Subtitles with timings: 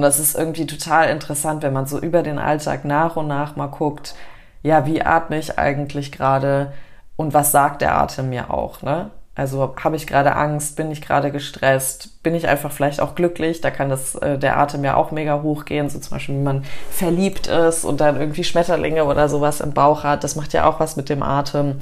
[0.00, 3.56] Und das ist irgendwie total interessant, wenn man so über den Alltag nach und nach
[3.56, 4.14] mal guckt,
[4.62, 6.72] ja, wie atme ich eigentlich gerade
[7.16, 9.10] und was sagt der Atem mir auch, ne?
[9.34, 13.60] Also habe ich gerade Angst, bin ich gerade gestresst, bin ich einfach vielleicht auch glücklich,
[13.60, 16.64] da kann das äh, der Atem ja auch mega hochgehen, so zum Beispiel, wenn man
[16.90, 20.80] verliebt ist und dann irgendwie Schmetterlinge oder sowas im Bauch hat, das macht ja auch
[20.80, 21.80] was mit dem Atem.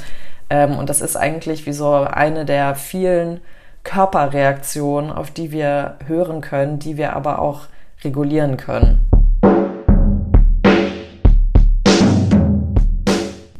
[0.50, 3.43] Ähm, und das ist eigentlich wie so eine der vielen
[3.85, 7.69] Körperreaktionen, auf die wir hören können, die wir aber auch
[8.04, 9.00] regulieren können.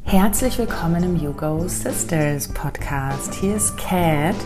[0.05, 3.35] Herzlich willkommen im YouGo Sisters Podcast.
[3.35, 4.37] Hier ist Kat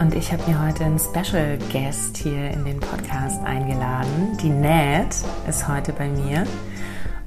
[0.00, 4.36] und ich habe mir heute einen Special Guest hier in den Podcast eingeladen.
[4.42, 5.16] Die Nat
[5.48, 6.44] ist heute bei mir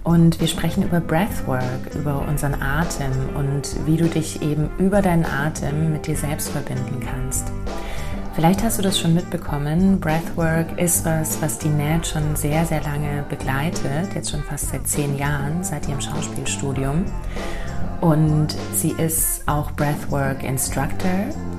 [0.04, 5.26] und wir sprechen über Breathwork, über unseren Atem und wie du dich eben über deinen
[5.26, 7.52] Atem mit dir selbst verbinden kannst.
[8.38, 10.00] Vielleicht hast du das schon mitbekommen.
[10.00, 14.88] Breathwork ist was, was die Nat schon sehr, sehr lange begleitet, jetzt schon fast seit
[14.88, 17.04] zehn Jahren, seit ihrem Schauspielstudium.
[18.00, 21.10] Und sie ist auch Breathwork Instructor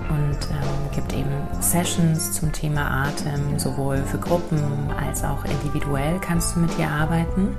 [0.09, 4.63] und ähm, gibt eben Sessions zum Thema Atem, sowohl für Gruppen
[5.05, 7.57] als auch individuell kannst du mit ihr arbeiten.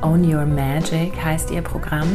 [0.00, 2.08] Own Your Magic heißt ihr Programm.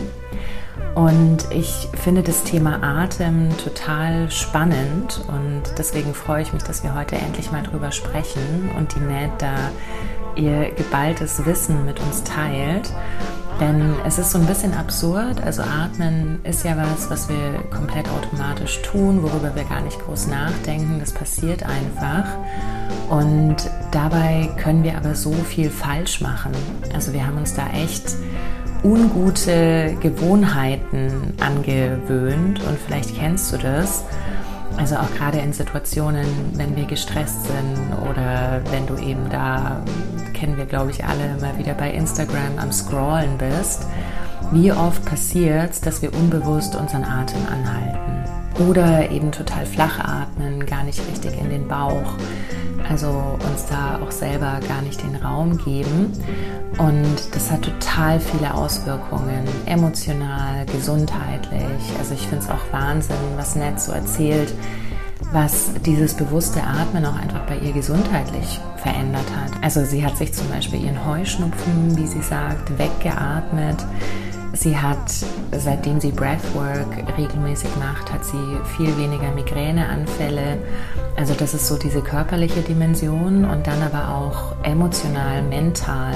[0.96, 6.94] Und ich finde das Thema Atem total spannend und deswegen freue ich mich, dass wir
[6.94, 9.56] heute endlich mal drüber sprechen und die Ned da
[10.36, 12.92] ihr geballtes Wissen mit uns teilt.
[13.60, 15.42] Denn es ist so ein bisschen absurd.
[15.44, 20.28] Also atmen ist ja was, was wir komplett automatisch tun, worüber wir gar nicht groß
[20.28, 21.00] nachdenken.
[21.00, 22.26] Das passiert einfach.
[23.10, 23.58] Und
[23.92, 26.52] dabei können wir aber so viel falsch machen.
[26.94, 28.16] Also wir haben uns da echt
[28.84, 34.03] ungute Gewohnheiten angewöhnt und vielleicht kennst du das.
[34.78, 36.25] Also auch gerade in Situationen,
[36.56, 39.81] wenn wir gestresst sind oder wenn du eben da,
[40.34, 43.86] kennen wir glaube ich alle, mal wieder bei Instagram am Scrollen bist.
[44.52, 48.12] Wie oft passiert es, dass wir unbewusst unseren Atem anhalten?
[48.59, 52.16] Oder eben total flach atmen, gar nicht richtig in den Bauch
[52.90, 56.12] also uns da auch selber gar nicht den Raum geben.
[56.78, 61.97] Und das hat total viele Auswirkungen, emotional, gesundheitlich.
[62.00, 64.53] Also ich finde es auch Wahnsinn, was Ned so erzählt,
[65.31, 69.52] was dieses bewusste Atmen auch einfach bei ihr gesundheitlich verändert hat.
[69.64, 73.78] Also sie hat sich zum Beispiel ihren Heuschnupfen, wie sie sagt, weggeatmet.
[74.56, 75.12] Sie hat,
[75.52, 80.59] seitdem sie Breathwork regelmäßig macht, hat sie viel weniger Migräneanfälle.
[81.16, 86.14] Also das ist so diese körperliche Dimension und dann aber auch emotional, mental.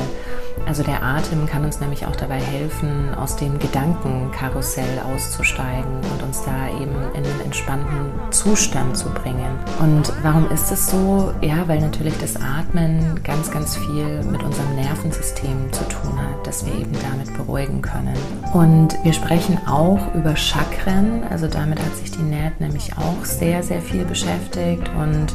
[0.68, 6.44] Also der Atem kann uns nämlich auch dabei helfen, aus dem Gedankenkarussell auszusteigen und uns
[6.44, 9.58] da eben in einen entspannten Zustand zu bringen.
[9.80, 11.34] Und warum ist es so?
[11.42, 16.66] Ja, weil natürlich das Atmen ganz, ganz viel mit unserem Nervensystem zu tun hat, dass
[16.66, 18.18] wir eben damit beruhigen können.
[18.52, 23.64] Und wir sprechen auch über Chakren, also damit hat sich die Nat nämlich auch sehr,
[23.64, 25.28] sehr viel beschäftigt und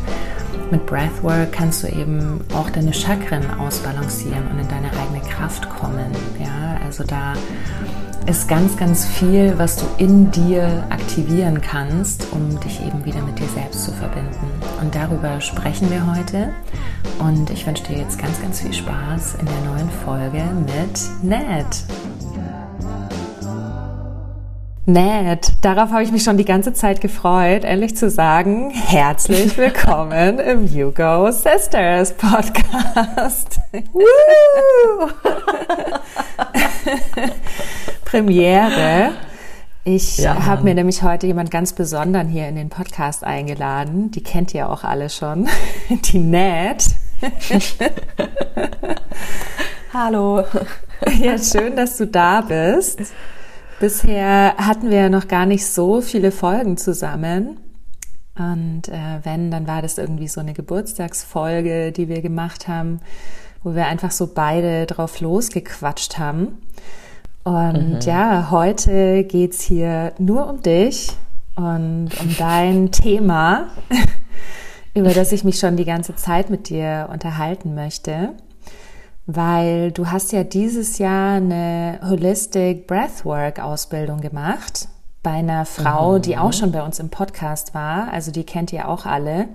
[0.70, 6.10] mit Breathwork kannst du eben auch deine Chakren ausbalancieren und in deine eigene Kraft kommen.
[6.38, 7.34] Ja, also da
[8.26, 13.38] ist ganz, ganz viel, was du in dir aktivieren kannst, um dich eben wieder mit
[13.38, 14.46] dir selbst zu verbinden.
[14.80, 16.50] Und darüber sprechen wir heute.
[17.18, 21.66] Und ich wünsche dir jetzt ganz, ganz viel Spaß in der neuen Folge mit Ned.
[24.84, 30.40] Nett, darauf habe ich mich schon die ganze Zeit gefreut, endlich zu sagen, herzlich willkommen
[30.40, 33.60] im You Go Sisters Podcast.
[38.04, 39.12] Premiere.
[39.84, 44.10] Ich ja, habe mir nämlich heute jemand ganz besonderen hier in den Podcast eingeladen.
[44.10, 45.48] Die kennt ihr auch alle schon.
[45.90, 46.86] Die Nat.
[49.94, 50.44] Hallo.
[51.20, 53.00] Ja, schön, dass du da bist.
[53.82, 57.56] Bisher hatten wir ja noch gar nicht so viele Folgen zusammen.
[58.38, 63.00] Und äh, wenn, dann war das irgendwie so eine Geburtstagsfolge, die wir gemacht haben,
[63.64, 66.58] wo wir einfach so beide drauf losgequatscht haben.
[67.42, 68.00] Und mhm.
[68.04, 71.08] ja, heute geht's hier nur um dich
[71.56, 73.66] und um dein Thema,
[74.94, 78.28] über das ich mich schon die ganze Zeit mit dir unterhalten möchte
[79.26, 84.88] weil du hast ja dieses Jahr eine Holistic Breathwork Ausbildung gemacht
[85.22, 86.22] bei einer Frau, mhm.
[86.22, 89.48] die auch schon bei uns im Podcast war, also die kennt ihr auch alle,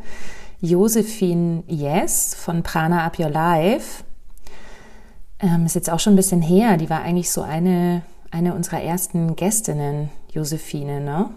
[0.59, 4.03] Josephine Yes von Prana Up Your Life.
[5.39, 8.81] Ähm, ist jetzt auch schon ein bisschen her, die war eigentlich so eine, eine unserer
[8.81, 11.29] ersten Gästinnen, Josephine, ne?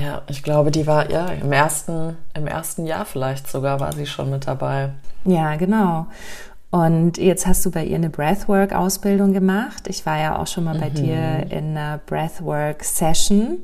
[0.00, 4.06] Ja, ich glaube, die war ja im ersten, im ersten Jahr vielleicht sogar war sie
[4.06, 4.90] schon mit dabei.
[5.24, 6.06] Ja, genau.
[6.72, 9.88] Und jetzt hast du bei ihr eine Breathwork-Ausbildung gemacht.
[9.88, 10.94] Ich war ja auch schon mal bei mhm.
[10.94, 13.58] dir in einer Breathwork-Session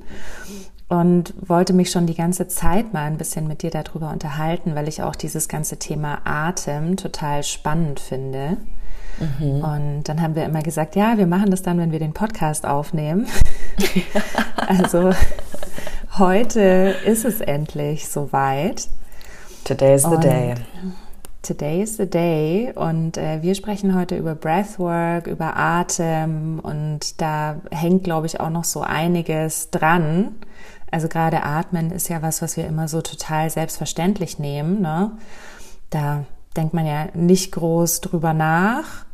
[0.89, 4.89] und wollte mich schon die ganze Zeit mal ein bisschen mit dir darüber unterhalten, weil
[4.89, 8.59] ich auch dieses ganze Thema Atem total spannend finde.
[9.19, 9.65] Mhm.
[9.65, 12.67] Und dann haben wir immer gesagt, ja, wir machen das dann, wenn wir den Podcast
[12.67, 13.27] aufnehmen.
[14.57, 15.13] also
[16.19, 18.87] heute ist es endlich soweit.
[19.65, 20.55] Today is the und day.
[21.49, 27.57] Today is the day und äh, wir sprechen heute über Breathwork, über Atem und da
[27.71, 30.35] hängt, glaube ich, auch noch so einiges dran.
[30.91, 34.83] Also gerade Atmen ist ja was, was wir immer so total selbstverständlich nehmen.
[34.83, 35.13] Ne?
[35.89, 36.25] Da
[36.55, 39.07] denkt man ja nicht groß drüber nach.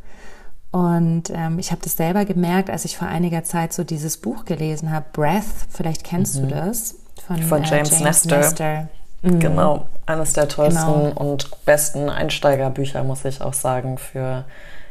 [0.72, 4.44] Und ähm, ich habe das selber gemerkt, als ich vor einiger Zeit so dieses Buch
[4.44, 6.48] gelesen habe, Breath, vielleicht kennst mhm.
[6.48, 6.96] du das,
[7.28, 8.38] von, von James, äh, James Nestor.
[8.38, 8.88] Nestor.
[9.22, 9.38] Mhm.
[9.38, 11.12] Genau, eines der tollsten genau.
[11.14, 14.44] und besten Einsteigerbücher, muss ich auch sagen, für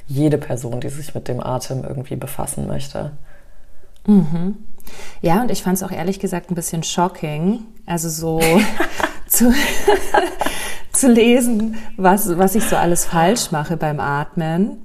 [0.07, 3.11] jede Person, die sich mit dem Atem irgendwie befassen möchte.
[4.05, 4.57] Mhm.
[5.21, 8.41] Ja, und ich fand es auch ehrlich gesagt ein bisschen shocking, also so
[9.27, 9.53] zu,
[10.91, 14.79] zu lesen, was, was ich so alles falsch mache beim Atmen.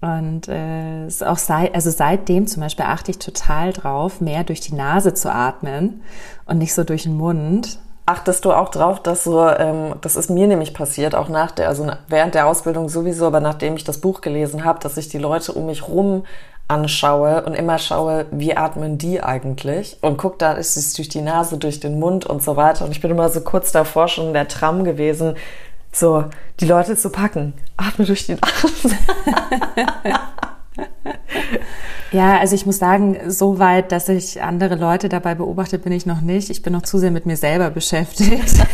[0.00, 4.60] Und äh, ist auch sei, also seitdem zum Beispiel achte ich total drauf, mehr durch
[4.60, 6.02] die Nase zu atmen
[6.44, 7.78] und nicht so durch den Mund.
[8.08, 11.68] Achtest du auch drauf, dass so, ähm, das ist mir nämlich passiert, auch nach der,
[11.68, 15.18] also während der Ausbildung sowieso, aber nachdem ich das Buch gelesen habe, dass ich die
[15.18, 16.24] Leute um mich rum
[16.68, 21.20] anschaue und immer schaue, wie atmen die eigentlich und guck, da ist es durch die
[21.20, 22.84] Nase, durch den Mund und so weiter.
[22.84, 25.34] Und ich bin immer so kurz davor schon in der Tram gewesen,
[25.90, 26.24] so
[26.60, 27.54] die Leute zu packen.
[27.76, 28.96] Atme durch die Nase.
[32.12, 36.06] Ja, also ich muss sagen, so weit, dass ich andere Leute dabei beobachte, bin ich
[36.06, 36.50] noch nicht.
[36.50, 38.54] Ich bin noch zu sehr mit mir selber beschäftigt.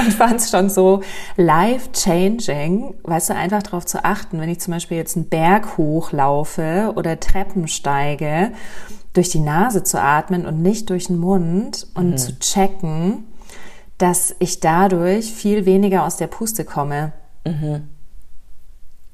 [0.00, 1.02] und fand es schon so
[1.36, 6.92] life-changing, weißt du, einfach darauf zu achten, wenn ich zum Beispiel jetzt einen Berg hochlaufe
[6.96, 8.52] oder Treppen steige,
[9.12, 12.16] durch die Nase zu atmen und nicht durch den Mund und mhm.
[12.16, 13.24] zu checken,
[13.98, 17.12] dass ich dadurch viel weniger aus der Puste komme.
[17.46, 17.88] Mhm.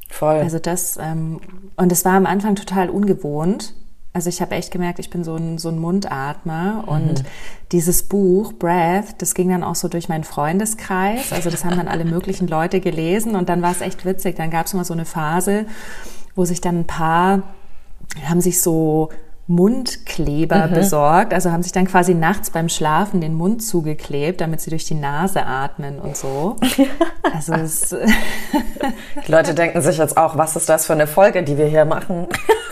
[0.08, 0.36] Voll.
[0.36, 1.40] Also das, ähm,
[1.76, 3.74] und es war am Anfang total ungewohnt.
[4.14, 6.88] Also ich habe echt gemerkt, ich bin so ein, so ein Mundatmer mhm.
[6.88, 7.24] und
[7.72, 11.32] dieses Buch Breath, das ging dann auch so durch meinen Freundeskreis.
[11.32, 14.36] Also das haben dann alle möglichen Leute gelesen und dann war es echt witzig.
[14.36, 15.66] Dann gab es mal so eine Phase,
[16.34, 17.42] wo sich dann ein paar
[18.24, 19.10] haben sich so
[19.48, 20.74] Mundkleber mhm.
[20.74, 21.32] besorgt.
[21.32, 24.94] Also haben sich dann quasi nachts beim Schlafen den Mund zugeklebt, damit sie durch die
[24.94, 26.56] Nase atmen und so.
[27.34, 27.94] Also es
[29.26, 31.84] die Leute denken sich jetzt auch, was ist das für eine Folge, die wir hier
[31.84, 32.26] machen?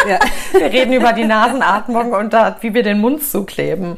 [0.08, 0.18] Ja.
[0.52, 3.96] Wir reden über die Nasenatmung und da, wie wir den Mund zukleben.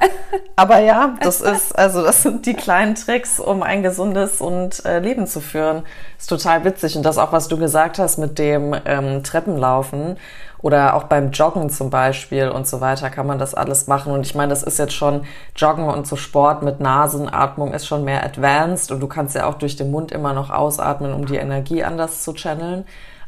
[0.57, 5.01] Aber ja, das ist, also das sind die kleinen Tricks, um ein gesundes und äh,
[5.01, 5.83] Leben zu führen.
[6.19, 6.97] Ist total witzig.
[6.97, 10.17] Und das auch, was du gesagt hast mit dem ähm, Treppenlaufen
[10.61, 14.13] oder auch beim Joggen zum Beispiel und so weiter kann man das alles machen.
[14.13, 15.23] Und ich meine, das ist jetzt schon
[15.57, 19.55] Joggen und so Sport mit Nasenatmung ist schon mehr advanced und du kannst ja auch
[19.55, 22.85] durch den Mund immer noch ausatmen, um die Energie anders zu channeln.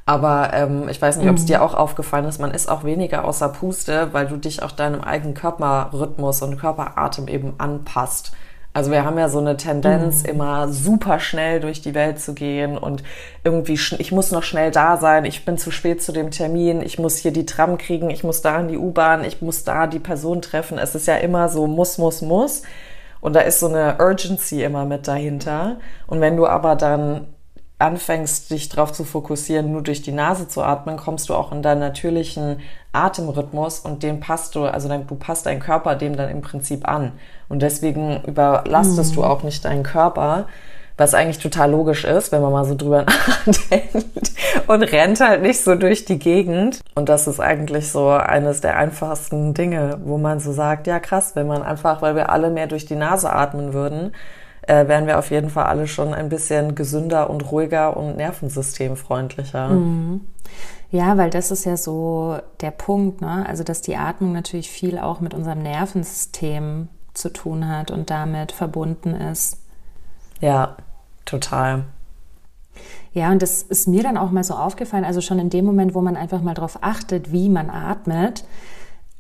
[0.07, 1.47] Aber ähm, ich weiß nicht, ob es mhm.
[1.47, 5.03] dir auch aufgefallen ist, man ist auch weniger außer Puste, weil du dich auch deinem
[5.03, 8.33] eigenen Körperrhythmus und Körperatem eben anpasst.
[8.73, 10.29] Also wir haben ja so eine Tendenz, mhm.
[10.29, 13.03] immer super schnell durch die Welt zu gehen und
[13.43, 16.99] irgendwie, ich muss noch schnell da sein, ich bin zu spät zu dem Termin, ich
[16.99, 19.99] muss hier die Tram kriegen, ich muss da in die U-Bahn, ich muss da die
[19.99, 20.79] Person treffen.
[20.79, 22.63] Es ist ja immer so muss, muss, muss.
[23.21, 25.79] Und da ist so eine Urgency immer mit dahinter.
[26.07, 27.27] Und wenn du aber dann
[27.81, 31.63] anfängst, dich darauf zu fokussieren, nur durch die Nase zu atmen, kommst du auch in
[31.63, 32.61] deinen natürlichen
[32.93, 37.13] Atemrhythmus und den passt du, also du passt deinen Körper dem dann im Prinzip an.
[37.49, 39.15] Und deswegen überlastest mhm.
[39.17, 40.47] du auch nicht deinen Körper,
[40.97, 43.07] was eigentlich total logisch ist, wenn man mal so drüber
[43.47, 44.33] nachdenkt
[44.67, 46.81] und rennt halt nicht so durch die Gegend.
[46.95, 51.35] Und das ist eigentlich so eines der einfachsten Dinge, wo man so sagt, ja krass,
[51.37, 54.13] wenn man einfach, weil wir alle mehr durch die Nase atmen würden,
[54.71, 59.71] äh, wären wir auf jeden Fall alle schon ein bisschen gesünder und ruhiger und nervensystemfreundlicher.
[59.71, 60.21] Mhm.
[60.93, 63.45] Ja, weil das ist ja so der Punkt, ne?
[63.49, 68.53] Also, dass die Atmung natürlich viel auch mit unserem Nervensystem zu tun hat und damit
[68.53, 69.59] verbunden ist.
[70.41, 70.77] Ja,
[71.25, 71.85] total.
[73.13, 75.95] Ja, und das ist mir dann auch mal so aufgefallen, also schon in dem Moment,
[75.95, 78.45] wo man einfach mal darauf achtet, wie man atmet,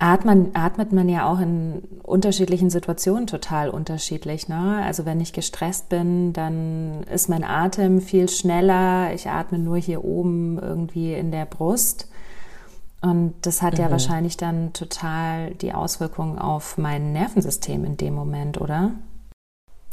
[0.00, 4.48] atmet, atmet man ja auch in unterschiedlichen Situationen total unterschiedlich.
[4.48, 4.82] Ne?
[4.84, 9.12] Also wenn ich gestresst bin, dann ist mein Atem viel schneller.
[9.14, 12.08] Ich atme nur hier oben irgendwie in der Brust.
[13.02, 13.80] Und das hat mhm.
[13.80, 18.92] ja wahrscheinlich dann total die Auswirkungen auf mein Nervensystem in dem Moment, oder?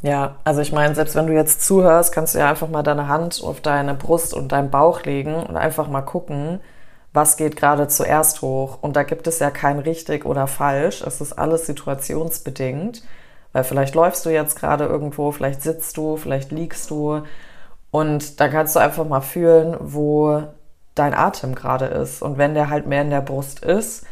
[0.01, 3.07] Ja, also ich meine, selbst wenn du jetzt zuhörst, kannst du ja einfach mal deine
[3.07, 6.59] Hand auf deine Brust und deinen Bauch legen und einfach mal gucken,
[7.17, 8.77] was geht gerade zuerst hoch.
[8.79, 11.01] Und da gibt es ja kein richtig oder falsch.
[11.01, 13.01] Es ist alles situationsbedingt.
[13.53, 17.23] Weil vielleicht läufst du jetzt gerade irgendwo, vielleicht sitzt du, vielleicht liegst du.
[17.89, 20.43] Und da kannst du einfach mal fühlen, wo
[20.93, 22.21] dein Atem gerade ist.
[22.21, 24.05] Und wenn der halt mehr in der Brust ist,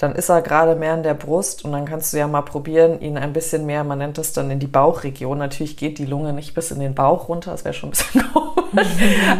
[0.00, 3.02] dann ist er gerade mehr in der Brust und dann kannst du ja mal probieren,
[3.02, 5.36] ihn ein bisschen mehr, man nennt das dann in die Bauchregion.
[5.36, 8.24] Natürlich geht die Lunge nicht bis in den Bauch runter, das wäre schon ein bisschen
[8.32, 8.88] komisch,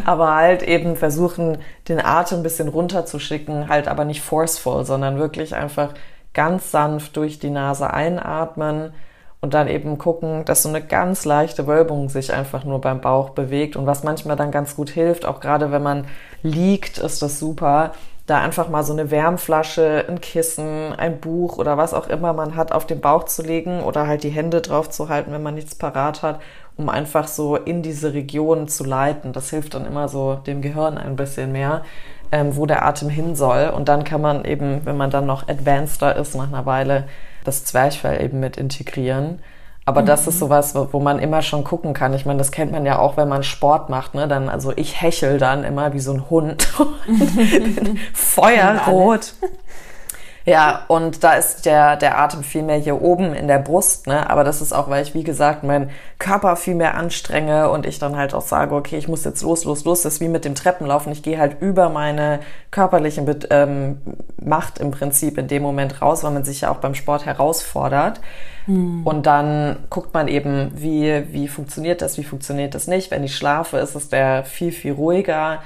[0.05, 1.57] aber halt eben versuchen,
[1.89, 5.95] den Atem ein bisschen runterzuschicken, halt aber nicht forceful, sondern wirklich einfach
[6.35, 8.93] ganz sanft durch die Nase einatmen
[9.41, 13.31] und dann eben gucken, dass so eine ganz leichte Wölbung sich einfach nur beim Bauch
[13.31, 16.05] bewegt und was manchmal dann ganz gut hilft, auch gerade wenn man
[16.43, 17.95] liegt, ist das super,
[18.31, 22.55] da einfach mal so eine Wärmflasche, ein Kissen, ein Buch oder was auch immer man
[22.55, 25.55] hat, auf den Bauch zu legen oder halt die Hände drauf zu halten, wenn man
[25.55, 26.41] nichts parat hat,
[26.77, 29.33] um einfach so in diese Region zu leiten.
[29.33, 31.83] Das hilft dann immer so dem Gehirn ein bisschen mehr,
[32.31, 33.73] ähm, wo der Atem hin soll.
[33.75, 37.09] Und dann kann man eben, wenn man dann noch advanceder ist, nach einer Weile
[37.45, 39.41] das Zwerchfell eben mit integrieren.
[39.91, 40.07] Aber mhm.
[40.07, 42.15] das ist sowas, wo man immer schon gucken kann.
[42.15, 44.15] Ich meine, das kennt man ja auch, wenn man Sport macht.
[44.15, 44.29] Ne?
[44.29, 46.63] Dann, also ich hechel dann immer wie so ein Hund.
[48.15, 49.35] Feuerrot.
[50.51, 54.29] Ja, und da ist der, der Atem viel mehr hier oben in der Brust, ne?
[54.29, 58.01] Aber das ist auch, weil ich, wie gesagt, meinen Körper viel mehr anstrenge und ich
[58.01, 60.03] dann halt auch sage, okay, ich muss jetzt los, los, los.
[60.03, 61.13] Das ist wie mit dem Treppenlaufen.
[61.13, 62.41] Ich gehe halt über meine
[62.73, 64.01] körperliche ähm,
[64.43, 68.21] Macht im Prinzip in dem Moment raus, weil man sich ja auch beim Sport herausfordert.
[68.65, 69.07] Hm.
[69.07, 73.13] Und dann guckt man eben, wie, wie funktioniert das, wie funktioniert das nicht.
[73.13, 75.61] Wenn ich schlafe, ist es der viel, viel ruhiger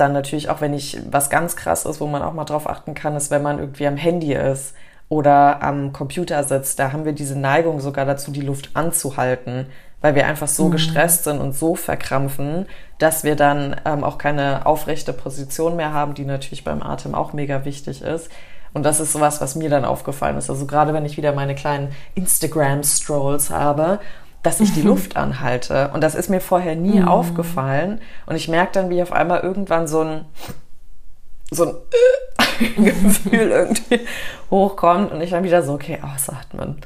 [0.00, 2.94] dann natürlich auch, wenn ich was ganz krass ist, wo man auch mal drauf achten
[2.94, 4.74] kann, ist, wenn man irgendwie am Handy ist
[5.08, 9.66] oder am Computer sitzt, da haben wir diese Neigung sogar dazu, die Luft anzuhalten,
[10.00, 10.72] weil wir einfach so mhm.
[10.72, 12.66] gestresst sind und so verkrampfen,
[12.98, 17.32] dass wir dann ähm, auch keine aufrechte Position mehr haben, die natürlich beim Atem auch
[17.32, 18.30] mega wichtig ist.
[18.72, 20.48] Und das ist sowas, was mir dann aufgefallen ist.
[20.48, 23.98] Also gerade wenn ich wieder meine kleinen Instagram-Strolls habe
[24.42, 25.90] dass ich die Luft anhalte.
[25.92, 27.08] Und das ist mir vorher nie mhm.
[27.08, 28.00] aufgefallen.
[28.26, 30.24] Und ich merke dann, wie auf einmal irgendwann so ein,
[31.50, 31.74] so ein
[32.84, 34.00] Gefühl irgendwie
[34.50, 36.80] hochkommt und ich dann wieder so, okay, ausatmen.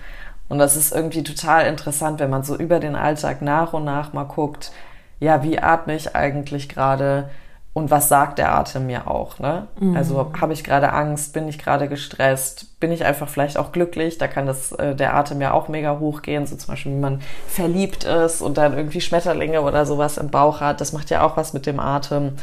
[0.49, 4.13] Und das ist irgendwie total interessant, wenn man so über den Alltag nach und nach
[4.13, 4.73] mal guckt,
[5.21, 7.31] ja, wie atme ich eigentlich gerade?
[7.75, 9.67] Und was sagt der Atem mir auch, ne?
[9.81, 9.97] Mhm.
[9.97, 14.17] Also habe ich gerade Angst, bin ich gerade gestresst, bin ich einfach vielleicht auch glücklich,
[14.17, 17.21] da kann das äh, der Atem ja auch mega hochgehen, so zum Beispiel, wenn man
[17.49, 21.37] verliebt ist und dann irgendwie Schmetterlinge oder sowas im Bauch hat, das macht ja auch
[21.37, 22.35] was mit dem Atem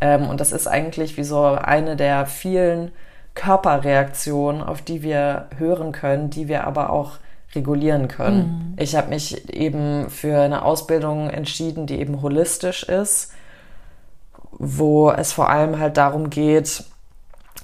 [0.00, 2.92] ähm, und das ist eigentlich wie so eine der vielen
[3.34, 7.18] Körperreaktionen, auf die wir hören können, die wir aber auch
[7.56, 8.74] regulieren können.
[8.76, 8.82] Mhm.
[8.82, 13.32] Ich habe mich eben für eine Ausbildung entschieden, die eben holistisch ist
[14.58, 16.84] wo es vor allem halt darum geht,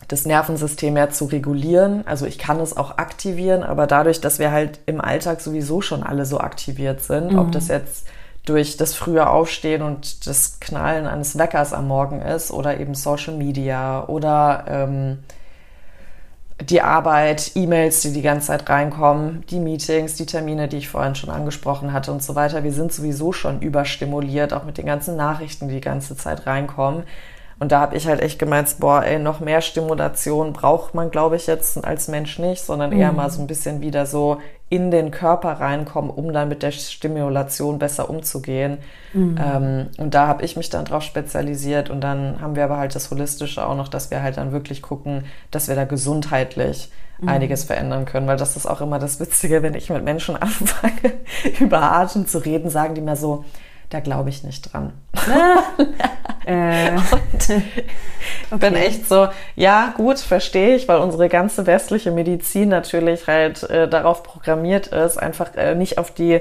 [0.09, 2.07] das Nervensystem ja zu regulieren.
[2.07, 6.03] Also ich kann es auch aktivieren, aber dadurch, dass wir halt im Alltag sowieso schon
[6.03, 7.39] alle so aktiviert sind, mhm.
[7.39, 8.07] ob das jetzt
[8.45, 13.35] durch das frühe Aufstehen und das Knallen eines Weckers am Morgen ist oder eben Social
[13.35, 15.19] Media oder ähm,
[16.63, 21.15] die Arbeit, E-Mails, die die ganze Zeit reinkommen, die Meetings, die Termine, die ich vorhin
[21.15, 22.65] schon angesprochen hatte und so weiter.
[22.65, 27.05] Wir sind sowieso schon überstimuliert, auch mit den ganzen Nachrichten, die die ganze Zeit reinkommen.
[27.63, 31.37] Und da habe ich halt echt gemeint, boah, ey, noch mehr Stimulation braucht man, glaube
[31.37, 33.19] ich, jetzt als Mensch nicht, sondern eher mhm.
[33.19, 34.39] mal so ein bisschen wieder so
[34.69, 38.79] in den Körper reinkommen, um dann mit der Stimulation besser umzugehen.
[39.13, 39.39] Mhm.
[39.41, 42.97] Ähm, und da habe ich mich dann drauf spezialisiert und dann haben wir aber halt
[42.97, 46.91] das Holistische auch noch, dass wir halt dann wirklich gucken, dass wir da gesundheitlich
[47.21, 47.29] mhm.
[47.29, 51.13] einiges verändern können, weil das ist auch immer das Witzige, wenn ich mit Menschen anfange,
[51.61, 53.45] über Atem zu reden, sagen die mir so,
[53.93, 54.93] da glaube ich nicht dran.
[56.47, 56.93] äh.
[56.93, 63.27] Und ich bin echt so, ja, gut, verstehe ich, weil unsere ganze westliche Medizin natürlich
[63.27, 66.41] halt äh, darauf programmiert ist, einfach äh, nicht auf die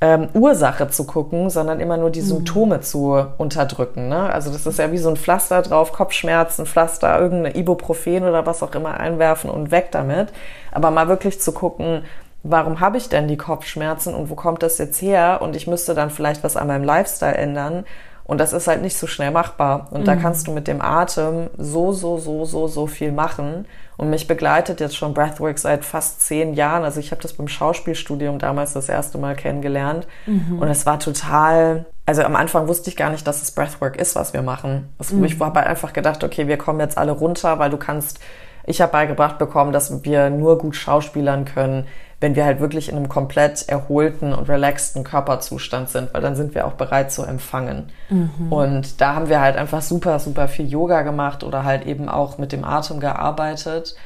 [0.00, 2.26] ähm, Ursache zu gucken, sondern immer nur die mhm.
[2.26, 2.82] Symptome mhm.
[2.82, 4.08] zu unterdrücken.
[4.08, 4.32] Ne?
[4.32, 8.62] Also das ist ja wie so ein Pflaster drauf, Kopfschmerzen, Pflaster, irgendeine Ibuprofen oder was
[8.62, 10.28] auch immer einwerfen und weg damit.
[10.72, 12.04] Aber mal wirklich zu gucken,
[12.42, 15.40] warum habe ich denn die Kopfschmerzen und wo kommt das jetzt her?
[15.42, 17.84] Und ich müsste dann vielleicht was an meinem Lifestyle ändern.
[18.24, 19.88] Und das ist halt nicht so schnell machbar.
[19.90, 20.04] Und mhm.
[20.04, 23.66] da kannst du mit dem Atem so, so, so, so, so viel machen.
[23.96, 26.84] Und mich begleitet jetzt schon Breathwork seit fast zehn Jahren.
[26.84, 30.06] Also ich habe das beim Schauspielstudium damals das erste Mal kennengelernt.
[30.26, 30.60] Mhm.
[30.60, 34.14] Und es war total, also am Anfang wusste ich gar nicht, dass es Breathwork ist,
[34.14, 34.88] was wir machen.
[34.98, 35.24] Also mhm.
[35.24, 38.20] Ich habe halt einfach gedacht, okay, wir kommen jetzt alle runter, weil du kannst,
[38.64, 41.86] ich habe beigebracht bekommen, dass wir nur gut schauspielern können,
[42.22, 46.54] wenn wir halt wirklich in einem komplett erholten und relaxten Körperzustand sind, weil dann sind
[46.54, 47.90] wir auch bereit zu empfangen.
[48.08, 48.52] Mhm.
[48.52, 52.38] Und da haben wir halt einfach super, super viel Yoga gemacht oder halt eben auch
[52.38, 53.96] mit dem Atem gearbeitet.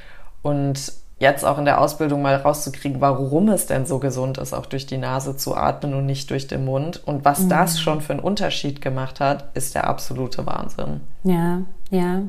[0.40, 4.66] Und jetzt auch in der Ausbildung mal rauszukriegen, warum es denn so gesund ist, auch
[4.66, 7.02] durch die Nase zu atmen und nicht durch den Mund.
[7.04, 7.48] Und was mhm.
[7.50, 11.02] das schon für einen Unterschied gemacht hat, ist der absolute Wahnsinn.
[11.22, 12.22] Ja, ja.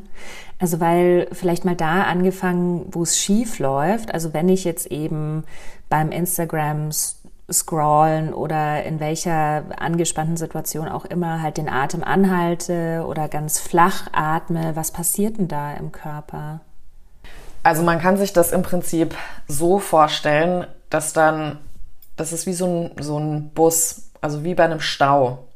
[0.59, 4.13] Also weil vielleicht mal da angefangen, wo es schief läuft.
[4.13, 5.43] Also wenn ich jetzt eben
[5.89, 6.91] beim Instagram
[7.51, 14.07] scrollen oder in welcher angespannten Situation auch immer halt den Atem anhalte oder ganz flach
[14.11, 16.59] atme, was passiert denn da im Körper?
[17.63, 19.15] Also man kann sich das im Prinzip
[19.47, 21.59] so vorstellen, dass dann,
[22.15, 25.46] das ist wie so ein, so ein Bus, also wie bei einem Stau.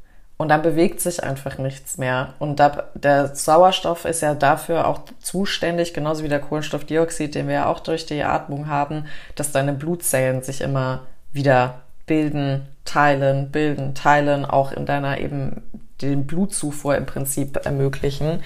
[0.42, 2.34] Und dann bewegt sich einfach nichts mehr.
[2.40, 7.54] Und da, der Sauerstoff ist ja dafür auch zuständig, genauso wie der Kohlenstoffdioxid, den wir
[7.54, 9.06] ja auch durch die Atmung haben,
[9.36, 15.62] dass deine Blutzellen sich immer wieder bilden, teilen, bilden, teilen, auch in deiner eben
[16.00, 18.42] den Blutzufuhr im Prinzip ermöglichen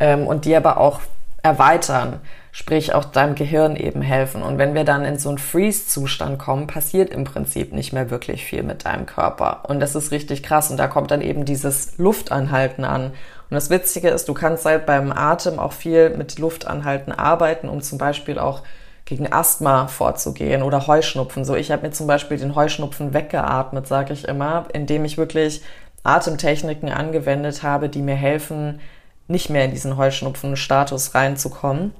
[0.00, 1.00] ähm, und die aber auch
[1.44, 2.18] erweitern
[2.52, 4.42] sprich auch deinem Gehirn eben helfen.
[4.42, 8.44] Und wenn wir dann in so einen Freeze-Zustand kommen, passiert im Prinzip nicht mehr wirklich
[8.44, 9.62] viel mit deinem Körper.
[9.68, 10.70] Und das ist richtig krass.
[10.70, 13.06] Und da kommt dann eben dieses Luftanhalten an.
[13.06, 17.82] Und das Witzige ist, du kannst halt beim Atem auch viel mit Luftanhalten arbeiten, um
[17.82, 18.62] zum Beispiel auch
[19.04, 21.44] gegen Asthma vorzugehen oder Heuschnupfen.
[21.44, 25.62] So, ich habe mir zum Beispiel den Heuschnupfen weggeatmet, sage ich immer, indem ich wirklich
[26.02, 28.80] Atemtechniken angewendet habe, die mir helfen,
[29.26, 31.92] nicht mehr in diesen Heuschnupfen-Status reinzukommen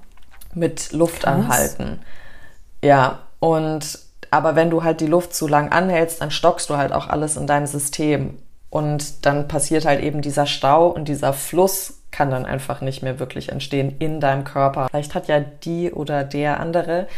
[0.54, 1.34] mit Luft Krass.
[1.34, 2.00] anhalten.
[2.82, 3.98] Ja, und
[4.30, 7.36] aber wenn du halt die Luft zu lang anhältst, dann stockst du halt auch alles
[7.36, 8.38] in deinem System.
[8.70, 13.18] Und dann passiert halt eben dieser Stau und dieser Fluss kann dann einfach nicht mehr
[13.18, 14.86] wirklich entstehen in deinem Körper.
[14.88, 17.08] Vielleicht hat ja die oder der andere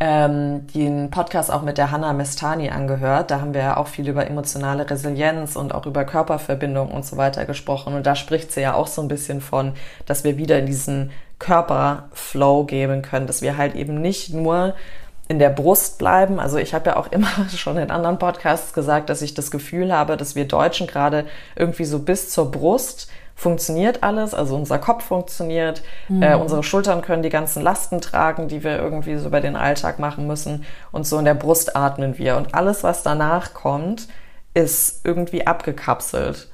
[0.00, 3.30] ähm, den Podcast auch mit der Hannah Mestani angehört.
[3.30, 7.16] Da haben wir ja auch viel über emotionale Resilienz und auch über Körperverbindung und so
[7.16, 7.94] weiter gesprochen.
[7.94, 9.74] Und da spricht sie ja auch so ein bisschen von,
[10.06, 14.74] dass wir wieder in diesen Körperflow geben können, dass wir halt eben nicht nur
[15.28, 16.38] in der Brust bleiben.
[16.38, 19.92] Also ich habe ja auch immer schon in anderen Podcasts gesagt, dass ich das Gefühl
[19.92, 21.26] habe, dass wir Deutschen gerade
[21.56, 26.22] irgendwie so bis zur Brust funktioniert alles, also unser Kopf funktioniert, mhm.
[26.22, 29.98] äh, unsere Schultern können die ganzen Lasten tragen, die wir irgendwie so über den Alltag
[29.98, 34.06] machen müssen und so in der Brust atmen wir und alles, was danach kommt,
[34.54, 36.51] ist irgendwie abgekapselt.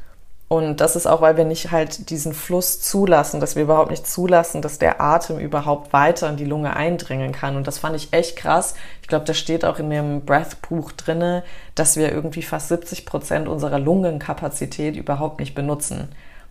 [0.48, 4.06] Und das ist auch, weil wir nicht halt diesen Fluss zulassen, dass wir überhaupt nicht
[4.06, 7.56] zulassen, dass der Atem überhaupt weiter in die Lunge eindringen kann.
[7.56, 8.74] Und das fand ich echt krass.
[9.02, 13.46] Ich glaube, das steht auch in dem Breath-Buch drinne, dass wir irgendwie fast 70 Prozent
[13.46, 16.08] unserer Lungenkapazität überhaupt nicht benutzen.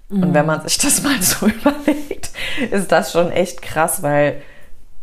[0.09, 0.23] Mhm.
[0.23, 2.29] Und wenn man sich das mal so überlegt,
[2.69, 4.43] ist das schon echt krass, weil,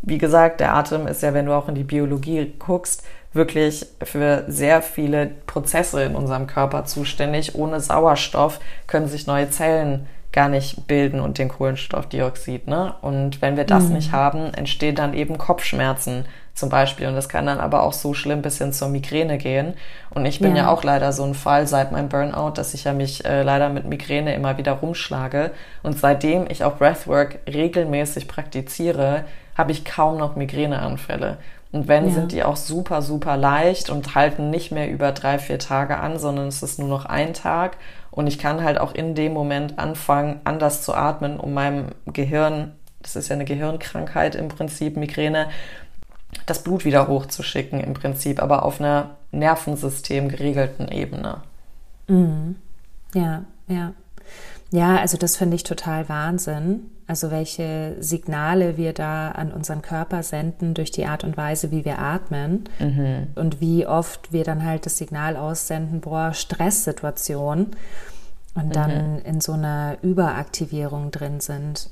[0.03, 3.03] wie gesagt, der Atem ist ja, wenn du auch in die Biologie guckst,
[3.35, 7.55] wirklich für sehr viele Prozesse in unserem Körper zuständig.
[7.55, 12.66] Ohne Sauerstoff können sich neue Zellen gar nicht bilden und den Kohlenstoffdioxid.
[12.66, 12.94] Ne?
[13.03, 13.94] Und wenn wir das mhm.
[13.94, 17.07] nicht haben, entstehen dann eben Kopfschmerzen zum Beispiel.
[17.07, 19.75] Und das kann dann aber auch so schlimm bis hin zur Migräne gehen.
[20.11, 22.85] Und ich bin ja, ja auch leider so ein Fall seit meinem Burnout, dass ich
[22.85, 25.53] ja mich äh, leider mit Migräne immer wieder rumschlage.
[25.83, 29.25] Und seitdem ich auch Breathwork regelmäßig praktiziere,
[29.57, 31.38] habe ich kaum noch Migräneanfälle.
[31.75, 32.13] Und wenn, ja.
[32.13, 36.21] sind die auch super, super leicht und halten nicht mehr über drei, vier Tage an,
[36.21, 37.79] sondern es ist nur noch ein Tag.
[38.13, 42.77] Und ich kann halt auch in dem Moment anfangen, anders zu atmen, um meinem Gehirn,
[43.03, 45.49] das ist ja eine Gehirnkrankheit im Prinzip, Migräne,
[46.47, 51.39] das Blut wieder hochzuschicken im Prinzip, aber auf einer Nervensystem geregelten Ebene.
[52.07, 52.55] Mhm.
[53.15, 53.95] Ja, ja.
[54.71, 56.93] Ja, also das finde ich total Wahnsinn.
[57.07, 61.85] Also welche Signale wir da an unseren Körper senden durch die Art und Weise, wie
[61.85, 62.64] wir atmen.
[62.79, 63.29] Mhm.
[63.35, 67.73] Und wie oft wir dann halt das Signal aussenden, boah, Stresssituation.
[68.55, 69.19] Und dann mhm.
[69.25, 71.90] in so einer Überaktivierung drin sind.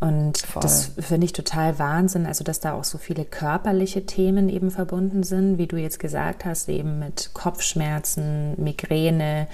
[0.00, 0.62] Und Voll.
[0.62, 5.24] das finde ich total Wahnsinn, also dass da auch so viele körperliche Themen eben verbunden
[5.24, 9.48] sind, wie du jetzt gesagt hast, eben mit Kopfschmerzen, Migräne,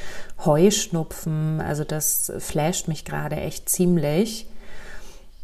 [0.44, 1.62] Heuschnupfen.
[1.62, 4.46] Also das flasht mich gerade echt ziemlich,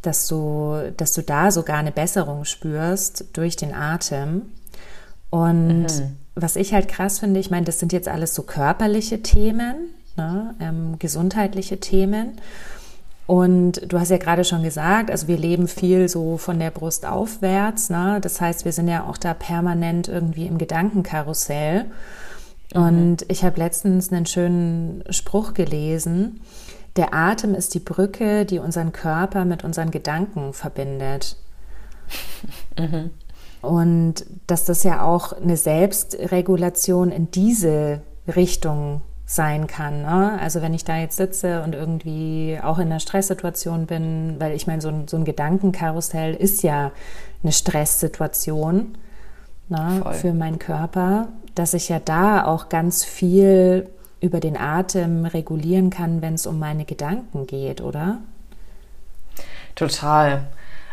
[0.02, 4.42] dass du, dass du da sogar eine Besserung spürst durch den Atem.
[5.30, 6.16] Und mhm.
[6.34, 10.54] was ich halt krass finde, ich meine, das sind jetzt alles so körperliche Themen, ne,
[10.60, 12.38] ähm, gesundheitliche Themen.
[13.30, 17.06] Und du hast ja gerade schon gesagt, also wir leben viel so von der Brust
[17.06, 17.88] aufwärts.
[17.88, 18.18] Ne?
[18.20, 21.84] Das heißt, wir sind ja auch da permanent irgendwie im Gedankenkarussell.
[22.74, 22.82] Mhm.
[22.82, 26.40] Und ich habe letztens einen schönen Spruch gelesen.
[26.96, 31.36] Der Atem ist die Brücke, die unseren Körper mit unseren Gedanken verbindet.
[32.78, 33.10] Mhm.
[33.62, 40.02] Und dass das ja auch eine Selbstregulation in diese Richtung sein kann.
[40.02, 40.38] Ne?
[40.40, 44.66] Also wenn ich da jetzt sitze und irgendwie auch in einer Stresssituation bin, weil ich
[44.66, 46.90] meine, so ein, so ein Gedankenkarussell ist ja
[47.42, 48.98] eine Stresssituation
[49.68, 53.88] ne, für meinen Körper, dass ich ja da auch ganz viel
[54.20, 58.18] über den Atem regulieren kann, wenn es um meine Gedanken geht, oder?
[59.74, 60.42] Total.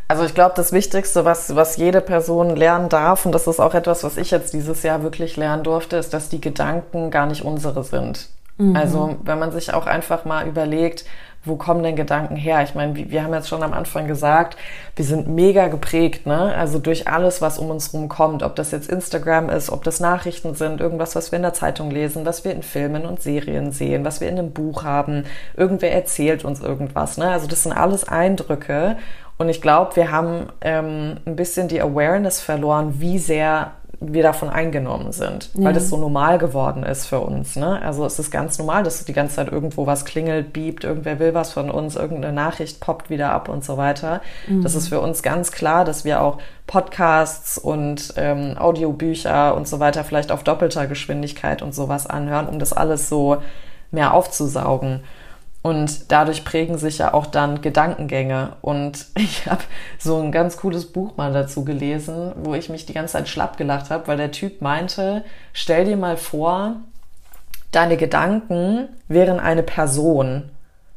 [0.08, 3.74] Also ich glaube, das Wichtigste, was, was jede Person lernen darf, und das ist auch
[3.74, 7.44] etwas, was ich jetzt dieses Jahr wirklich lernen durfte, ist, dass die Gedanken gar nicht
[7.44, 8.30] unsere sind.
[8.58, 8.76] Mhm.
[8.76, 11.04] Also wenn man sich auch einfach mal überlegt,
[11.48, 12.62] wo kommen denn Gedanken her?
[12.64, 14.58] Ich meine, wir haben jetzt schon am Anfang gesagt,
[14.96, 16.56] wir sind mega geprägt, ne?
[16.56, 20.00] Also durch alles, was um uns rum kommt, ob das jetzt Instagram ist, ob das
[20.00, 23.72] Nachrichten sind, irgendwas, was wir in der Zeitung lesen, was wir in Filmen und Serien
[23.72, 27.30] sehen, was wir in einem Buch haben, irgendwer erzählt uns irgendwas, ne?
[27.30, 28.98] Also das sind alles Eindrücke
[29.38, 34.50] und ich glaube, wir haben ähm, ein bisschen die Awareness verloren, wie sehr wir davon
[34.50, 35.66] eingenommen sind, ja.
[35.66, 37.56] weil das so normal geworden ist für uns.
[37.56, 37.82] Ne?
[37.82, 41.34] Also es ist ganz normal, dass die ganze Zeit irgendwo was klingelt, biebt, irgendwer will
[41.34, 44.22] was von uns, irgendeine Nachricht poppt wieder ab und so weiter.
[44.48, 44.62] Mhm.
[44.62, 49.80] Das ist für uns ganz klar, dass wir auch Podcasts und ähm, Audiobücher und so
[49.80, 53.38] weiter vielleicht auf doppelter Geschwindigkeit und sowas anhören, um das alles so
[53.90, 55.02] mehr aufzusaugen.
[55.68, 58.54] Und dadurch prägen sich ja auch dann Gedankengänge.
[58.62, 59.64] Und ich habe
[60.00, 63.58] so ein ganz cooles Buch mal dazu gelesen, wo ich mich die ganze Zeit schlapp
[63.58, 66.78] gelacht habe, weil der Typ meinte, stell dir mal vor,
[67.74, 70.52] deine Gedanken wären eine Person.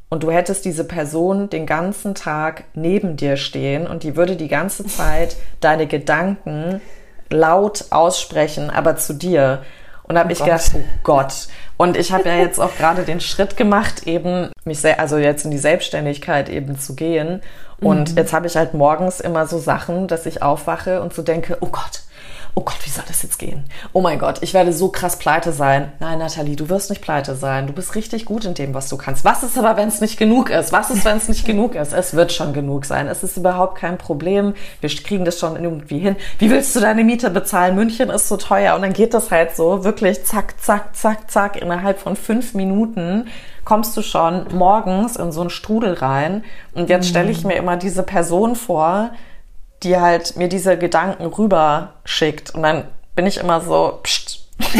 [0.08, 4.48] Und du hättest diese Person den ganzen Tag neben dir stehen und die würde die
[4.48, 6.80] ganze Zeit deine Gedanken
[7.28, 9.62] laut aussprechen, aber zu dir.
[10.10, 10.48] Und da habe oh ich Gott.
[10.48, 11.46] gedacht, oh Gott.
[11.76, 15.52] Und ich habe ja jetzt auch gerade den Schritt gemacht, eben mich also jetzt in
[15.52, 17.42] die Selbstständigkeit eben zu gehen.
[17.80, 18.16] Und mhm.
[18.16, 21.68] jetzt habe ich halt morgens immer so Sachen, dass ich aufwache und so denke, oh
[21.68, 22.02] Gott,
[22.54, 23.64] oh Gott, wie soll das jetzt gehen?
[23.92, 25.92] Oh mein Gott, ich werde so krass pleite sein.
[26.00, 27.66] Nein, Nathalie, du wirst nicht pleite sein.
[27.66, 29.24] Du bist richtig gut in dem, was du kannst.
[29.24, 30.72] Was ist aber, wenn es nicht genug ist?
[30.72, 31.92] Was ist, wenn es nicht genug ist?
[31.92, 33.06] Es wird schon genug sein.
[33.06, 34.54] Es ist überhaupt kein Problem.
[34.80, 36.16] Wir kriegen das schon irgendwie hin.
[36.38, 37.74] Wie willst du deine Miete bezahlen?
[37.74, 38.74] München ist so teuer.
[38.74, 41.56] Und dann geht das halt so wirklich zack, zack, zack, zack.
[41.56, 43.28] Innerhalb von fünf Minuten
[43.64, 46.44] kommst du schon morgens in so einen Strudel rein.
[46.74, 47.48] Und jetzt stelle ich mhm.
[47.48, 49.10] mir immer diese Person vor,
[49.82, 52.54] die halt mir diese Gedanken rüber schickt.
[52.54, 54.40] Und dann bin ich immer so, pst.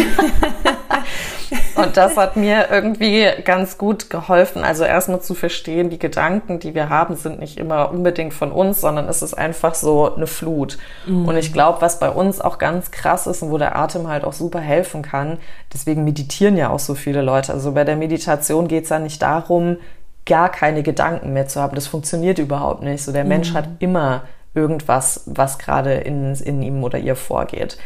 [1.77, 4.63] und das hat mir irgendwie ganz gut geholfen.
[4.63, 8.81] Also erstmal zu verstehen, die Gedanken, die wir haben, sind nicht immer unbedingt von uns,
[8.81, 10.79] sondern es ist einfach so eine Flut.
[11.07, 11.27] Mhm.
[11.27, 14.25] Und ich glaube, was bei uns auch ganz krass ist und wo der Atem halt
[14.25, 15.39] auch super helfen kann,
[15.73, 17.53] deswegen meditieren ja auch so viele Leute.
[17.53, 19.79] Also bei der Meditation geht es ja nicht darum,
[20.27, 21.75] gar keine Gedanken mehr zu haben.
[21.75, 23.03] Das funktioniert überhaupt nicht.
[23.03, 23.57] So der Mensch mhm.
[23.57, 24.23] hat immer
[24.55, 27.79] irgendwas, was gerade in, in ihm oder ihr vorgeht.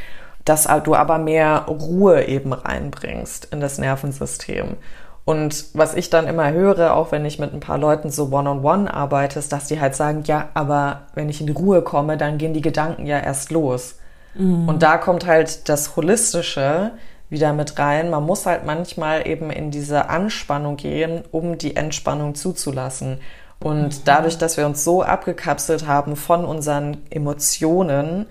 [0.45, 4.77] Dass du aber mehr Ruhe eben reinbringst in das Nervensystem.
[5.25, 8.61] Und was ich dann immer höre, auch wenn ich mit ein paar Leuten so one-on-one
[8.61, 12.19] -on -one arbeite, ist, dass die halt sagen, ja, aber wenn ich in Ruhe komme,
[12.19, 13.97] dann gehen die Gedanken ja erst los.
[14.35, 14.69] Mhm.
[14.69, 16.91] Und da kommt halt das Holistische
[17.31, 18.11] wieder mit rein.
[18.11, 23.19] Man muss halt manchmal eben in diese Anspannung gehen, um die Entspannung zuzulassen.
[23.65, 24.03] Und mhm.
[24.05, 28.27] dadurch, dass wir uns so abgekapselt haben von unseren Emotionen,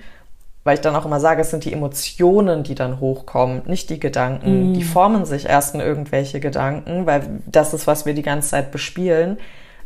[0.63, 3.99] weil ich dann auch immer sage, es sind die Emotionen, die dann hochkommen, nicht die
[3.99, 4.71] Gedanken.
[4.71, 4.73] Mm.
[4.75, 8.71] Die formen sich erst in irgendwelche Gedanken, weil das ist, was wir die ganze Zeit
[8.71, 9.39] bespielen.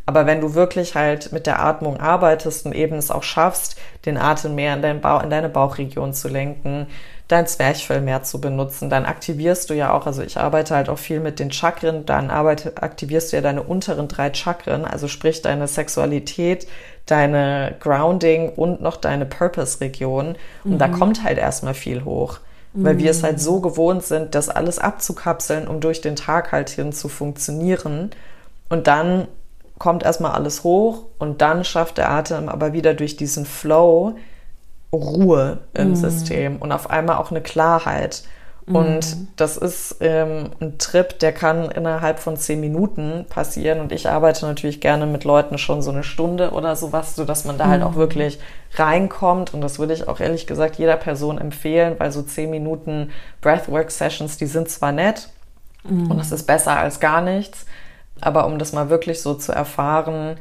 [0.05, 4.17] Aber wenn du wirklich halt mit der Atmung arbeitest und eben es auch schaffst, den
[4.17, 6.87] Atem mehr in, dein Bauch, in deine Bauchregion zu lenken,
[7.27, 8.89] dein Zwerchfell mehr zu benutzen.
[8.89, 12.29] Dann aktivierst du ja auch, also ich arbeite halt auch viel mit den Chakren, dann
[12.29, 16.67] arbeite, aktivierst du ja deine unteren drei Chakren, also sprich deine Sexualität,
[17.05, 20.35] deine Grounding und noch deine Purpose-Region.
[20.63, 20.77] Und mhm.
[20.77, 22.39] da kommt halt erstmal viel hoch.
[22.73, 22.99] Weil mhm.
[22.99, 26.93] wir es halt so gewohnt sind, das alles abzukapseln, um durch den Tag halt hin
[26.93, 28.11] zu funktionieren.
[28.69, 29.27] Und dann
[29.79, 34.15] kommt erstmal alles hoch und dann schafft der Atem aber wieder durch diesen Flow
[34.93, 35.95] Ruhe im mm.
[35.95, 38.23] System und auf einmal auch eine Klarheit.
[38.65, 39.27] Und mm.
[39.37, 43.79] das ist ähm, ein Trip, der kann innerhalb von zehn Minuten passieren.
[43.79, 47.57] Und ich arbeite natürlich gerne mit Leuten schon so eine Stunde oder sowas, sodass man
[47.57, 47.97] da halt auch mhm.
[47.97, 48.39] wirklich
[48.75, 49.53] reinkommt.
[49.53, 54.35] Und das würde ich auch ehrlich gesagt jeder Person empfehlen, weil so zehn Minuten Breathwork-Sessions,
[54.35, 55.29] die sind zwar nett
[55.89, 56.11] mhm.
[56.11, 57.65] und das ist besser als gar nichts,
[58.21, 60.37] aber um das mal wirklich so zu erfahren,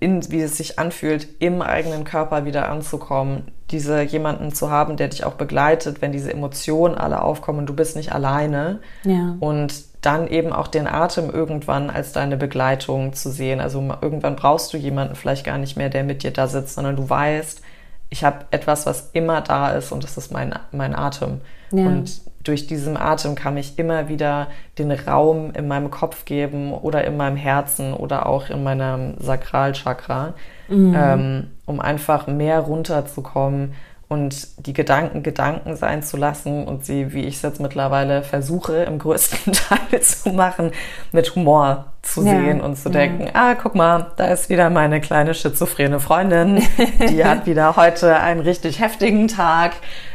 [0.00, 5.08] in, wie es sich anfühlt, im eigenen Körper wieder anzukommen, diese jemanden zu haben, der
[5.08, 8.80] dich auch begleitet, wenn diese Emotionen alle aufkommen und du bist nicht alleine.
[9.04, 9.36] Ja.
[9.40, 13.60] Und dann eben auch den Atem irgendwann als deine Begleitung zu sehen.
[13.60, 16.96] Also irgendwann brauchst du jemanden vielleicht gar nicht mehr, der mit dir da sitzt, sondern
[16.96, 17.62] du weißt,
[18.10, 21.40] ich habe etwas, was immer da ist und das ist mein, mein Atem.
[21.72, 21.86] Ja.
[21.86, 24.48] Und durch diesen Atem kann ich immer wieder
[24.78, 30.34] den Raum in meinem Kopf geben oder in meinem Herzen oder auch in meinem Sakralchakra,
[30.68, 30.94] mhm.
[30.96, 33.74] ähm, um einfach mehr runterzukommen
[34.08, 38.84] und die Gedanken Gedanken sein zu lassen und sie, wie ich es jetzt mittlerweile versuche,
[38.84, 39.52] im größten
[39.90, 40.72] Teil zu machen,
[41.12, 43.32] mit Humor zu ja, sehen und zu denken, ja.
[43.34, 46.62] ah, guck mal, da ist wieder meine kleine schizophrene Freundin,
[47.10, 49.72] die hat wieder heute einen richtig heftigen Tag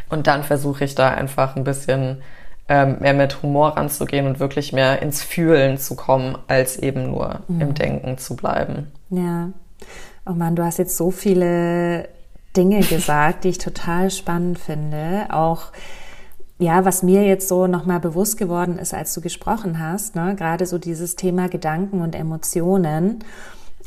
[0.09, 2.21] und dann versuche ich da einfach ein bisschen
[2.69, 7.41] ähm, mehr mit Humor ranzugehen und wirklich mehr ins Fühlen zu kommen, als eben nur
[7.47, 7.61] mhm.
[7.61, 8.91] im Denken zu bleiben.
[9.09, 9.49] Ja.
[10.25, 12.07] Oh Mann, du hast jetzt so viele
[12.55, 15.27] Dinge gesagt, die ich total spannend finde.
[15.29, 15.71] Auch
[16.59, 20.65] ja, was mir jetzt so nochmal bewusst geworden ist, als du gesprochen hast, ne, gerade
[20.65, 23.23] so dieses Thema Gedanken und Emotionen.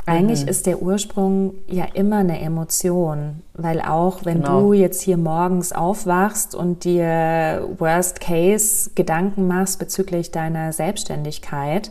[0.08, 0.48] Eigentlich mhm.
[0.48, 4.60] ist der Ursprung ja immer eine Emotion, weil auch wenn genau.
[4.60, 11.90] du jetzt hier morgens aufwachst und dir Worst Case Gedanken machst bezüglich deiner Selbstständigkeit,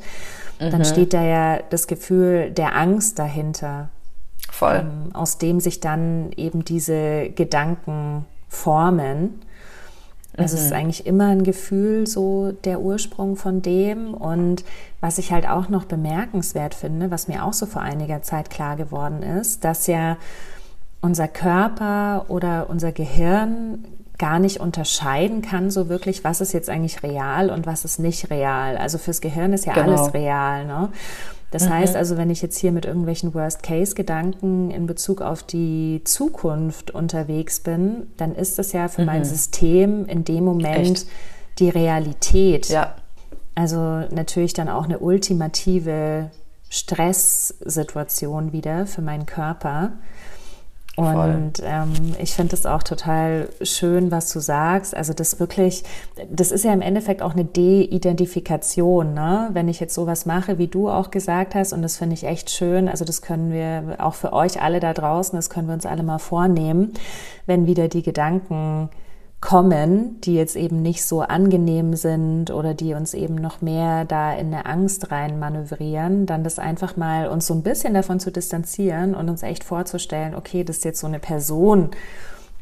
[0.61, 0.71] mhm.
[0.71, 3.89] dann steht da ja das Gefühl der Angst dahinter.
[4.49, 4.85] Voll.
[4.85, 9.41] Ähm, aus dem sich dann eben diese Gedanken formen.
[10.37, 10.59] Also mhm.
[10.59, 10.77] es ist mhm.
[10.77, 14.13] eigentlich immer ein Gefühl, so der Ursprung von dem.
[14.13, 14.63] Und
[15.01, 18.75] was ich halt auch noch bemerkenswert finde, was mir auch so vor einiger Zeit klar
[18.75, 20.17] geworden ist, dass ja
[21.01, 23.85] unser Körper oder unser Gehirn
[24.17, 28.29] gar nicht unterscheiden kann, so wirklich, was ist jetzt eigentlich real und was ist nicht
[28.29, 28.77] real.
[28.77, 29.97] Also fürs Gehirn ist ja genau.
[29.97, 30.65] alles real.
[30.65, 30.89] Ne?
[31.51, 31.69] Das mhm.
[31.69, 37.59] heißt also, wenn ich jetzt hier mit irgendwelchen Worst-Case-Gedanken in Bezug auf die Zukunft unterwegs
[37.59, 39.07] bin, dann ist das ja für mhm.
[39.07, 41.07] mein System in dem Moment Echt?
[41.59, 42.67] die Realität.
[42.69, 42.95] Ja.
[43.55, 46.29] Also natürlich dann auch eine ultimative
[46.69, 49.93] Stresssituation wieder für meinen Körper.
[50.97, 54.95] Und ähm, ich finde es auch total schön, was du sagst.
[54.95, 55.83] Also das wirklich,
[56.29, 59.49] das ist ja im Endeffekt auch eine De-Identifikation, ne?
[59.51, 62.49] Wenn ich jetzt sowas mache, wie du auch gesagt hast, und das finde ich echt
[62.49, 62.87] schön.
[62.87, 66.03] Also das können wir auch für euch alle da draußen, das können wir uns alle
[66.03, 66.93] mal vornehmen,
[67.45, 68.89] wenn wieder die Gedanken
[69.45, 74.33] kommen, die jetzt eben nicht so angenehm sind oder die uns eben noch mehr da
[74.33, 78.31] in eine Angst rein manövrieren, dann das einfach mal uns so ein bisschen davon zu
[78.31, 81.91] distanzieren und uns echt vorzustellen, okay, das ist jetzt so eine Person,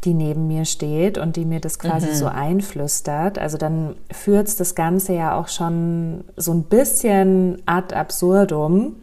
[0.04, 2.16] die neben mir steht und die mir das quasi mhm.
[2.16, 3.40] so einflüstert.
[3.40, 8.98] Also dann führt das Ganze ja auch schon so ein bisschen ad absurdum,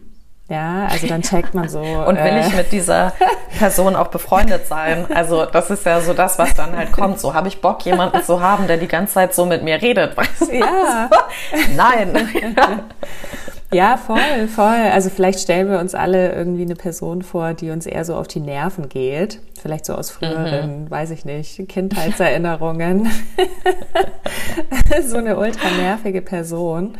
[0.51, 1.79] ja, also dann checkt man so.
[2.07, 3.13] Und will äh, ich mit dieser
[3.57, 5.05] Person auch befreundet sein?
[5.13, 7.19] Also das ist ja so das, was dann halt kommt.
[7.19, 10.17] So habe ich Bock, jemanden zu haben, der die ganze Zeit so mit mir redet.
[10.17, 10.57] Weißt du?
[10.57, 11.09] Ja.
[11.75, 12.29] Nein.
[13.73, 14.65] Ja, voll, voll.
[14.65, 18.27] Also vielleicht stellen wir uns alle irgendwie eine Person vor, die uns eher so auf
[18.27, 19.39] die Nerven geht.
[19.61, 20.91] Vielleicht so aus früheren, mhm.
[20.91, 23.09] weiß ich nicht, Kindheitserinnerungen.
[25.07, 26.97] so eine ultra nervige Person.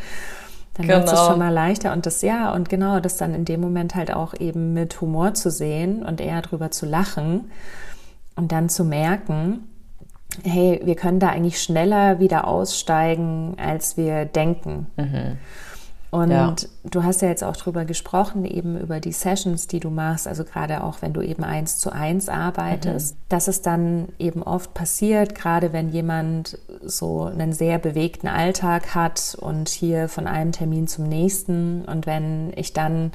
[0.81, 1.11] Dann genau.
[1.11, 3.95] wird es schon mal leichter und das ja und genau das dann in dem Moment
[3.95, 7.51] halt auch eben mit Humor zu sehen und eher drüber zu lachen
[8.35, 9.67] und dann zu merken,
[10.43, 14.87] hey, wir können da eigentlich schneller wieder aussteigen, als wir denken.
[14.97, 15.37] Mhm.
[16.11, 16.53] Und ja.
[16.83, 20.43] du hast ja jetzt auch drüber gesprochen, eben über die Sessions, die du machst, also
[20.43, 23.19] gerade auch wenn du eben eins zu eins arbeitest, mhm.
[23.29, 29.37] dass es dann eben oft passiert, gerade wenn jemand so einen sehr bewegten Alltag hat
[29.39, 33.13] und hier von einem Termin zum nächsten und wenn ich dann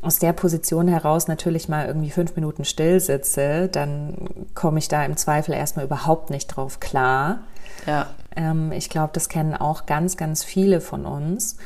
[0.00, 4.16] aus der Position heraus natürlich mal irgendwie fünf Minuten still sitze, dann
[4.54, 7.42] komme ich da im Zweifel erstmal überhaupt nicht drauf klar.
[7.86, 8.08] Ja.
[8.34, 11.56] Ähm, ich glaube, das kennen auch ganz, ganz viele von uns.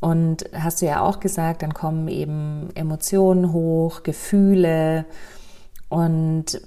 [0.00, 5.06] Und hast du ja auch gesagt, dann kommen eben Emotionen hoch, Gefühle.
[5.88, 6.60] Und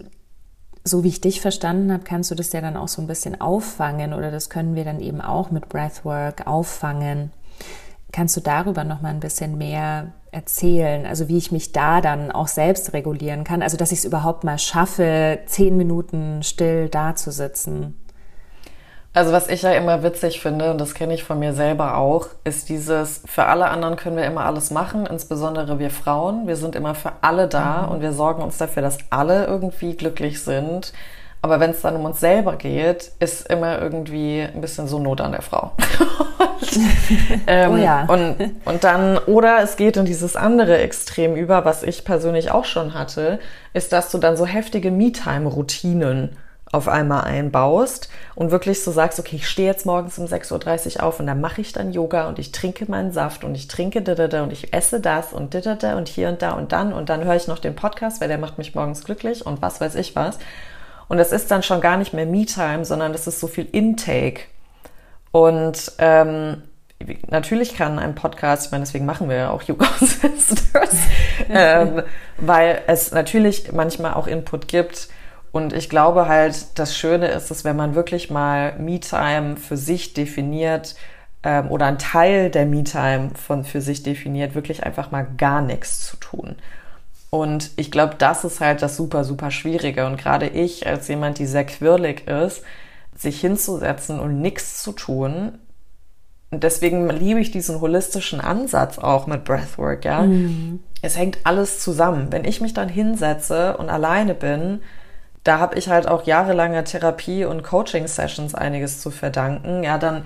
[0.83, 3.39] so wie ich dich verstanden habe, kannst du das ja dann auch so ein bisschen
[3.39, 7.31] auffangen oder das können wir dann eben auch mit Breathwork auffangen.
[8.11, 11.05] Kannst du darüber noch mal ein bisschen mehr erzählen?
[11.05, 13.61] Also wie ich mich da dann auch selbst regulieren kann?
[13.61, 17.95] Also dass ich es überhaupt mal schaffe, zehn Minuten still da zu sitzen.
[19.13, 22.27] Also was ich ja immer witzig finde, und das kenne ich von mir selber auch,
[22.43, 26.47] ist dieses, für alle anderen können wir immer alles machen, insbesondere wir Frauen.
[26.47, 27.91] Wir sind immer für alle da mhm.
[27.91, 30.93] und wir sorgen uns dafür, dass alle irgendwie glücklich sind.
[31.41, 35.21] Aber wenn es dann um uns selber geht, ist immer irgendwie ein bisschen so Not
[35.21, 35.71] an der Frau.
[36.59, 36.79] und,
[37.47, 38.05] ähm, oh ja.
[38.09, 42.65] und, und dann, oder es geht in dieses andere Extrem über, was ich persönlich auch
[42.65, 43.39] schon hatte,
[43.73, 46.35] ist, dass du dann so heftige Me-Time-Routinen
[46.71, 51.03] auf einmal einbaust und wirklich so sagst, okay, ich stehe jetzt morgens um 6.30 Uhr
[51.03, 54.01] auf und dann mache ich dann Yoga und ich trinke meinen Saft und ich trinke
[54.01, 57.23] da und ich esse das und da und hier und da und dann und dann
[57.23, 60.15] höre ich noch den Podcast, weil der macht mich morgens glücklich und was weiß ich
[60.15, 60.37] was.
[61.07, 64.41] Und das ist dann schon gar nicht mehr Me-Time, sondern das ist so viel Intake.
[65.31, 66.61] Und ähm,
[67.27, 70.95] natürlich kann ein Podcast, ich meine, deswegen machen wir ja auch Yoga Sisters,
[71.49, 72.03] ähm,
[72.37, 75.09] weil es natürlich manchmal auch Input gibt.
[75.51, 80.13] Und ich glaube halt, das Schöne ist es, wenn man wirklich mal Me-Time für sich
[80.13, 80.95] definiert
[81.43, 86.05] ähm, oder ein Teil der Me-Time von für sich definiert, wirklich einfach mal gar nichts
[86.05, 86.55] zu tun.
[87.31, 90.05] Und ich glaube, das ist halt das super, super Schwierige.
[90.05, 92.63] Und gerade ich, als jemand, die sehr quirlig ist,
[93.15, 95.59] sich hinzusetzen und nichts zu tun,
[96.51, 100.23] und deswegen liebe ich diesen holistischen Ansatz auch mit Breathwork, ja.
[100.23, 100.79] Mhm.
[101.01, 102.31] Es hängt alles zusammen.
[102.31, 104.81] Wenn ich mich dann hinsetze und alleine bin,
[105.43, 109.83] da habe ich halt auch jahrelange Therapie und Coaching-Sessions einiges zu verdanken.
[109.83, 110.23] Ja, dann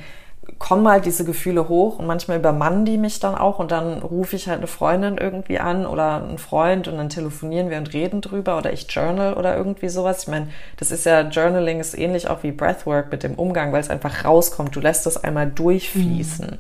[0.60, 4.36] kommen halt diese Gefühle hoch und manchmal übermannen die mich dann auch und dann rufe
[4.36, 8.21] ich halt eine Freundin irgendwie an oder einen Freund und dann telefonieren wir und reden
[8.21, 10.23] drüber oder ich journal oder irgendwie sowas.
[10.23, 13.82] Ich meine, das ist ja, Journaling ist ähnlich auch wie Breathwork mit dem Umgang, weil
[13.82, 14.76] es einfach rauskommt.
[14.76, 16.47] Du lässt es einmal durchfließen.
[16.47, 16.58] Mhm.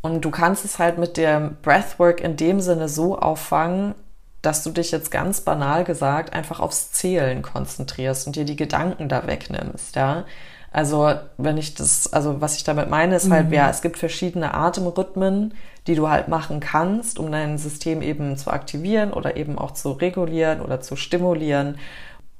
[0.00, 3.94] Und du kannst es halt mit dem Breathwork in dem Sinne so auffangen,
[4.42, 9.08] dass du dich jetzt ganz banal gesagt einfach aufs Zählen konzentrierst und dir die Gedanken
[9.08, 10.24] da wegnimmst, ja.
[10.70, 13.54] Also, wenn ich das, also was ich damit meine, ist halt, mhm.
[13.54, 15.54] ja, es gibt verschiedene Atemrhythmen,
[15.86, 19.92] die du halt machen kannst, um dein System eben zu aktivieren oder eben auch zu
[19.92, 21.78] regulieren oder zu stimulieren.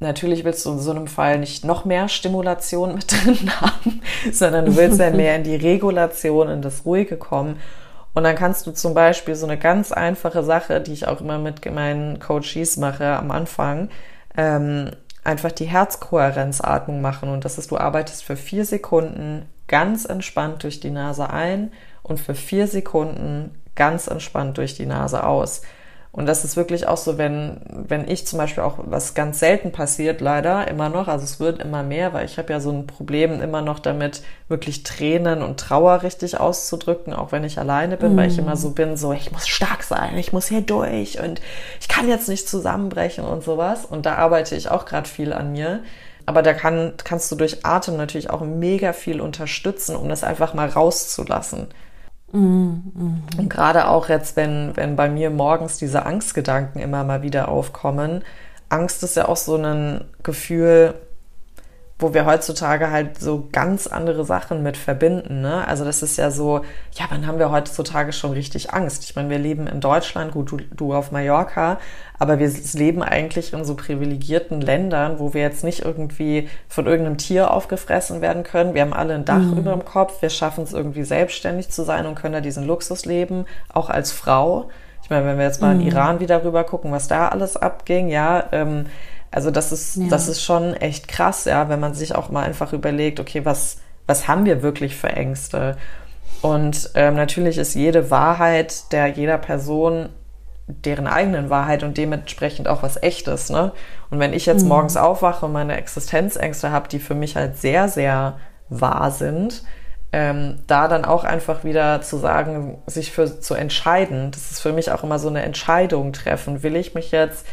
[0.01, 4.67] Natürlich willst du in so einem Fall nicht noch mehr Stimulation mit drin haben, sondern
[4.67, 7.57] du willst ja mehr in die Regulation, in das Ruhige kommen.
[8.15, 11.39] Und dann kannst du zum Beispiel so eine ganz einfache Sache, die ich auch immer
[11.39, 13.91] mit meinen Coaches mache am Anfang,
[14.37, 14.91] ähm,
[15.25, 17.29] einfach die Herzkohärenzatmung machen.
[17.29, 21.71] Und das ist, du arbeitest für vier Sekunden ganz entspannt durch die Nase ein
[22.03, 25.63] und für vier Sekunden ganz entspannt durch die Nase aus.
[26.19, 29.71] Und das ist wirklich auch so, wenn, wenn ich zum Beispiel auch, was ganz selten
[29.71, 32.89] passiert, leider immer noch, also es wird immer mehr, weil ich habe ja so ein
[32.89, 38.17] Problem immer noch damit, wirklich Tränen und Trauer richtig auszudrücken, auch wenn ich alleine bin,
[38.17, 38.19] mm.
[38.19, 41.41] weil ich immer so bin, so, ich muss stark sein, ich muss hier durch und
[41.81, 43.85] ich kann jetzt nicht zusammenbrechen und sowas.
[43.85, 45.85] Und da arbeite ich auch gerade viel an mir.
[46.27, 50.53] Aber da kann, kannst du durch Atem natürlich auch mega viel unterstützen, um das einfach
[50.53, 51.69] mal rauszulassen.
[52.33, 57.49] Mhm, Und gerade auch jetzt, wenn, wenn bei mir morgens diese Angstgedanken immer mal wieder
[57.49, 58.23] aufkommen,
[58.69, 60.95] Angst ist ja auch so ein Gefühl,
[61.99, 65.41] wo wir heutzutage halt so ganz andere Sachen mit verbinden.
[65.41, 65.67] Ne?
[65.67, 66.61] Also das ist ja so,
[66.93, 69.03] ja, wann haben wir heutzutage schon richtig Angst?
[69.05, 71.79] Ich meine, wir leben in Deutschland, gut, du, du auf Mallorca,
[72.17, 77.19] aber wir leben eigentlich in so privilegierten Ländern, wo wir jetzt nicht irgendwie von irgendeinem
[77.19, 78.75] Tier aufgefressen werden können.
[78.75, 79.59] Wir haben alle ein Dach mhm.
[79.59, 83.07] über dem Kopf, wir schaffen es irgendwie selbstständig zu sein und können da diesen Luxus
[83.07, 84.69] leben, auch als Frau.
[85.03, 85.81] Ich meine, wenn wir jetzt mal mhm.
[85.81, 88.87] in Iran wieder rüber gucken, was da alles abging, ja, ähm,
[89.31, 90.09] also das ist, ja.
[90.09, 93.79] das ist schon echt krass, ja, wenn man sich auch mal einfach überlegt, okay, was,
[94.07, 95.77] was haben wir wirklich für Ängste?
[96.41, 100.11] Und ähm, natürlich ist jede Wahrheit der jeder Person
[100.69, 103.49] deren eigenen Wahrheit und dementsprechend auch was Echtes.
[103.49, 103.73] Ne?
[104.11, 104.69] Und wenn ich jetzt mhm.
[104.69, 108.39] morgens aufwache und meine Existenzängste habe, die für mich halt sehr, sehr
[108.69, 109.63] wahr sind,
[110.13, 114.73] ähm, da dann auch einfach wieder zu sagen, sich für zu entscheiden, das ist für
[114.73, 116.63] mich auch immer so eine Entscheidung treffen.
[116.63, 117.47] Will ich mich jetzt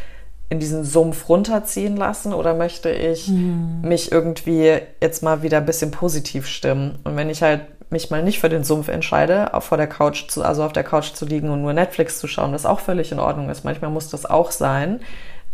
[0.50, 3.82] in diesen Sumpf runterziehen lassen oder möchte ich mhm.
[3.82, 7.00] mich irgendwie jetzt mal wieder ein bisschen positiv stimmen?
[7.04, 10.28] Und wenn ich halt mich mal nicht für den Sumpf entscheide, auf vor der Couch
[10.28, 13.12] zu, also auf der Couch zu liegen und nur Netflix zu schauen, was auch völlig
[13.12, 13.64] in Ordnung ist.
[13.64, 15.02] Manchmal muss das auch sein.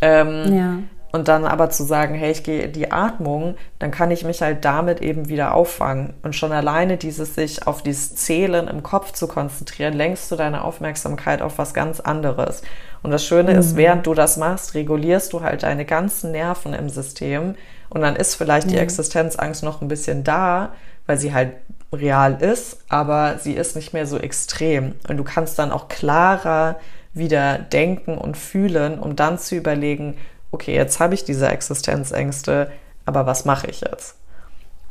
[0.01, 0.77] Ähm, ja.
[1.11, 4.41] Und dann aber zu sagen, hey, ich gehe in die Atmung, dann kann ich mich
[4.41, 6.13] halt damit eben wieder auffangen.
[6.23, 10.63] Und schon alleine dieses sich auf dieses Zählen im Kopf zu konzentrieren, lenkst du deine
[10.63, 12.61] Aufmerksamkeit auf was ganz anderes.
[13.03, 13.59] Und das Schöne mhm.
[13.59, 17.55] ist, während du das machst, regulierst du halt deine ganzen Nerven im System.
[17.89, 18.71] Und dann ist vielleicht mhm.
[18.71, 20.71] die Existenzangst noch ein bisschen da,
[21.07, 21.51] weil sie halt
[21.93, 24.95] real ist, aber sie ist nicht mehr so extrem.
[25.09, 26.77] Und du kannst dann auch klarer
[27.13, 30.15] wieder denken und fühlen, um dann zu überlegen,
[30.51, 32.71] okay, jetzt habe ich diese Existenzängste,
[33.05, 34.15] aber was mache ich jetzt?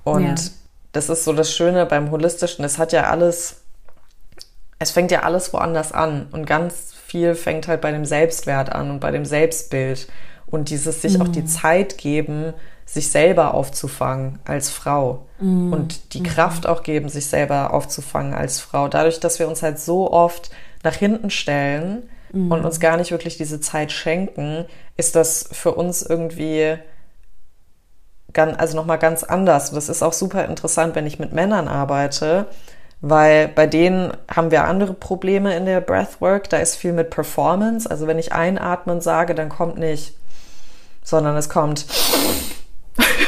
[0.04, 0.50] Und ja.
[0.92, 3.62] das ist so das Schöne beim Holistischen, es hat ja alles,
[4.78, 8.90] es fängt ja alles woanders an und ganz viel fängt halt bei dem Selbstwert an
[8.90, 10.08] und bei dem Selbstbild
[10.46, 11.22] und dieses sich mhm.
[11.22, 11.46] auch die mhm.
[11.46, 12.54] Zeit geben,
[12.86, 15.72] sich selber aufzufangen als Frau mhm.
[15.72, 16.24] und die mhm.
[16.24, 18.88] Kraft auch geben, sich selber aufzufangen als Frau.
[18.88, 20.50] Dadurch, dass wir uns halt so oft
[20.82, 22.50] nach hinten stellen mhm.
[22.50, 24.64] und uns gar nicht wirklich diese Zeit schenken,
[25.00, 26.76] ist das für uns irgendwie
[28.32, 29.70] ganz, also nochmal ganz anders.
[29.70, 32.46] Und das ist auch super interessant, wenn ich mit Männern arbeite,
[33.00, 36.48] weil bei denen haben wir andere Probleme in der Breathwork.
[36.50, 37.90] Da ist viel mit Performance.
[37.90, 40.14] Also wenn ich einatmen sage, dann kommt nicht,
[41.02, 41.86] sondern es kommt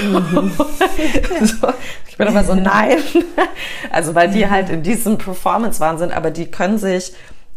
[0.00, 0.52] Mhm.
[0.56, 1.68] so,
[2.08, 2.98] ich bin aber so, nein.
[3.90, 7.12] Also weil die halt in diesem Performance-Wahn sind, aber die können sich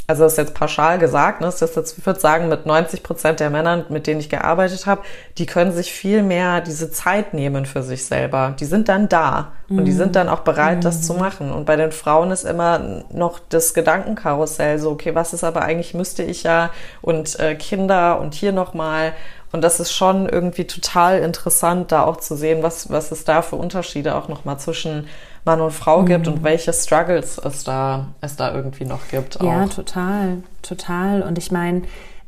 [0.08, 3.01] also das ist jetzt pauschal gesagt, ne, das ist jetzt, ich würde sagen, mit 90
[3.01, 5.01] Prozent der Männern, mit denen ich gearbeitet habe,
[5.38, 8.53] die können sich viel mehr diese Zeit nehmen für sich selber.
[8.60, 9.80] Die sind dann da mhm.
[9.80, 10.82] und die sind dann auch bereit, mhm.
[10.82, 11.51] das zu machen.
[11.51, 15.95] Und bei den Frauen ist immer noch das Gedankenkarussell so, okay, was ist aber eigentlich,
[15.95, 16.70] müsste ich ja
[17.01, 19.14] und äh, Kinder und hier nochmal.
[19.51, 23.41] Und das ist schon irgendwie total interessant, da auch zu sehen, was, was es da
[23.41, 25.08] für Unterschiede auch nochmal zwischen
[25.45, 26.05] Mann und Frau mhm.
[26.07, 29.39] gibt und welche Struggles es da, es da irgendwie noch gibt.
[29.39, 29.45] Auch.
[29.45, 31.21] Ja, total, total.
[31.21, 31.83] Und ich meine,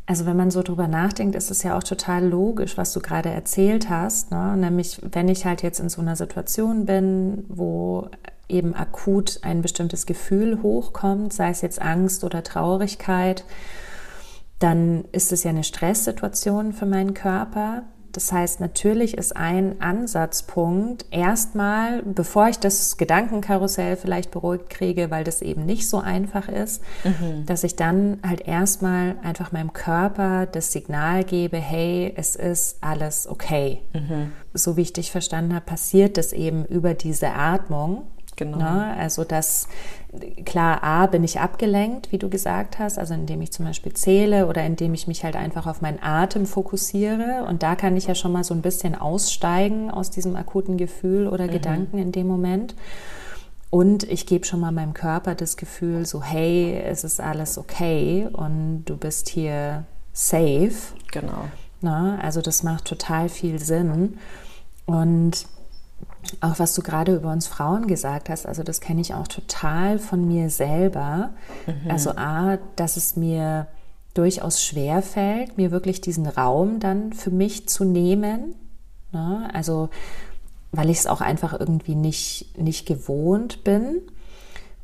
[0.06, 3.30] also wenn man so drüber nachdenkt, ist es ja auch total logisch, was du gerade
[3.30, 4.32] erzählt hast.
[4.32, 4.56] Ne?
[4.56, 8.08] Nämlich, wenn ich halt jetzt in so einer Situation bin, wo
[8.48, 13.44] eben akut ein bestimmtes Gefühl hochkommt, sei es jetzt Angst oder Traurigkeit,
[14.60, 17.84] dann ist es ja eine Stresssituation für meinen Körper.
[18.18, 25.24] Das heißt, natürlich ist ein Ansatzpunkt erstmal, bevor ich das Gedankenkarussell vielleicht beruhigt kriege, weil
[25.24, 27.46] das eben nicht so einfach ist, mhm.
[27.46, 33.28] dass ich dann halt erstmal einfach meinem Körper das Signal gebe, hey, es ist alles
[33.28, 33.82] okay.
[33.94, 34.32] Mhm.
[34.52, 38.08] So wie ich dich verstanden habe, passiert das eben über diese Atmung.
[38.38, 38.58] Genau.
[38.58, 38.96] Ne?
[38.98, 39.68] Also das,
[40.46, 44.48] klar, A, bin ich abgelenkt, wie du gesagt hast, also indem ich zum Beispiel zähle
[44.48, 47.46] oder indem ich mich halt einfach auf meinen Atem fokussiere.
[47.50, 51.28] Und da kann ich ja schon mal so ein bisschen aussteigen aus diesem akuten Gefühl
[51.28, 51.52] oder mhm.
[51.52, 52.76] Gedanken in dem Moment.
[53.70, 58.30] Und ich gebe schon mal meinem Körper das Gefühl, so, hey, es ist alles okay
[58.32, 59.84] und du bist hier
[60.14, 60.94] safe.
[61.12, 61.46] Genau.
[61.82, 62.24] Na, ne?
[62.24, 64.20] also das macht total viel Sinn.
[64.86, 65.48] Und
[66.42, 70.00] auch was du gerade über uns Frauen gesagt hast, also das kenne ich auch total
[70.00, 71.32] von mir selber.
[71.66, 71.92] Mhm.
[71.92, 73.68] Also A, dass es mir
[74.14, 78.56] durchaus schwer fällt, mir wirklich diesen Raum dann für mich zu nehmen.
[79.12, 79.50] Ne?
[79.54, 79.90] Also
[80.72, 84.02] weil ich es auch einfach irgendwie nicht, nicht gewohnt bin.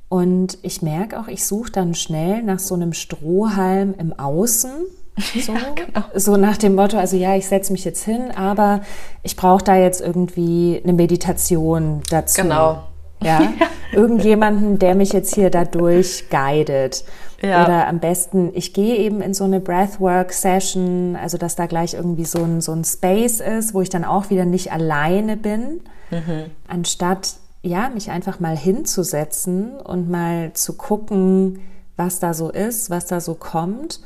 [0.09, 4.71] Und ich merke auch, ich suche dann schnell nach so einem Strohhalm im Außen,
[5.39, 6.05] so, ja, genau.
[6.15, 8.81] so nach dem Motto, also ja, ich setze mich jetzt hin, aber
[9.21, 12.41] ich brauche da jetzt irgendwie eine Meditation dazu.
[12.41, 12.83] Genau.
[13.21, 13.41] Ja?
[13.41, 13.51] ja?
[13.91, 17.03] Irgendjemanden, der mich jetzt hier dadurch guidet.
[17.41, 17.63] Ja.
[17.63, 22.25] Oder am besten, ich gehe eben in so eine Breathwork-Session, also dass da gleich irgendwie
[22.25, 26.45] so ein, so ein Space ist, wo ich dann auch wieder nicht alleine bin, mhm.
[26.67, 31.59] anstatt ja, mich einfach mal hinzusetzen und mal zu gucken,
[31.95, 33.99] was da so ist, was da so kommt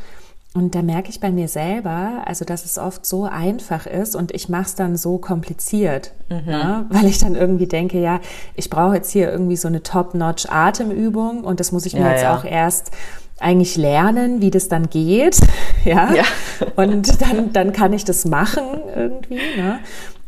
[0.58, 4.34] und da merke ich bei mir selber, also dass es oft so einfach ist und
[4.34, 6.52] ich mache es dann so kompliziert, mhm.
[6.52, 6.86] ne?
[6.90, 8.20] weil ich dann irgendwie denke, ja,
[8.56, 12.12] ich brauche jetzt hier irgendwie so eine Top-Notch Atemübung und das muss ich mir ja,
[12.12, 12.36] jetzt ja.
[12.36, 12.90] auch erst
[13.40, 15.40] eigentlich lernen, wie das dann geht,
[15.86, 16.24] ja, ja.
[16.76, 18.64] und dann, dann kann ich das machen
[18.96, 19.78] irgendwie, ne?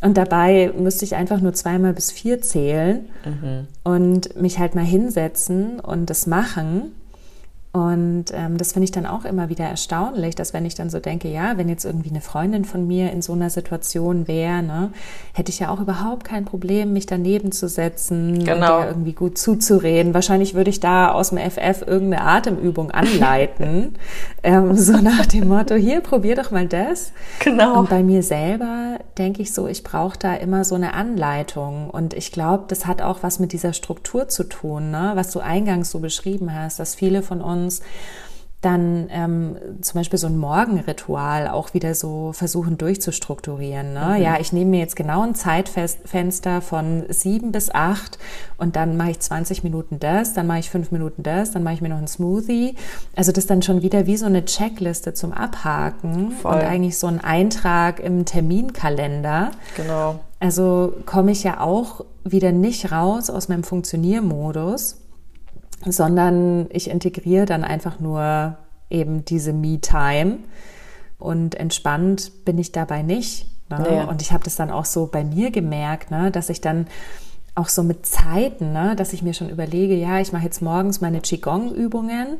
[0.01, 3.67] Und dabei müsste ich einfach nur zweimal bis vier zählen mhm.
[3.83, 6.93] und mich halt mal hinsetzen und das machen.
[7.71, 10.99] Und ähm, das finde ich dann auch immer wieder erstaunlich, dass wenn ich dann so
[10.99, 14.91] denke, ja, wenn jetzt irgendwie eine Freundin von mir in so einer Situation wäre, ne,
[15.33, 18.83] hätte ich ja auch überhaupt kein Problem, mich daneben zu setzen genau.
[18.83, 20.15] irgendwie gut zuzureden.
[20.15, 23.93] Wahrscheinlich würde ich da aus dem FF irgendeine Atemübung anleiten,
[24.43, 27.11] ähm, so nach dem Motto, hier, probier doch mal das.
[27.37, 27.81] Genau.
[27.81, 31.91] Und bei mir selber denke ich so, ich brauche da immer so eine Anleitung.
[31.91, 35.11] Und ich glaube, das hat auch was mit dieser Struktur zu tun, ne?
[35.13, 37.81] was du eingangs so beschrieben hast, dass viele von uns uns
[38.61, 43.93] dann ähm, zum Beispiel so ein Morgenritual auch wieder so versuchen durchzustrukturieren.
[43.93, 44.15] Ne?
[44.17, 44.21] Mhm.
[44.21, 48.19] Ja, ich nehme mir jetzt genau ein Zeitfenster von sieben bis acht
[48.57, 51.75] und dann mache ich 20 Minuten das, dann mache ich fünf Minuten das, dann mache
[51.75, 52.75] ich mir noch einen Smoothie.
[53.15, 56.55] Also das ist dann schon wieder wie so eine Checkliste zum Abhaken Voll.
[56.55, 59.51] und eigentlich so ein Eintrag im Terminkalender.
[59.77, 60.19] Genau.
[60.41, 64.97] Also komme ich ja auch wieder nicht raus aus meinem Funktioniermodus
[65.85, 68.57] sondern ich integriere dann einfach nur
[68.89, 70.39] eben diese Me-Time
[71.17, 73.47] und entspannt bin ich dabei nicht.
[73.69, 73.85] Ne?
[73.89, 74.03] Ja.
[74.05, 76.31] Und ich habe das dann auch so bei mir gemerkt, ne?
[76.31, 76.87] dass ich dann
[77.55, 78.95] auch so mit Zeiten, ne?
[78.95, 82.37] dass ich mir schon überlege, ja, ich mache jetzt morgens meine Qigong-Übungen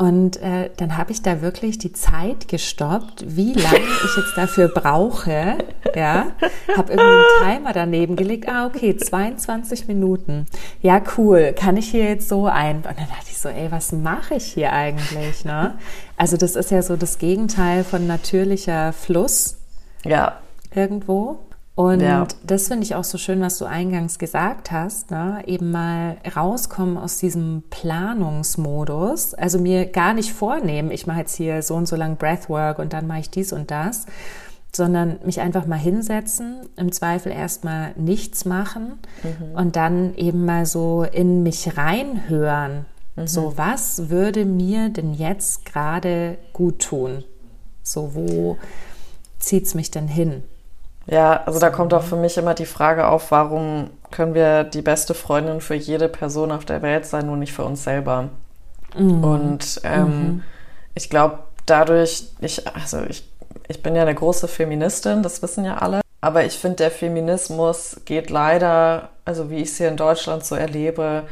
[0.00, 4.68] und äh, dann habe ich da wirklich die Zeit gestoppt, wie lange ich jetzt dafür
[4.68, 5.58] brauche.
[5.94, 6.32] Ja,
[6.76, 8.48] habe irgendwie einen Timer daneben gelegt.
[8.48, 10.46] Ah, okay, 22 Minuten.
[10.82, 11.54] Ja, cool.
[11.56, 12.76] Kann ich hier jetzt so ein?
[12.76, 15.44] Und dann dachte ich so, ey, was mache ich hier eigentlich?
[15.44, 15.78] Ne?
[16.16, 19.58] Also das ist ja so das Gegenteil von natürlicher Fluss.
[20.04, 20.38] Ja.
[20.74, 21.40] Irgendwo.
[21.80, 22.26] Und ja.
[22.44, 25.42] das finde ich auch so schön, was du eingangs gesagt hast, ne?
[25.46, 31.62] eben mal rauskommen aus diesem Planungsmodus, also mir gar nicht vornehmen, ich mache jetzt hier
[31.62, 34.04] so und so lang Breathwork und dann mache ich dies und das,
[34.74, 39.54] sondern mich einfach mal hinsetzen, im Zweifel erstmal nichts machen mhm.
[39.56, 42.86] und dann eben mal so in mich reinhören.
[43.16, 43.26] Mhm.
[43.26, 47.24] So, was würde mir denn jetzt gerade gut tun?
[47.82, 48.58] So, wo
[49.38, 50.44] zieht es mich denn hin?
[51.06, 54.82] Ja, also da kommt auch für mich immer die Frage auf, warum können wir die
[54.82, 58.28] beste Freundin für jede Person auf der Welt sein, nur nicht für uns selber?
[58.96, 59.24] Mhm.
[59.24, 60.42] Und ähm, mhm.
[60.94, 63.29] ich glaube, dadurch, ich, also ich,
[63.70, 66.00] ich bin ja eine große Feministin, das wissen ja alle.
[66.20, 70.54] Aber ich finde, der Feminismus geht leider, also wie ich es hier in Deutschland so
[70.54, 71.24] erlebe,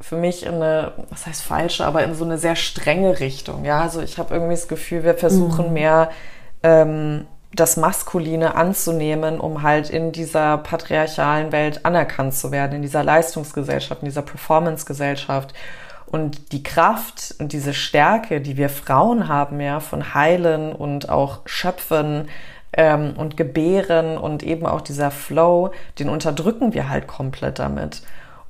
[0.00, 3.64] für mich in eine, was heißt falsche, aber in so eine sehr strenge Richtung.
[3.64, 5.72] Ja, also ich habe irgendwie das Gefühl, wir versuchen mhm.
[5.72, 6.10] mehr
[6.62, 13.04] ähm, das Maskuline anzunehmen, um halt in dieser patriarchalen Welt anerkannt zu werden, in dieser
[13.04, 15.54] Leistungsgesellschaft, in dieser Performance-Gesellschaft.
[16.16, 21.40] Und die Kraft und diese Stärke, die wir Frauen haben, ja, von Heilen und auch
[21.44, 22.30] Schöpfen
[22.72, 28.00] ähm, und Gebären und eben auch dieser Flow, den unterdrücken wir halt komplett damit.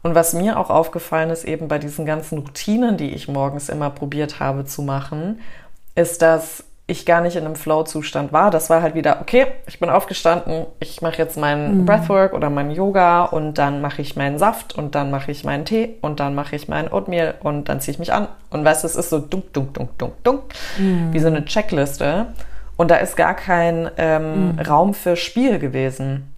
[0.04, 3.90] Und was mir auch aufgefallen ist, eben bei diesen ganzen Routinen, die ich morgens immer
[3.90, 5.40] probiert habe zu machen,
[5.96, 8.52] ist, dass ich gar nicht in einem Flow-Zustand war.
[8.52, 11.86] Das war halt wieder, okay, ich bin aufgestanden, ich mache jetzt meinen mhm.
[11.86, 15.64] Breathwork oder meinen Yoga und dann mache ich meinen Saft und dann mache ich meinen
[15.64, 18.28] Tee und dann mache ich meinen Oatmeal und dann ziehe ich mich an.
[18.50, 20.42] Und weißt du, es ist so dunk, dunk, dunk, dunk, dunk,
[20.78, 21.12] mhm.
[21.12, 22.26] wie so eine Checkliste.
[22.76, 24.58] Und da ist gar kein ähm, mhm.
[24.60, 26.32] Raum für Spiel gewesen.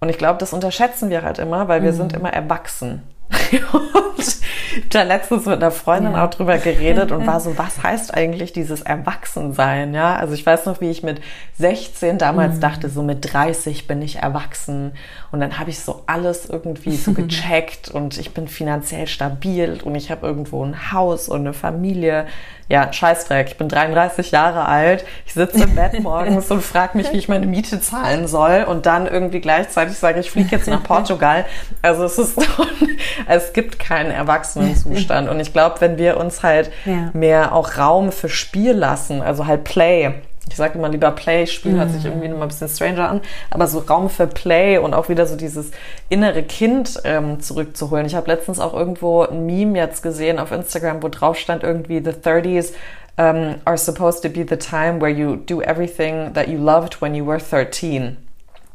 [0.00, 1.96] Und ich glaube, das unterschätzen wir halt immer, weil wir mhm.
[1.96, 3.02] sind immer erwachsen.
[3.72, 6.24] und da letztens mit einer Freundin ja.
[6.24, 9.94] auch drüber geredet und war so, was heißt eigentlich dieses Erwachsensein?
[9.94, 11.20] Ja, also ich weiß noch, wie ich mit
[11.58, 12.60] 16 damals mhm.
[12.60, 14.92] dachte, so mit 30 bin ich erwachsen.
[15.32, 19.94] Und dann habe ich so alles irgendwie so gecheckt und ich bin finanziell stabil und
[19.94, 22.26] ich habe irgendwo ein Haus und eine Familie
[22.68, 27.12] ja, Scheißdreck, ich bin 33 Jahre alt, ich sitze im Bett morgens und frage mich,
[27.12, 30.82] wie ich meine Miete zahlen soll und dann irgendwie gleichzeitig sage, ich fliege jetzt nach
[30.84, 31.44] Portugal.
[31.82, 32.66] Also es ist so,
[33.26, 37.10] es gibt keinen Erwachsenenzustand und ich glaube, wenn wir uns halt ja.
[37.12, 40.14] mehr auch Raum für Spiel lassen, also halt Play,
[40.48, 41.78] ich sage immer lieber Play, Spiel mhm.
[41.78, 42.10] hört sich mhm.
[42.10, 43.20] irgendwie mal ein bisschen stranger an,
[43.50, 45.70] aber so Raum für Play und auch wieder so dieses
[46.08, 48.06] innere Kind ähm, zurückzuholen.
[48.06, 52.02] Ich habe letztens auch irgendwo ein Meme jetzt gesehen auf Instagram, wo drauf stand irgendwie
[52.04, 52.72] the 30s
[53.16, 57.14] um, are supposed to be the time where you do everything that you loved when
[57.14, 58.16] you were 13.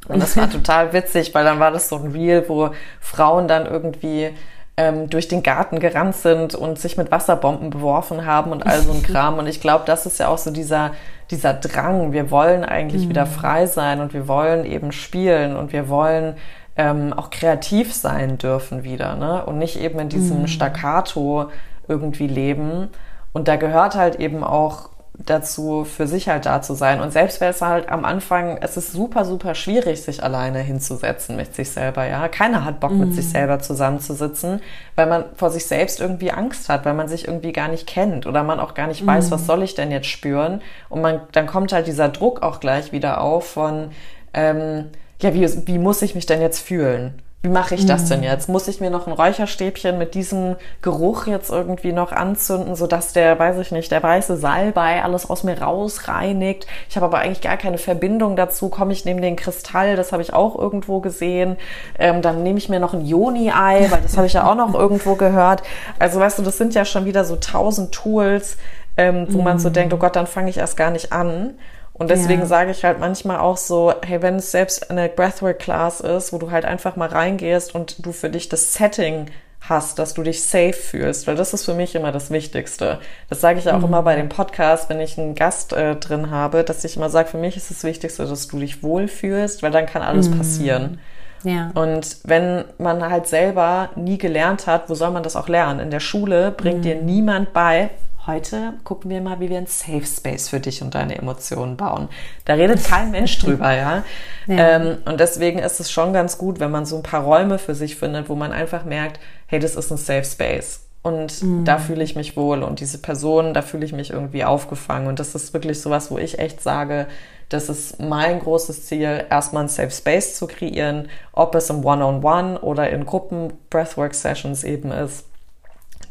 [0.08, 3.66] Und das war total witzig, weil dann war das so ein Reel, wo Frauen dann
[3.66, 4.32] irgendwie
[4.78, 8.94] ähm, durch den Garten gerannt sind und sich mit Wasserbomben beworfen haben und all so
[8.94, 9.38] ein Kram.
[9.38, 10.92] Und ich glaube, das ist ja auch so dieser,
[11.32, 12.12] dieser Drang.
[12.12, 13.10] Wir wollen eigentlich mhm.
[13.10, 16.36] wieder frei sein und wir wollen eben spielen und wir wollen
[16.76, 19.46] ähm, auch kreativ sein dürfen wieder, ne?
[19.46, 20.48] Und nicht eben in diesem mhm.
[20.48, 21.50] Staccato
[21.88, 22.90] irgendwie leben.
[23.34, 24.90] Und da gehört halt eben auch
[25.26, 27.02] dazu, für sich halt da zu sein.
[27.02, 31.36] Und selbst wäre es halt am Anfang, es ist super, super schwierig, sich alleine hinzusetzen
[31.36, 32.28] mit sich selber, ja.
[32.30, 33.00] Keiner hat Bock, mm.
[33.00, 33.32] mit sich mhm.
[33.32, 34.62] selber zusammenzusitzen,
[34.96, 38.28] weil man vor sich selbst irgendwie Angst hat, weil man sich irgendwie gar nicht kennt
[38.28, 39.08] oder man auch gar nicht mm.
[39.08, 40.62] weiß, was soll ich denn jetzt spüren.
[40.88, 43.92] Und man, dann kommt halt dieser Druck auch gleich wieder auf von,
[44.34, 44.86] ähm,
[45.22, 47.22] ja, wie, wie muss ich mich denn jetzt fühlen?
[47.42, 48.26] Wie mache ich das denn mhm.
[48.26, 48.50] jetzt?
[48.50, 53.40] Muss ich mir noch ein Räucherstäbchen mit diesem Geruch jetzt irgendwie noch anzünden, sodass der,
[53.40, 56.68] weiß ich nicht, der weiße Salbei alles aus mir rausreinigt?
[56.90, 58.68] Ich habe aber eigentlich gar keine Verbindung dazu.
[58.68, 61.56] Komme ich neben den Kristall, das habe ich auch irgendwo gesehen.
[61.98, 64.74] Ähm, dann nehme ich mir noch ein Joni-Ei, weil das habe ich ja auch noch
[64.78, 65.64] irgendwo gehört.
[65.98, 68.58] Also weißt du, das sind ja schon wieder so tausend Tools,
[68.98, 69.44] ähm, wo mm.
[69.46, 69.74] man so mhm.
[69.74, 71.54] denkt, oh Gott, dann fange ich erst gar nicht an.
[72.00, 72.48] Und deswegen ja.
[72.48, 76.50] sage ich halt manchmal auch so, hey, wenn es selbst eine Breathwork-Class ist, wo du
[76.50, 79.28] halt einfach mal reingehst und du für dich das Setting
[79.62, 83.00] hast, dass du dich safe fühlst, weil das ist für mich immer das Wichtigste.
[83.30, 83.86] Das sage ich ja auch mhm.
[83.86, 87.30] immer bei dem Podcast, wenn ich einen Gast äh, drin habe, dass ich immer sage,
[87.30, 90.38] für mich ist das Wichtigste, dass du dich wohlfühlst, weil dann kann alles mhm.
[90.38, 91.00] passieren.
[91.44, 91.72] Ja.
[91.74, 95.80] Und wenn man halt selber nie gelernt hat, wo soll man das auch lernen?
[95.82, 96.84] In der Schule bringt mhm.
[96.84, 97.90] dir niemand bei,
[98.28, 102.10] Heute gucken wir mal, wie wir ein Safe Space für dich und deine Emotionen bauen.
[102.46, 104.04] Da redet kein Mensch drüber, ja.
[104.48, 104.76] ja.
[104.76, 107.76] Ähm, und deswegen ist es schon ganz gut, wenn man so ein paar Räume für
[107.76, 110.82] sich findet, wo man einfach merkt, hey, das ist ein Safe Space.
[111.02, 111.64] Und mhm.
[111.64, 115.08] da fühle ich mich wohl und diese Person, da fühle ich mich irgendwie aufgefangen.
[115.08, 117.08] Und das ist wirklich sowas, wo ich echt sage,
[117.48, 122.22] das ist mein großes Ziel, erstmal ein Safe Space zu kreieren, ob es im One-on-One
[122.22, 125.29] -on -One oder in Gruppen Breathwork Sessions eben ist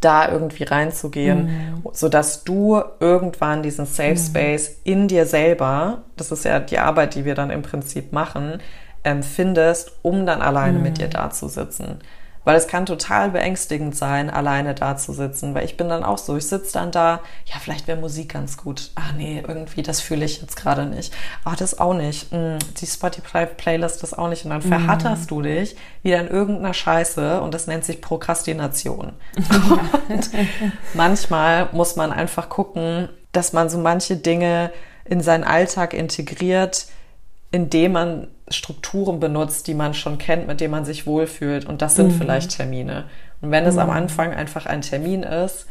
[0.01, 1.83] da irgendwie reinzugehen, mhm.
[1.93, 4.19] so dass du irgendwann diesen Safe mhm.
[4.19, 8.61] Space in dir selber, das ist ja die Arbeit, die wir dann im Prinzip machen,
[9.05, 10.85] ähm, findest, um dann alleine mhm.
[10.85, 11.99] mit dir da zu sitzen.
[12.49, 15.55] Weil es kann total beängstigend sein, alleine da zu sitzen.
[15.55, 18.57] Weil ich bin dann auch so, ich sitze dann da, ja, vielleicht wäre Musik ganz
[18.57, 18.91] gut.
[18.95, 21.13] Ach nee, irgendwie, das fühle ich jetzt gerade nicht.
[21.45, 22.33] Ach, das auch nicht.
[22.33, 24.47] Hm, die Spotify-Playlist ist auch nicht.
[24.47, 24.69] Und dann mhm.
[24.69, 29.13] verhatterst du dich wieder in irgendeiner Scheiße und das nennt sich Prokrastination.
[30.09, 30.31] und
[30.95, 34.73] manchmal muss man einfach gucken, dass man so manche Dinge
[35.05, 36.87] in seinen Alltag integriert,
[37.51, 41.67] indem man Strukturen benutzt, die man schon kennt, mit denen man sich wohlfühlt.
[41.67, 42.19] Und das sind mhm.
[42.19, 43.05] vielleicht Termine.
[43.41, 43.81] Und wenn es mhm.
[43.81, 45.67] am Anfang einfach ein Termin ist,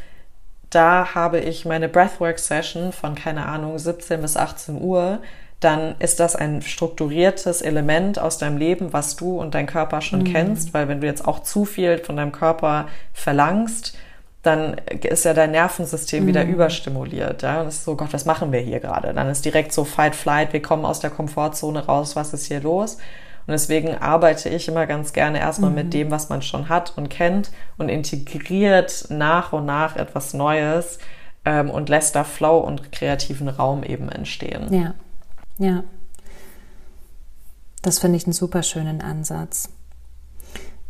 [0.69, 5.19] da habe ich meine Breathwork-Session von, keine Ahnung, 17 bis 18 Uhr,
[5.59, 10.19] dann ist das ein strukturiertes Element aus deinem Leben, was du und dein Körper schon
[10.19, 10.25] mhm.
[10.25, 13.97] kennst, weil wenn du jetzt auch zu viel von deinem Körper verlangst,
[14.43, 16.27] dann ist ja dein Nervensystem mhm.
[16.27, 17.41] wieder überstimuliert.
[17.41, 17.61] Ja?
[17.61, 19.13] Und es ist so, Gott, was machen wir hier gerade?
[19.13, 22.61] Dann ist direkt so Fight, Flight, wir kommen aus der Komfortzone raus, was ist hier
[22.61, 22.95] los?
[23.47, 25.75] Und deswegen arbeite ich immer ganz gerne erstmal mhm.
[25.77, 30.99] mit dem, was man schon hat und kennt und integriert nach und nach etwas Neues
[31.45, 34.73] ähm, und lässt da Flow und kreativen Raum eben entstehen.
[34.73, 34.93] Ja,
[35.57, 35.83] ja.
[37.81, 39.69] Das finde ich einen super schönen Ansatz.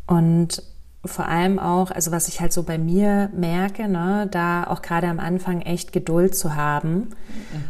[0.07, 0.63] Und
[1.07, 5.07] vor allem auch, also was ich halt so bei mir merke, ne, da auch gerade
[5.07, 7.09] am Anfang echt Geduld zu haben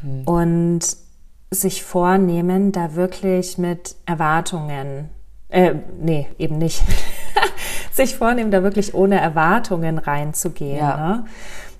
[0.03, 0.23] mhm.
[0.25, 0.81] und
[1.49, 5.09] sich vornehmen, da wirklich mit Erwartungen,
[5.49, 6.83] äh, nee, eben nicht,
[7.91, 10.77] sich vornehmen, da wirklich ohne Erwartungen reinzugehen.
[10.77, 10.97] Ja.
[10.97, 11.25] Ne?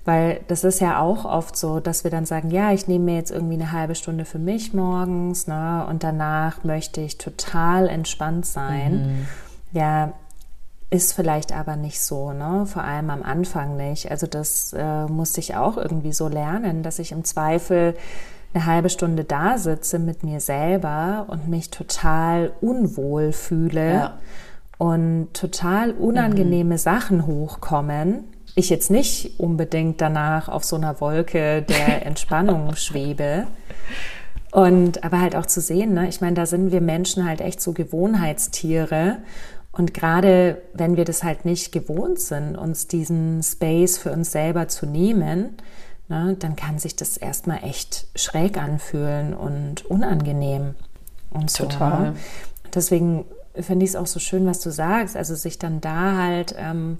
[0.04, 3.16] Weil das ist ja auch oft so, dass wir dann sagen, ja, ich nehme mir
[3.16, 8.46] jetzt irgendwie eine halbe Stunde für mich morgens, ne, und danach möchte ich total entspannt
[8.46, 8.92] sein.
[8.92, 9.26] Mhm.
[9.72, 10.14] Ja,
[10.90, 12.64] ist vielleicht aber nicht so, ne?
[12.66, 14.10] Vor allem am Anfang nicht.
[14.10, 17.94] Also das äh, musste ich auch irgendwie so lernen, dass ich im Zweifel
[18.54, 24.18] eine halbe Stunde da sitze mit mir selber und mich total unwohl fühle ja.
[24.78, 26.78] und total unangenehme mhm.
[26.78, 28.24] Sachen hochkommen.
[28.54, 33.46] Ich jetzt nicht unbedingt danach auf so einer Wolke der Entspannung schwebe.
[34.50, 36.08] Und aber halt auch zu sehen, ne?
[36.08, 39.18] ich meine, da sind wir Menschen halt echt so Gewohnheitstiere
[39.78, 44.66] und gerade wenn wir das halt nicht gewohnt sind, uns diesen Space für uns selber
[44.66, 45.56] zu nehmen,
[46.08, 50.74] ne, dann kann sich das erstmal echt schräg anfühlen und unangenehm.
[51.30, 52.10] Und so, Total.
[52.10, 52.14] Ne?
[52.74, 53.24] Deswegen
[53.54, 55.16] finde ich es auch so schön, was du sagst.
[55.16, 56.98] Also sich dann da halt ähm,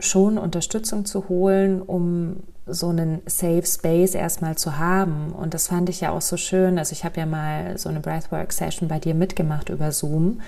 [0.00, 5.30] schon Unterstützung zu holen, um so einen Safe Space erstmal zu haben.
[5.30, 6.76] Und das fand ich ja auch so schön.
[6.76, 10.40] Also ich habe ja mal so eine Breathwork-Session bei dir mitgemacht über Zoom.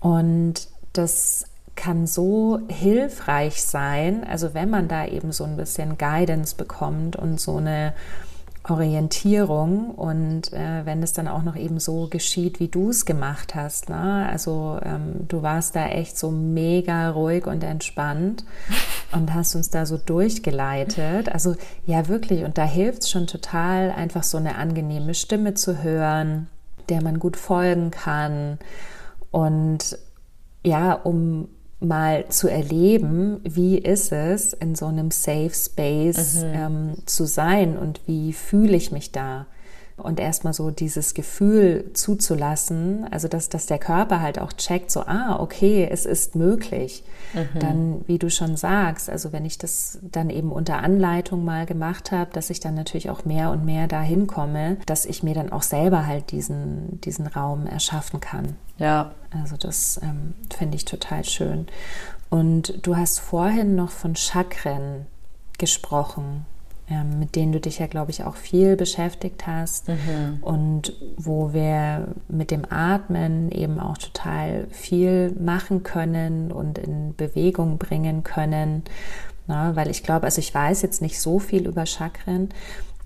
[0.00, 1.46] Und das
[1.76, 7.40] kann so hilfreich sein, also wenn man da eben so ein bisschen Guidance bekommt und
[7.40, 7.94] so eine
[8.68, 13.54] Orientierung und äh, wenn es dann auch noch eben so geschieht, wie du es gemacht
[13.54, 13.88] hast.
[13.88, 14.28] Ne?
[14.30, 18.44] Also ähm, du warst da echt so mega ruhig und entspannt
[19.12, 21.30] und hast uns da so durchgeleitet.
[21.30, 22.44] Also ja, wirklich.
[22.44, 26.48] Und da hilft es schon total, einfach so eine angenehme Stimme zu hören,
[26.90, 28.58] der man gut folgen kann
[29.30, 29.98] und
[30.64, 31.48] ja, um
[31.80, 36.52] mal zu erleben, wie ist es, in so einem Safe Space mhm.
[36.52, 39.46] ähm, zu sein und wie fühle ich mich da
[40.00, 45.02] und erstmal so dieses Gefühl zuzulassen, also dass, dass der Körper halt auch checkt, so,
[45.02, 47.04] ah, okay, es ist möglich.
[47.34, 47.58] Mhm.
[47.58, 52.12] Dann, wie du schon sagst, also wenn ich das dann eben unter Anleitung mal gemacht
[52.12, 55.52] habe, dass ich dann natürlich auch mehr und mehr dahin komme, dass ich mir dann
[55.52, 58.56] auch selber halt diesen, diesen Raum erschaffen kann.
[58.78, 59.12] Ja.
[59.30, 61.66] Also das ähm, finde ich total schön.
[62.30, 65.06] Und du hast vorhin noch von Chakren
[65.58, 66.46] gesprochen.
[66.90, 70.38] Ähm, mit denen du dich ja, glaube ich, auch viel beschäftigt hast mhm.
[70.40, 77.78] und wo wir mit dem Atmen eben auch total viel machen können und in Bewegung
[77.78, 78.82] bringen können.
[79.46, 82.48] Na, weil ich glaube, also ich weiß jetzt nicht so viel über Chakren,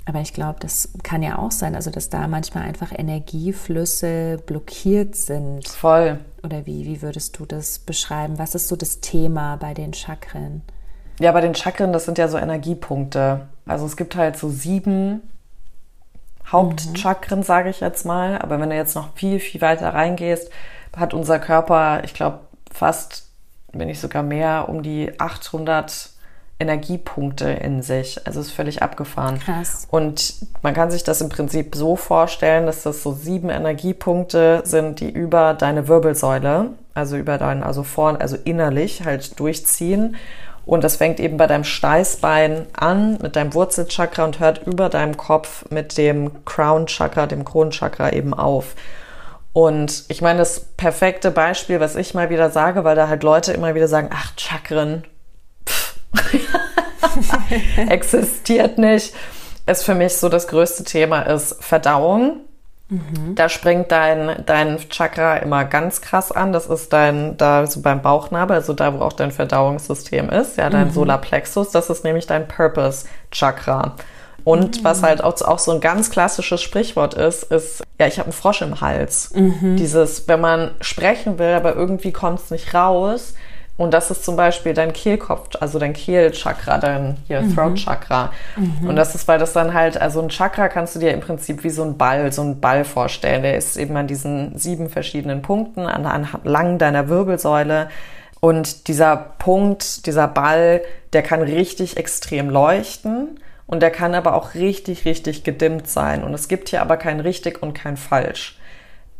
[0.06, 5.14] aber ich glaube, das kann ja auch sein, also dass da manchmal einfach Energieflüsse blockiert
[5.14, 5.68] sind.
[5.68, 6.20] Voll.
[6.42, 8.38] Oder wie, wie würdest du das beschreiben?
[8.38, 10.62] Was ist so das Thema bei den Chakren?
[11.20, 13.48] Ja, bei den Chakren, das sind ja so Energiepunkte.
[13.66, 15.22] Also es gibt halt so sieben
[16.46, 17.44] Hauptchakren, mhm.
[17.44, 18.38] sage ich jetzt mal.
[18.38, 20.50] Aber wenn du jetzt noch viel, viel weiter reingehst,
[20.96, 22.40] hat unser Körper, ich glaube,
[22.70, 23.28] fast,
[23.72, 26.10] wenn nicht sogar mehr, um die 800
[26.60, 28.24] Energiepunkte in sich.
[28.26, 29.40] Also ist völlig abgefahren.
[29.40, 29.88] Krass.
[29.90, 35.00] Und man kann sich das im Prinzip so vorstellen, dass das so sieben Energiepunkte sind,
[35.00, 40.16] die über deine Wirbelsäule, also über deinen, also vorn, also innerlich halt durchziehen
[40.66, 45.16] und das fängt eben bei deinem Steißbein an, mit deinem Wurzelchakra und hört über deinem
[45.16, 48.74] Kopf mit dem Crown Chakra, dem Kronchakra eben auf.
[49.52, 53.52] Und ich meine, das perfekte Beispiel, was ich mal wieder sage, weil da halt Leute
[53.52, 55.04] immer wieder sagen, ach, Chakren,
[57.88, 59.14] existiert nicht,
[59.66, 62.40] ist für mich so das größte Thema ist Verdauung.
[62.88, 63.34] Mhm.
[63.34, 66.52] Da springt dein, dein Chakra immer ganz krass an.
[66.52, 70.68] Das ist dein, da so beim Bauchnabel, also da, wo auch dein Verdauungssystem ist, ja,
[70.68, 70.92] dein mhm.
[70.92, 71.70] Solarplexus.
[71.70, 73.96] Das ist nämlich dein Purpose Chakra.
[74.44, 74.84] Und mhm.
[74.84, 78.34] was halt auch, auch, so ein ganz klassisches Sprichwort ist, ist, ja, ich habe einen
[78.34, 79.32] Frosch im Hals.
[79.34, 79.76] Mhm.
[79.76, 83.34] Dieses, wenn man sprechen will, aber irgendwie kommt es nicht raus.
[83.76, 87.54] Und das ist zum Beispiel dein Kehlkopf, also dein Kehlchakra, dein hier mhm.
[87.54, 88.32] Throat Chakra.
[88.56, 88.88] Mhm.
[88.88, 91.64] Und das ist, weil das dann halt, also ein Chakra kannst du dir im Prinzip
[91.64, 93.42] wie so ein Ball, so ein Ball vorstellen.
[93.42, 97.88] Der ist eben an diesen sieben verschiedenen Punkten, an, an lang deiner Wirbelsäule.
[98.38, 103.40] Und dieser Punkt, dieser Ball, der kann richtig extrem leuchten.
[103.66, 106.22] Und der kann aber auch richtig, richtig gedimmt sein.
[106.22, 108.56] Und es gibt hier aber kein richtig und kein falsch.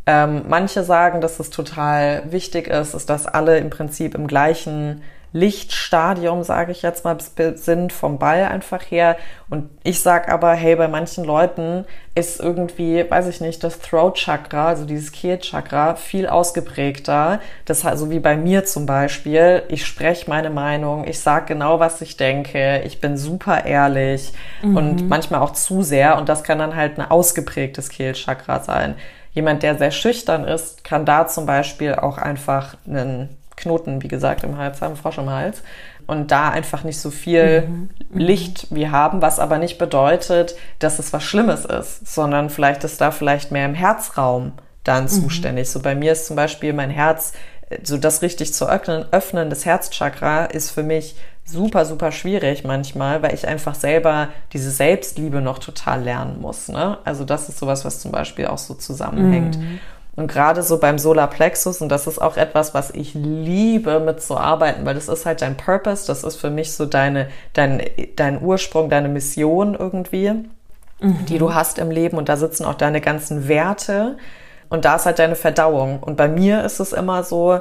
[0.06, 5.02] Ähm, manche sagen, dass es total wichtig ist, ist, dass alle im Prinzip im gleichen
[5.34, 7.16] Lichtstadium, sage ich jetzt mal,
[7.56, 9.16] sind vom Ball einfach her.
[9.50, 14.14] Und ich sag aber, hey, bei manchen Leuten ist irgendwie, weiß ich nicht, das Throat
[14.14, 17.40] Chakra, also dieses Kehlchakra, viel ausgeprägter.
[17.64, 19.64] Das so also wie bei mir zum Beispiel.
[19.66, 24.32] Ich spreche meine Meinung, ich sag genau, was ich denke, ich bin super ehrlich
[24.62, 24.76] mhm.
[24.76, 26.16] und manchmal auch zu sehr.
[26.16, 28.94] Und das kann dann halt ein ausgeprägtes Kehlchakra sein.
[29.34, 34.44] Jemand, der sehr schüchtern ist, kann da zum Beispiel auch einfach einen Knoten, wie gesagt,
[34.44, 35.62] im Hals haben, Frosch im Hals.
[36.06, 37.90] Und da einfach nicht so viel mhm.
[38.12, 43.00] Licht wie haben, was aber nicht bedeutet, dass es was Schlimmes ist, sondern vielleicht ist
[43.00, 44.52] da vielleicht mehr im Herzraum
[44.84, 45.08] dann mhm.
[45.08, 45.70] zuständig.
[45.70, 47.32] So bei mir ist zum Beispiel mein Herz,
[47.82, 53.22] so das richtig zu öffnen, öffnen des Herzchakra ist für mich super, super schwierig manchmal,
[53.22, 56.68] weil ich einfach selber diese Selbstliebe noch total lernen muss.
[56.68, 56.98] Ne?
[57.04, 59.58] Also das ist sowas, was zum Beispiel auch so zusammenhängt.
[59.58, 59.78] Mhm.
[60.16, 64.94] Und gerade so beim Solarplexus, und das ist auch etwas, was ich liebe mitzuarbeiten, weil
[64.94, 67.82] das ist halt dein Purpose, das ist für mich so deine, dein,
[68.14, 70.30] dein Ursprung, deine Mission irgendwie,
[71.00, 71.26] mhm.
[71.28, 72.16] die du hast im Leben.
[72.16, 74.16] Und da sitzen auch deine ganzen Werte.
[74.70, 76.00] Und da ist halt deine Verdauung.
[76.00, 77.60] Und bei mir ist es immer so,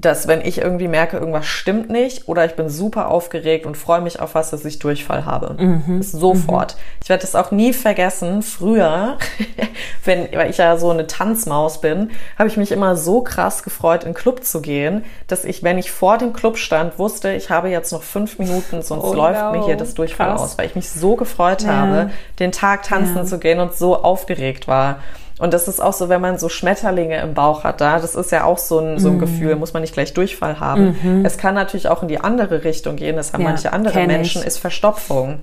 [0.00, 4.00] dass wenn ich irgendwie merke, irgendwas stimmt nicht oder ich bin super aufgeregt und freue
[4.00, 5.56] mich auf was, dass ich Durchfall habe.
[5.62, 6.02] Mhm.
[6.02, 6.74] Sofort.
[6.74, 6.80] Mhm.
[7.02, 8.42] Ich werde das auch nie vergessen.
[8.42, 9.18] Früher,
[10.04, 14.04] wenn, weil ich ja so eine Tanzmaus bin, habe ich mich immer so krass gefreut,
[14.04, 17.50] in den Club zu gehen, dass ich, wenn ich vor dem Club stand, wusste, ich
[17.50, 19.52] habe jetzt noch fünf Minuten, sonst oh, läuft no.
[19.52, 20.40] mir hier das Durchfall krass.
[20.40, 21.72] aus, weil ich mich so gefreut ja.
[21.72, 23.24] habe, den Tag tanzen ja.
[23.24, 24.96] zu gehen und so aufgeregt war.
[25.40, 28.30] Und das ist auch so, wenn man so Schmetterlinge im Bauch hat, da, das ist
[28.30, 29.20] ja auch so ein, so ein mhm.
[29.20, 30.98] Gefühl, muss man nicht gleich Durchfall haben.
[31.02, 31.24] Mhm.
[31.24, 34.42] Es kann natürlich auch in die andere Richtung gehen, das haben ja, manche andere Menschen,
[34.42, 34.48] ich.
[34.48, 35.42] ist Verstopfung.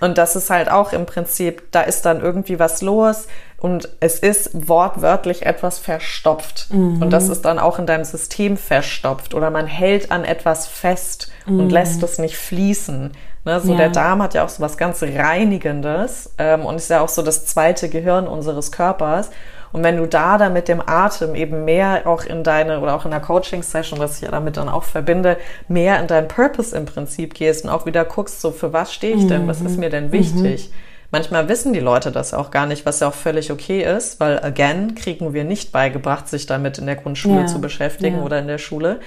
[0.00, 3.26] Und das ist halt auch im Prinzip, da ist dann irgendwie was los
[3.58, 6.68] und es ist wortwörtlich etwas verstopft.
[6.70, 7.02] Mhm.
[7.02, 11.30] Und das ist dann auch in deinem System verstopft oder man hält an etwas fest
[11.46, 11.60] mhm.
[11.60, 13.12] und lässt es nicht fließen.
[13.44, 13.78] Ne, so ja.
[13.78, 17.20] der Darm hat ja auch so was ganz Reinigendes ähm, und ist ja auch so
[17.20, 19.30] das zweite Gehirn unseres Körpers.
[19.70, 23.04] Und wenn du da dann mit dem Atem eben mehr auch in deine, oder auch
[23.04, 25.36] in der Coaching-Session, was ich ja damit dann auch verbinde,
[25.68, 29.16] mehr in deinen Purpose im Prinzip gehst und auch wieder guckst, so für was stehe
[29.16, 29.48] ich denn, mhm.
[29.48, 30.68] was ist mir denn wichtig?
[30.68, 30.74] Mhm.
[31.10, 34.38] Manchmal wissen die Leute das auch gar nicht, was ja auch völlig okay ist, weil
[34.42, 37.46] again kriegen wir nicht beigebracht, sich damit in der Grundschule ja.
[37.46, 38.22] zu beschäftigen ja.
[38.22, 39.00] oder in der Schule.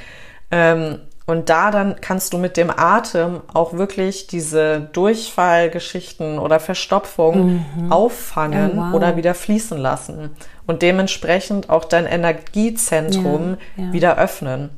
[0.52, 7.66] Ähm, und da dann kannst du mit dem Atem auch wirklich diese Durchfallgeschichten oder Verstopfung
[7.76, 7.92] mhm.
[7.92, 8.94] auffangen oh, wow.
[8.94, 13.94] oder wieder fließen lassen und dementsprechend auch dein Energiezentrum ja, ja.
[13.94, 14.70] wieder öffnen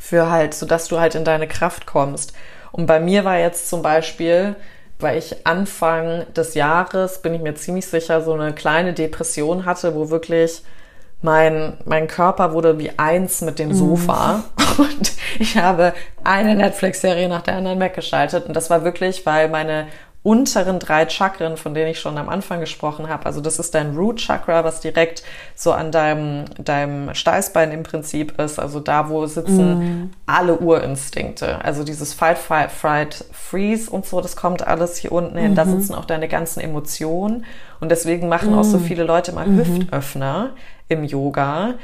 [0.00, 2.32] für halt, so dass du halt in deine Kraft kommst.
[2.72, 4.56] Und bei mir war jetzt zum Beispiel,
[4.98, 9.94] weil ich Anfang des Jahres, bin ich mir ziemlich sicher, so eine kleine Depression hatte,
[9.94, 10.62] wo wirklich
[11.22, 14.80] mein, mein Körper wurde wie eins mit dem Sofa mm.
[14.80, 15.94] und ich habe
[16.24, 19.86] eine Netflix-Serie nach der anderen weggeschaltet und das war wirklich, weil meine
[20.26, 23.26] unteren drei Chakren, von denen ich schon am Anfang gesprochen habe.
[23.26, 25.22] Also das ist dein Root Chakra, was direkt
[25.54, 28.58] so an deinem, deinem Steißbein im Prinzip ist.
[28.58, 30.10] Also da, wo sitzen mm.
[30.26, 31.64] alle Urinstinkte.
[31.64, 35.50] Also dieses Fight, Fight, Fright, Freeze und so, das kommt alles hier unten hin.
[35.50, 35.56] Mm -hmm.
[35.56, 35.80] Da mhm.
[35.80, 37.44] sitzen auch deine ganzen Emotionen.
[37.78, 38.84] Und deswegen machen auch so mhm.
[38.84, 39.58] viele Leute mal -hmm.
[39.58, 40.54] Hüftöffner
[40.88, 41.74] im Yoga,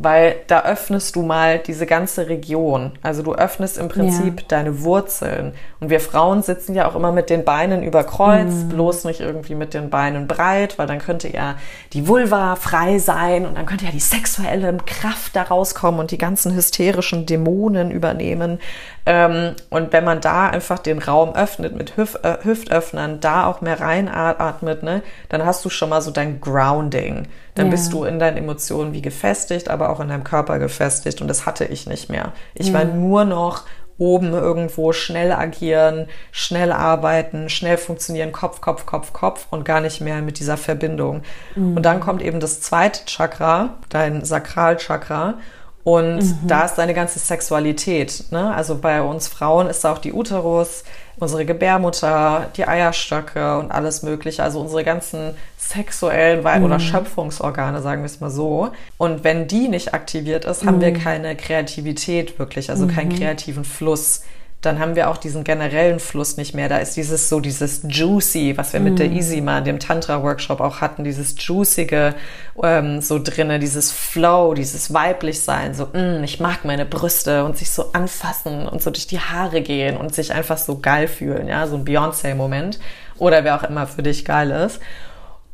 [0.00, 2.92] weil da öffnest du mal diese ganze Region.
[3.02, 4.46] Also du öffnest im Prinzip ja.
[4.48, 5.52] deine Wurzeln.
[5.80, 8.68] Und wir Frauen sitzen ja auch immer mit den Beinen über Kreuz, mm.
[8.68, 11.56] bloß nicht irgendwie mit den Beinen breit, weil dann könnte ja
[11.92, 16.18] die Vulva frei sein und dann könnte ja die sexuelle Kraft da rauskommen und die
[16.18, 18.60] ganzen hysterischen Dämonen übernehmen.
[19.04, 23.62] Ähm, und wenn man da einfach den Raum öffnet mit Hüf äh, Hüftöffnern, da auch
[23.62, 27.26] mehr reinatmet, ne, dann hast du schon mal so dein Grounding.
[27.58, 27.70] Dann Ja.
[27.72, 31.20] bist du in deinen Emotionen wie gefestigt, aber auch in deinem Körper gefestigt.
[31.20, 32.32] Und das hatte ich nicht mehr.
[32.54, 33.64] Ich war nur noch
[33.98, 40.00] oben irgendwo schnell agieren, schnell arbeiten, schnell funktionieren, Kopf, Kopf, Kopf, Kopf und gar nicht
[40.00, 41.22] mehr mit dieser Verbindung.
[41.56, 45.34] Und dann kommt eben das zweite Chakra, dein Sakralchakra.
[45.82, 48.24] Und da ist deine ganze Sexualität.
[48.30, 48.54] Ne?
[48.54, 50.84] Also bei uns Frauen ist da auch die Uterus,
[51.20, 54.42] unsere Gebärmutter, die Eierstöcke und alles Mögliche.
[54.42, 58.70] Also unsere ganzen sexuellen Weib- oder Schöpfungsorgane, sagen wir es mal so.
[58.96, 64.22] Und wenn die nicht aktiviert ist, haben wir keine Kreativität wirklich, also keinen kreativen Fluss.
[64.60, 66.68] Dann haben wir auch diesen generellen Fluss nicht mehr.
[66.68, 69.08] Da ist dieses so, dieses Juicy, was wir mit der
[69.40, 72.16] mal in dem Tantra-Workshop auch hatten, dieses Juicige
[72.60, 77.70] ähm, so drinne, dieses Flow, dieses Weiblichsein, so, mm, ich mag meine Brüste und sich
[77.70, 81.68] so anfassen und so durch die Haare gehen und sich einfach so geil fühlen, ja,
[81.68, 82.80] so ein Beyoncé-Moment
[83.18, 84.80] oder wer auch immer für dich geil ist.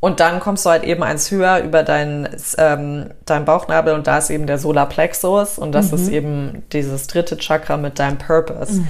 [0.05, 2.29] Und dann kommst du halt eben eins höher über deinen,
[2.59, 7.39] ähm, deinen Bauchnabel und da ist eben der Solarplexus und das ist eben dieses dritte
[7.39, 8.83] Chakra mit deinem Purpose.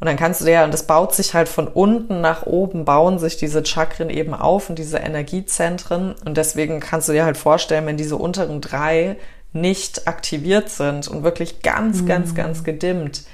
[0.00, 3.18] Und dann kannst du dir, und das baut sich halt von unten nach oben, bauen
[3.18, 6.14] sich diese Chakren eben auf und diese Energiezentren.
[6.24, 9.16] Und deswegen kannst du dir halt vorstellen, wenn diese unteren drei
[9.52, 13.24] nicht aktiviert sind und wirklich ganz, ganz, ganz gedimmt,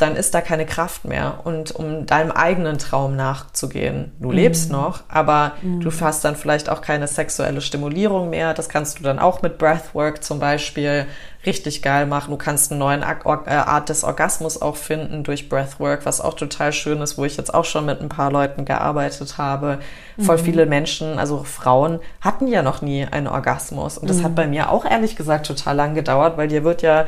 [0.00, 1.40] dann ist da keine Kraft mehr.
[1.44, 6.80] Und um deinem eigenen Traum nachzugehen, du lebst noch, aber du hast dann vielleicht auch
[6.80, 8.54] keine sexuelle Stimulierung mehr.
[8.54, 11.06] Das kannst du dann auch mit Breathwork zum Beispiel
[11.46, 12.30] richtig geil machen.
[12.30, 17.00] Du kannst eine neue Art des Orgasmus auch finden durch Breathwork, was auch total schön
[17.00, 19.78] ist, wo ich jetzt auch schon mit ein paar Leuten gearbeitet habe.
[20.18, 23.96] Voll viele Menschen, also Frauen, hatten ja noch nie einen Orgasmus.
[23.98, 27.06] Und das hat bei mir auch ehrlich gesagt total lang gedauert, weil dir wird ja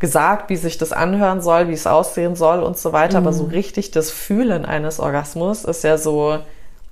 [0.00, 3.18] gesagt, wie sich das anhören soll, wie es aussehen soll und so weiter.
[3.18, 6.38] Aber so richtig das Fühlen eines Orgasmus ist ja so,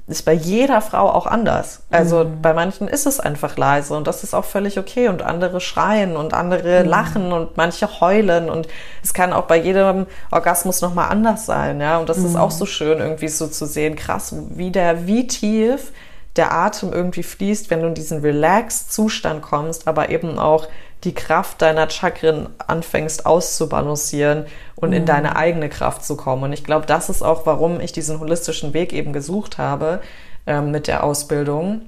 [0.06, 1.82] ist bei jeder Frau auch anders.
[1.90, 5.60] Also bei manchen ist es einfach leise und das ist auch völlig okay und andere
[5.60, 8.68] schreien und andere lachen und manche heulen und
[9.02, 11.98] es kann auch bei jedem Orgasmus nochmal anders sein, ja.
[11.98, 15.92] Und das ist auch so schön irgendwie so zu sehen, krass, wie der, wie tief
[16.36, 20.68] der Atem irgendwie fließt, wenn du in diesen Relax-Zustand kommst, aber eben auch
[21.04, 26.44] die Kraft deiner Chakren anfängst auszubalancieren und in deine eigene Kraft zu kommen.
[26.44, 30.00] Und ich glaube, das ist auch, warum ich diesen holistischen Weg eben gesucht habe
[30.46, 31.82] ähm, mit der Ausbildung.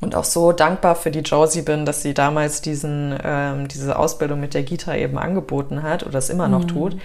[0.00, 4.40] Und auch so dankbar für die Josie bin, dass sie damals diesen, ähm, diese Ausbildung
[4.40, 6.96] mit der Gita eben angeboten hat oder es immer noch tut,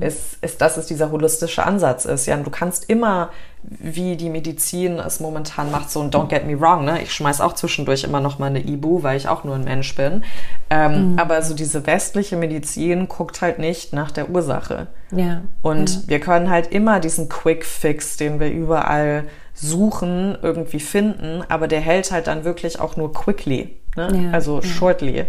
[0.00, 2.26] ist, ist, dass es dieser holistische Ansatz ist.
[2.26, 3.30] Ja, und du kannst immer,
[3.62, 7.02] wie die Medizin es momentan macht, so ein Don't get me wrong, ne?
[7.02, 9.94] Ich schmeiß auch zwischendurch immer noch mal eine Ibu, weil ich auch nur ein Mensch
[9.94, 10.24] bin.
[10.70, 14.86] Ähm, Aber so diese westliche Medizin guckt halt nicht nach der Ursache.
[15.10, 15.42] Ja.
[15.62, 21.66] Und wir können halt immer diesen Quick Fix, den wir überall suchen, irgendwie finden, aber
[21.66, 24.08] der hält halt dann wirklich auch nur quickly, ne?
[24.24, 25.26] Ja, also shortly.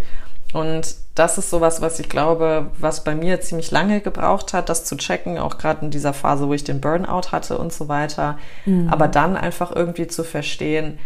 [0.53, 4.83] Und das ist sowas, was ich glaube, was bei mir ziemlich lange gebraucht hat, das
[4.83, 8.37] zu checken, auch gerade in dieser Phase, wo ich den Burnout hatte und so weiter.
[8.89, 10.97] Aber dann einfach irgendwie zu verstehen,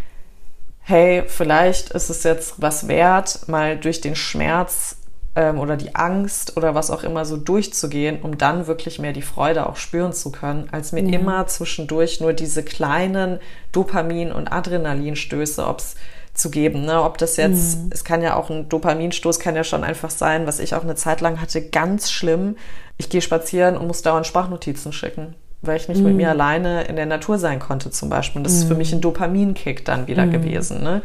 [0.81, 4.97] hey, vielleicht ist es jetzt was wert, mal durch den Schmerz
[5.35, 9.21] ähm, oder die Angst oder was auch immer so durchzugehen, um dann wirklich mehr die
[9.21, 11.19] Freude auch spüren zu können, als mir Ja.
[11.19, 13.39] immer zwischendurch nur diese kleinen
[13.73, 15.95] Dopamin- und Adrenalinstöße, ob's
[16.33, 17.03] zu geben, ne?
[17.03, 20.59] Ob das jetzt, es kann ja auch ein Dopaminstoß, kann ja schon einfach sein, was
[20.59, 22.57] ich auch eine Zeit lang hatte, ganz schlimm.
[22.97, 26.95] Ich gehe spazieren und muss dauernd Sprachnotizen schicken, weil ich nicht mit mir alleine in
[26.95, 28.39] der Natur sein konnte zum Beispiel.
[28.39, 31.01] Und das ist für mich ein Dopaminkick dann wieder gewesen, ne?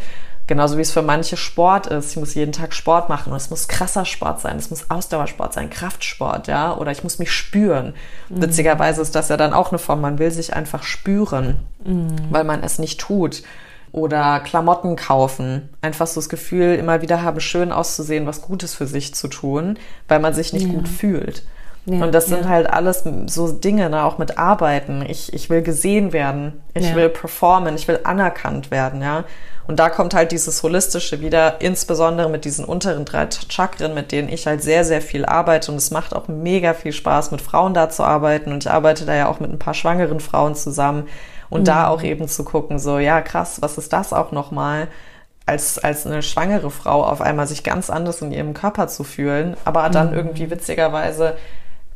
[0.47, 2.12] Genauso wie es für manche Sport ist.
[2.12, 5.53] Ich muss jeden Tag Sport machen und es muss krasser Sport sein, es muss Ausdauersport
[5.53, 7.93] sein, Kraftsport, ja, oder ich muss mich spüren.
[8.31, 11.57] Witzigerweise ist das ja dann auch eine Form, man will sich einfach spüren,
[12.31, 13.43] weil man es nicht tut.
[13.93, 15.68] Oder Klamotten kaufen.
[15.82, 19.78] Einfach so das Gefühl, immer wieder haben, schön auszusehen, was Gutes für sich zu tun,
[20.09, 20.72] weil man sich nicht Ja.
[20.74, 21.43] gut fühlt.
[21.86, 22.49] Ja, und das sind ja.
[22.51, 25.03] halt alles so Dinge, ne, auch mit Arbeiten.
[25.09, 26.97] Ich, ich will gesehen werden, ich Ja.
[26.97, 29.24] will performen, ich will anerkannt werden, ja.
[29.66, 34.30] Und da kommt halt dieses Holistische wieder, insbesondere mit diesen unteren drei Chakren, mit denen
[34.30, 35.70] ich halt sehr, sehr viel arbeite.
[35.70, 38.51] Und es macht auch mega viel Spaß, mit Frauen da zu arbeiten.
[38.53, 41.07] Und ich arbeite da ja auch mit ein paar schwangeren Frauen zusammen.
[41.51, 41.88] Und da Mhm.
[41.88, 44.88] auch eben zu gucken, so, ja, krass, was ist das auch nochmal?
[45.46, 49.57] als, als eine schwangere Frau auf einmal sich ganz anders in ihrem Körper zu fühlen,
[49.64, 51.38] aber dann irgendwie witzigerweise,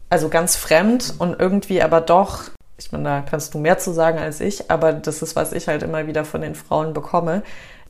[0.09, 2.45] also ganz fremd und irgendwie aber doch,
[2.79, 5.69] ich meine, da kannst du mehr zu sagen als ich, aber das ist, was ich
[5.69, 7.43] halt immer wieder von den Frauen bekomme,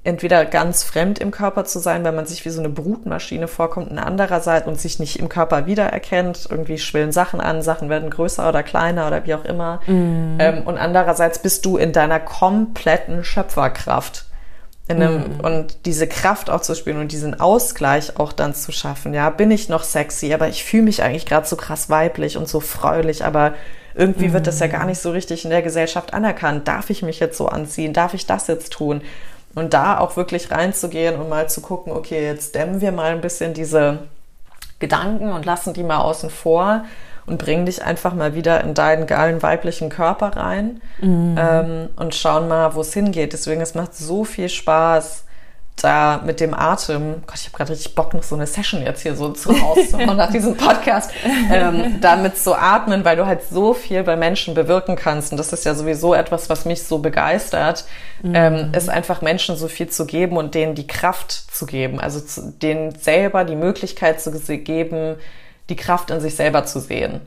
[0.05, 3.91] entweder ganz fremd im Körper zu sein, weil man sich wie so eine Brutmaschine vorkommt,
[3.91, 8.49] und andererseits und sich nicht im Körper wiedererkennt, irgendwie schwillen Sachen an, Sachen werden größer
[8.49, 9.81] oder kleiner oder wie auch immer.
[10.41, 14.27] Ähm, und andererseits bist du in deiner kompletten Schöpferkraft.
[14.89, 15.41] einem, mhm.
[15.41, 19.15] und diese Kraft auch zu spüren und diesen Ausgleich auch dann zu schaffen.
[19.15, 22.49] Ja, bin ich noch sexy, aber ich fühle mich eigentlich gerade so krass weiblich und
[22.49, 23.55] so fröhlich, aber
[23.95, 24.33] irgendwie mhm.
[24.33, 26.67] wird das ja gar nicht so richtig in der Gesellschaft anerkannt.
[26.67, 27.93] Darf ich mich jetzt so anziehen?
[27.93, 29.03] Darf ich das jetzt tun?
[29.55, 33.21] Und da auch wirklich reinzugehen und mal zu gucken, okay, jetzt dämmen wir mal ein
[33.21, 33.99] bisschen diese
[34.79, 36.85] Gedanken und lassen die mal außen vor
[37.27, 41.37] und bringen dich einfach mal wieder in deinen geilen weiblichen Körper rein mhm.
[41.39, 43.33] ähm, und schauen mal, wo es hingeht.
[43.33, 45.25] Deswegen, es macht so viel Spaß,
[45.77, 49.03] da mit dem Atem, Gott, ich habe gerade richtig Bock, noch so eine Session jetzt
[49.03, 51.11] hier so zu rauszumachen nach diesem Podcast,
[51.51, 55.33] ähm, damit zu atmen, weil du halt so viel bei Menschen bewirken kannst.
[55.33, 57.85] Und das ist ja sowieso etwas, was mich so begeistert,
[58.23, 58.35] mhm.
[58.35, 61.99] ähm, ist einfach Menschen so viel zu geben und denen die Kraft zu geben.
[61.99, 65.17] Also zu, denen selber die Möglichkeit zu geben,
[65.69, 67.23] die Kraft in sich selber zu sehen.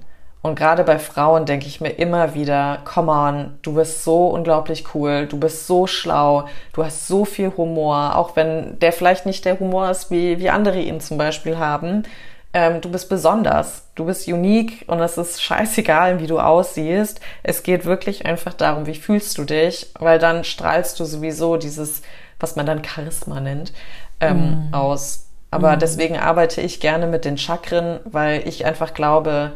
[0.46, 4.94] Und gerade bei Frauen denke ich mir immer wieder, come on, du bist so unglaublich
[4.94, 9.44] cool, du bist so schlau, du hast so viel Humor, auch wenn der vielleicht nicht
[9.46, 12.04] der Humor ist, wie, wie andere ihn zum Beispiel haben.
[12.54, 17.22] Ähm, du bist besonders, du bist unique und es ist scheißegal, wie du aussiehst.
[17.42, 22.04] Es geht wirklich einfach darum, wie fühlst du dich, weil dann strahlst du sowieso dieses,
[22.40, 23.74] was man dann Charisma nennt,
[24.20, 24.76] ähm, mm.
[24.76, 25.26] aus.
[25.50, 25.80] Aber mm.
[25.80, 29.54] deswegen arbeite ich gerne mit den Chakren, weil ich einfach glaube,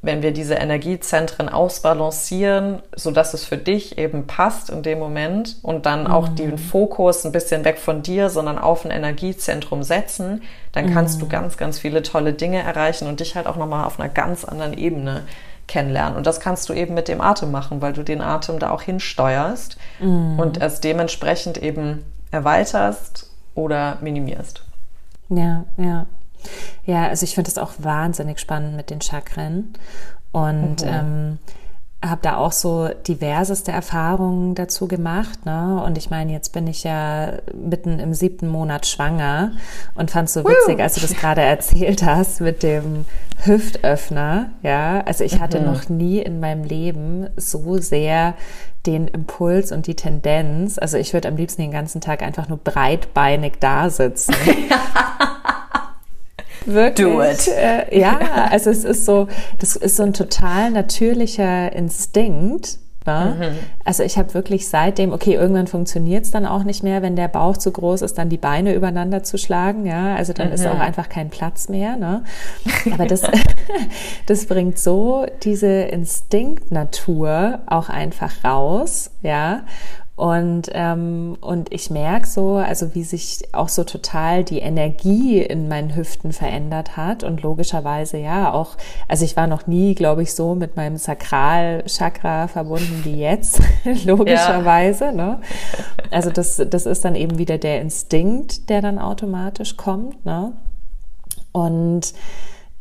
[0.00, 5.56] wenn wir diese Energiezentren ausbalancieren, so dass es für dich eben passt in dem Moment
[5.62, 6.36] und dann auch mhm.
[6.36, 11.20] den Fokus ein bisschen weg von dir, sondern auf ein Energiezentrum setzen, dann kannst mhm.
[11.20, 14.44] du ganz, ganz viele tolle Dinge erreichen und dich halt auch nochmal auf einer ganz
[14.44, 15.22] anderen Ebene
[15.66, 16.16] kennenlernen.
[16.16, 18.82] Und das kannst du eben mit dem Atem machen, weil du den Atem da auch
[18.82, 20.38] hinsteuerst mhm.
[20.38, 24.62] und es dementsprechend eben erweiterst oder minimierst.
[25.28, 26.06] Ja, ja.
[26.84, 29.72] Ja, also ich finde das auch wahnsinnig spannend mit den Chakren
[30.32, 30.88] und mhm.
[30.88, 31.38] ähm,
[32.04, 35.44] habe da auch so diverseste Erfahrungen dazu gemacht.
[35.44, 35.82] Ne?
[35.84, 39.52] Und ich meine, jetzt bin ich ja mitten im siebten Monat schwanger
[39.96, 43.04] und fand es so witzig, als du das gerade erzählt hast mit dem
[43.42, 44.50] Hüftöffner.
[44.62, 45.66] Ja, also ich hatte mhm.
[45.66, 48.34] noch nie in meinem Leben so sehr
[48.86, 50.78] den Impuls und die Tendenz.
[50.78, 54.34] Also ich würde am liebsten den ganzen Tag einfach nur breitbeinig da sitzen.
[56.68, 57.06] Wirklich.
[57.06, 57.48] Do it.
[57.48, 58.18] Äh, ja,
[58.50, 62.78] also es ist so, das ist so ein total natürlicher Instinkt.
[63.06, 63.36] Ne?
[63.38, 63.58] Mhm.
[63.84, 67.28] Also ich habe wirklich seitdem, okay, irgendwann funktioniert es dann auch nicht mehr, wenn der
[67.28, 69.86] Bauch zu groß ist, dann die Beine übereinander zu schlagen.
[69.86, 70.54] Ja, also dann mhm.
[70.54, 71.96] ist auch einfach kein Platz mehr.
[71.96, 72.22] Ne?
[72.92, 73.22] Aber das,
[74.26, 79.10] das bringt so diese Instinktnatur auch einfach raus.
[79.22, 79.62] Ja,
[80.18, 85.68] und, ähm, und ich merke so, also wie sich auch so total die Energie in
[85.68, 87.22] meinen Hüften verändert hat.
[87.22, 92.48] Und logischerweise ja auch, also ich war noch nie, glaube ich, so mit meinem Sakralchakra
[92.48, 93.60] verbunden wie jetzt,
[94.04, 95.04] logischerweise.
[95.04, 95.12] Ja.
[95.12, 95.40] Ne?
[96.10, 100.26] Also das, das ist dann eben wieder der Instinkt, der dann automatisch kommt.
[100.26, 100.52] Ne?
[101.52, 102.12] Und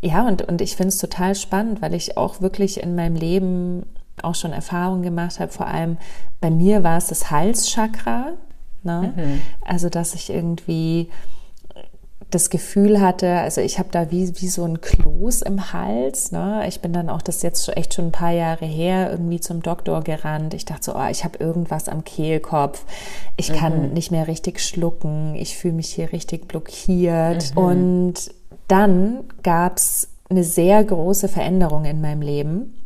[0.02, 3.86] ja, und, und ich finde es total spannend, weil ich auch wirklich in meinem Leben
[4.24, 5.52] auch schon Erfahrungen gemacht habe.
[5.52, 5.98] Vor allem
[6.42, 8.34] bei mir war es das Halschakra.
[8.84, 9.14] Ne?
[9.16, 9.42] Mhm.
[9.66, 11.10] Also, dass ich irgendwie
[12.30, 16.32] das Gefühl hatte, also ich habe da wie, wie so ein Kloß im Hals.
[16.34, 16.66] Ne?
[16.68, 20.04] Ich bin dann auch das jetzt echt schon ein paar Jahre her irgendwie zum Doktor
[20.04, 20.54] gerannt.
[20.54, 22.84] Ich dachte so, oh, ich habe irgendwas am Kehlkopf.
[23.38, 23.94] Ich kann mhm.
[23.94, 25.36] nicht mehr richtig schlucken.
[25.36, 27.56] Ich fühle mich hier richtig blockiert.
[27.56, 27.62] Mhm.
[27.62, 28.14] Und
[28.68, 32.77] dann gab es eine sehr große Veränderung in meinem Leben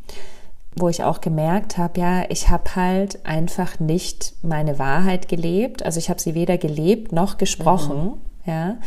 [0.75, 5.83] wo ich auch gemerkt habe, ja, ich habe halt einfach nicht meine Wahrheit gelebt.
[5.83, 8.03] Also ich habe sie weder gelebt noch gesprochen,
[8.45, 8.51] mhm.
[8.51, 8.77] ja.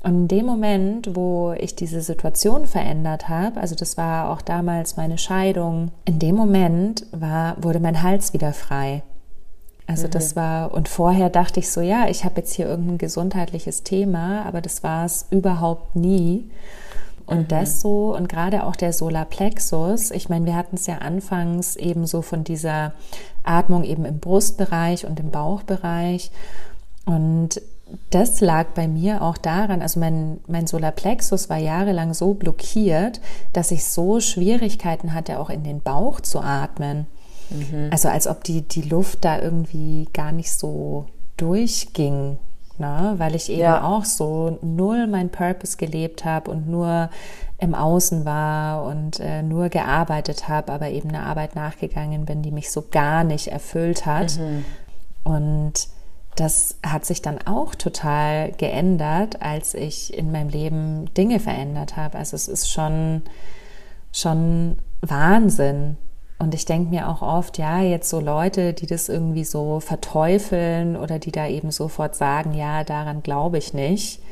[0.00, 4.96] Und in dem Moment, wo ich diese Situation verändert habe, also das war auch damals
[4.96, 9.02] meine Scheidung, in dem Moment war, wurde mein Hals wieder frei.
[9.88, 10.10] Also mhm.
[10.12, 14.44] das war, und vorher dachte ich so, ja, ich habe jetzt hier irgendein gesundheitliches Thema,
[14.44, 16.48] aber das war es überhaupt nie.
[17.28, 17.48] Und mhm.
[17.48, 22.06] das so, und gerade auch der Solarplexus, ich meine, wir hatten es ja anfangs eben
[22.06, 22.94] so von dieser
[23.44, 26.30] Atmung eben im Brustbereich und im Bauchbereich.
[27.04, 27.60] Und
[28.08, 33.20] das lag bei mir auch daran, also mein, mein Solarplexus war jahrelang so blockiert,
[33.52, 37.06] dass ich so Schwierigkeiten hatte, auch in den Bauch zu atmen.
[37.50, 37.88] Mhm.
[37.90, 41.04] Also als ob die, die Luft da irgendwie gar nicht so
[41.36, 42.38] durchging
[42.78, 43.14] ne?
[43.18, 43.84] weil ich eben ja.
[43.84, 47.10] auch so null mein Purpose gelebt habe und nur
[47.58, 52.52] im Außen war und äh, nur gearbeitet habe, aber eben eine Arbeit nachgegangen bin, die
[52.52, 54.38] mich so gar nicht erfüllt hat.
[54.38, 54.64] Mhm.
[55.24, 55.88] Und
[56.36, 62.16] das hat sich dann auch total geändert, als ich in meinem Leben Dinge verändert habe.
[62.16, 63.22] Also es ist schon,
[64.12, 65.96] schon Wahnsinn,
[66.38, 70.96] Und ich denke mir auch oft, ja, jetzt so Leute, die das irgendwie so verteufeln
[70.96, 74.22] oder die da eben sofort sagen, ja, daran glaube ich nicht.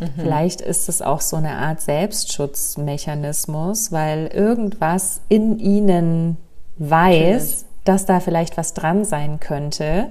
[0.00, 0.12] Mhm.
[0.16, 6.38] Vielleicht ist es auch so eine Art Selbstschutzmechanismus, weil irgendwas in ihnen
[6.78, 7.64] weiß, Natürlich.
[7.84, 10.06] dass da vielleicht was dran sein könnte.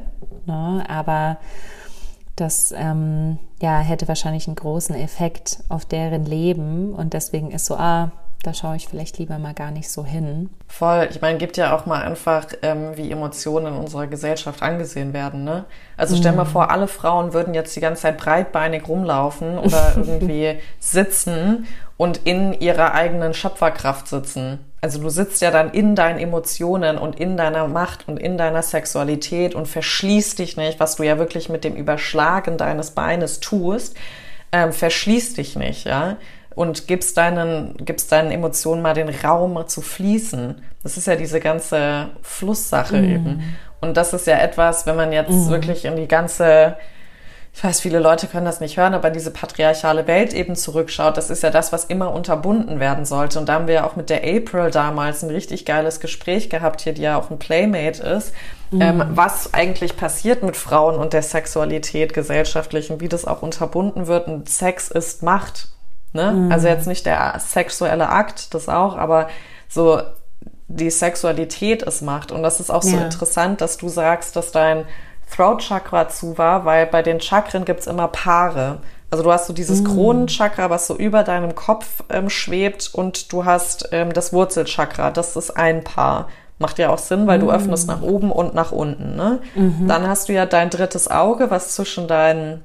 [0.46, 0.84] Ne?
[0.88, 1.38] Aber
[2.36, 6.94] das ähm, ja, hätte wahrscheinlich einen großen Effekt auf deren Leben.
[6.94, 8.12] Und deswegen ist so, ah,
[8.46, 10.50] da schaue ich vielleicht lieber mal gar nicht so hin.
[10.68, 11.08] Voll.
[11.10, 15.44] Ich meine, gibt ja auch mal einfach, ähm, wie Emotionen in unserer Gesellschaft angesehen werden.
[15.44, 15.66] Ne?
[15.98, 16.36] Also stell mm.
[16.36, 21.66] mal vor, alle Frauen würden jetzt die ganze Zeit breitbeinig rumlaufen oder irgendwie sitzen
[21.98, 24.60] und in ihrer eigenen Schöpferkraft sitzen.
[24.80, 28.62] Also du sitzt ja dann in deinen Emotionen und in deiner Macht und in deiner
[28.62, 33.96] Sexualität und verschließt dich nicht, was du ja wirklich mit dem Überschlagen deines Beines tust,
[34.52, 36.18] ähm, verschließt dich nicht, ja
[36.56, 40.62] und gibst deinen, gibst deinen Emotionen mal den Raum zu fließen.
[40.84, 43.14] Das ist ja diese ganze Flusssache mm.
[43.14, 43.58] eben.
[43.82, 45.50] Und das ist ja etwas, wenn man jetzt mm.
[45.50, 46.78] wirklich in die ganze,
[47.54, 51.30] ich weiß, viele Leute können das nicht hören, aber diese patriarchale Welt eben zurückschaut, das
[51.30, 53.38] ist ja das, was immer unterbunden werden sollte.
[53.38, 56.80] Und da haben wir ja auch mit der April damals ein richtig geiles Gespräch gehabt
[56.80, 58.34] hier, die ja auch ein Playmate ist,
[58.72, 58.82] mm.
[58.82, 64.08] ähm, was eigentlich passiert mit Frauen und der Sexualität gesellschaftlich und wie das auch unterbunden
[64.08, 64.30] wird.
[64.30, 65.75] Und Sex ist Macht.
[66.16, 66.32] Ne?
[66.32, 66.52] Mhm.
[66.52, 69.28] Also jetzt nicht der sexuelle Akt, das auch, aber
[69.68, 70.02] so
[70.68, 72.32] die Sexualität es macht.
[72.32, 73.04] Und das ist auch so ja.
[73.04, 74.86] interessant, dass du sagst, dass dein
[75.30, 78.80] Throat Chakra zu war, weil bei den Chakren gibt's immer Paare.
[79.12, 79.86] Also du hast so dieses mm.
[79.86, 85.36] Kronenchakra, was so über deinem Kopf ähm, schwebt und du hast ähm, das Wurzelchakra, das
[85.36, 86.28] ist ein Paar.
[86.58, 87.42] Macht ja auch Sinn, weil mm.
[87.42, 89.16] du öffnest nach oben und nach unten.
[89.16, 89.40] Ne?
[89.56, 92.64] Mm Dann hast du ja dein drittes Auge, was zwischen deinen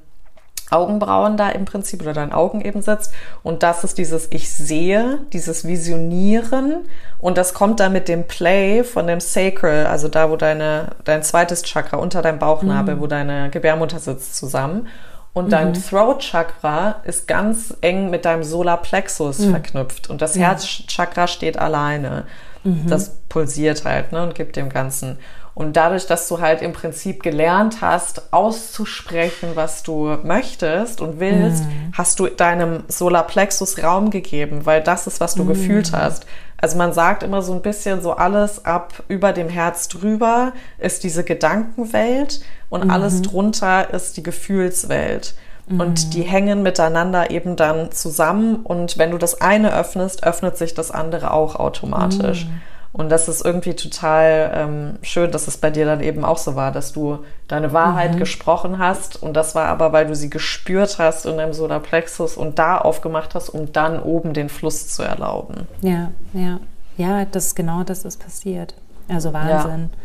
[0.71, 3.13] Augenbrauen da im Prinzip oder deinen Augen eben sitzt.
[3.43, 6.85] Und das ist dieses Ich sehe, dieses Visionieren.
[7.19, 11.23] Und das kommt dann mit dem Play von dem Sacral, also da, wo deine, dein
[11.23, 13.01] zweites Chakra unter deinem Bauchnabel, mhm.
[13.01, 14.87] wo deine Gebärmutter sitzt, zusammen.
[15.33, 15.73] Und dein mhm.
[15.73, 19.51] Throat Chakra ist ganz eng mit deinem Solarplexus mhm.
[19.51, 20.09] verknüpft.
[20.09, 20.47] Und das ja.
[20.47, 22.25] Herzchakra steht alleine.
[22.63, 22.87] Mhm.
[22.87, 25.17] Das pulsiert halt, ne, und gibt dem Ganzen.
[25.61, 31.65] Und dadurch, dass du halt im Prinzip gelernt hast, auszusprechen, was du möchtest und willst,
[31.65, 31.93] mm.
[31.93, 35.47] hast du deinem Solarplexus Raum gegeben, weil das ist, was du mm.
[35.49, 36.25] gefühlt hast.
[36.57, 41.03] Also man sagt immer so ein bisschen so alles ab über dem Herz drüber ist
[41.03, 42.41] diese Gedankenwelt
[42.71, 45.35] und mm alles drunter ist die Gefühlswelt.
[45.69, 46.09] Und mhm.
[46.09, 50.89] die hängen miteinander eben dann zusammen und wenn du das eine öffnest, öffnet sich das
[50.89, 52.45] andere auch automatisch.
[52.45, 52.61] Mhm.
[52.93, 56.55] Und das ist irgendwie total ähm, schön, dass es bei dir dann eben auch so
[56.55, 58.19] war, dass du deine Wahrheit mhm.
[58.19, 62.59] gesprochen hast und das war aber, weil du sie gespürt hast in deinem Solarplexus und
[62.59, 65.67] da aufgemacht hast, um dann oben den Fluss zu erlauben.
[65.81, 66.59] Ja, ja.
[66.97, 68.75] Ja, das genau das ist passiert.
[69.07, 69.89] Also Wahnsinn.
[69.91, 69.97] Ja.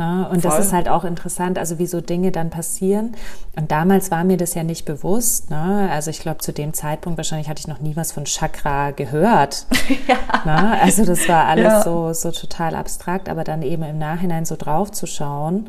[0.00, 0.26] Ne?
[0.30, 0.50] Und Voll.
[0.50, 3.14] das ist halt auch interessant, also wie so Dinge dann passieren.
[3.54, 5.50] Und damals war mir das ja nicht bewusst.
[5.50, 5.90] Ne?
[5.92, 9.66] Also ich glaube, zu dem Zeitpunkt wahrscheinlich hatte ich noch nie was von Chakra gehört.
[10.08, 10.16] ja.
[10.46, 10.80] Ne?
[10.80, 11.82] Also das war alles ja.
[11.82, 15.68] so, so total abstrakt, aber dann eben im Nachhinein so drauf zu schauen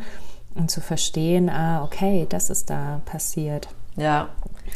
[0.55, 3.67] und zu verstehen, ah, okay, das ist da passiert.
[3.97, 4.29] Ja.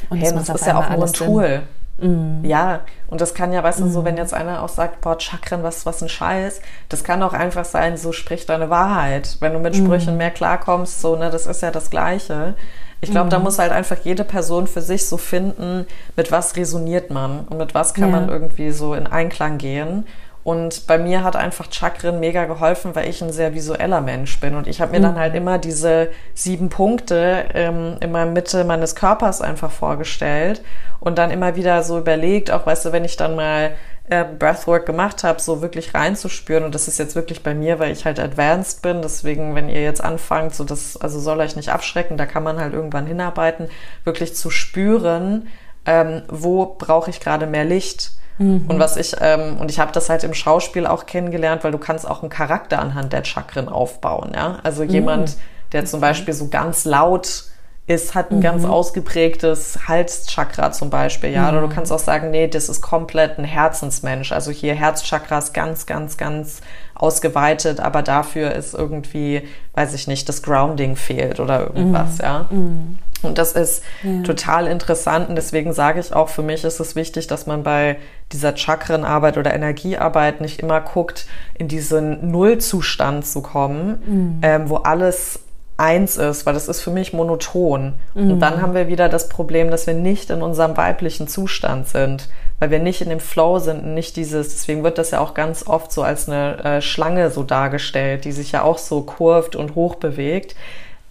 [0.10, 1.48] Und hey, das, das ist ja auch nur ein Tool.
[1.48, 1.62] Sinn.
[1.98, 2.44] Mhm.
[2.44, 4.20] Ja, und das kann ja, weißt du, so, wenn mhm.
[4.20, 7.98] jetzt einer auch sagt, boah, Chakren, was, was ein Scheiß, das kann auch einfach sein,
[7.98, 9.38] so sprich deine Wahrheit.
[9.40, 10.18] Wenn du mit Sprüchen mhm.
[10.18, 12.56] mehr klarkommst, so, ne, das ist ja das Gleiche.
[13.02, 13.32] Ich glaube, mhm.
[13.32, 15.86] da muss halt einfach jede Person für sich so finden,
[16.16, 18.20] mit was resoniert man und mit was kann ja.
[18.20, 20.06] man irgendwie so in Einklang gehen.
[20.46, 24.54] Und bei mir hat einfach Chakren mega geholfen, weil ich ein sehr visueller Mensch bin.
[24.54, 25.04] Und ich habe mir mhm.
[25.04, 30.62] dann halt immer diese sieben Punkte ähm, in meiner Mitte meines Körpers einfach vorgestellt
[31.00, 33.72] und dann immer wieder so überlegt, auch weißt du, wenn ich dann mal
[34.08, 36.64] äh, Breathwork gemacht habe, so wirklich reinzuspüren.
[36.64, 39.02] Und das ist jetzt wirklich bei mir, weil ich halt advanced bin.
[39.02, 42.60] Deswegen, wenn ihr jetzt anfangt, so das, also soll euch nicht abschrecken, da kann man
[42.60, 43.68] halt irgendwann hinarbeiten,
[44.04, 45.48] wirklich zu spüren,
[45.88, 48.66] ähm, wo brauche ich gerade mehr Licht Mhm.
[48.68, 51.78] Und was ich, ähm, und ich habe das halt im Schauspiel auch kennengelernt, weil du
[51.78, 54.60] kannst auch einen Charakter anhand der Chakren aufbauen, ja.
[54.64, 55.42] Also jemand, mhm.
[55.72, 57.46] der zum Beispiel so ganz laut
[57.88, 58.42] ist, hat ein mhm.
[58.42, 61.50] ganz ausgeprägtes Halschakra zum Beispiel, ja.
[61.50, 61.72] Oder du mhm.
[61.72, 64.32] kannst auch sagen, nee, das ist komplett ein Herzensmensch.
[64.32, 66.62] Also hier Herzchakra ist ganz, ganz, ganz
[66.96, 72.24] ausgeweitet, aber dafür ist irgendwie, weiß ich nicht, das Grounding fehlt oder irgendwas, mhm.
[72.24, 72.46] ja.
[72.50, 73.00] Mhm.
[73.26, 74.22] Und das ist ja.
[74.24, 77.98] total interessant und deswegen sage ich auch, für mich ist es wichtig, dass man bei
[78.32, 84.40] dieser Chakrenarbeit oder Energiearbeit nicht immer guckt, in diesen Nullzustand zu kommen, mhm.
[84.42, 85.40] ähm, wo alles
[85.78, 87.96] eins ist, weil das ist für mich monoton.
[88.14, 88.32] Mhm.
[88.32, 92.30] Und dann haben wir wieder das Problem, dass wir nicht in unserem weiblichen Zustand sind,
[92.60, 95.34] weil wir nicht in dem Flow sind und nicht dieses, deswegen wird das ja auch
[95.34, 99.56] ganz oft so als eine äh, Schlange so dargestellt, die sich ja auch so kurvt
[99.56, 100.56] und hoch bewegt,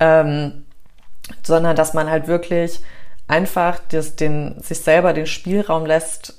[0.01, 0.64] ähm,
[1.43, 2.81] sondern dass man halt wirklich
[3.29, 6.35] einfach das, den, sich selber den Spielraum lässt,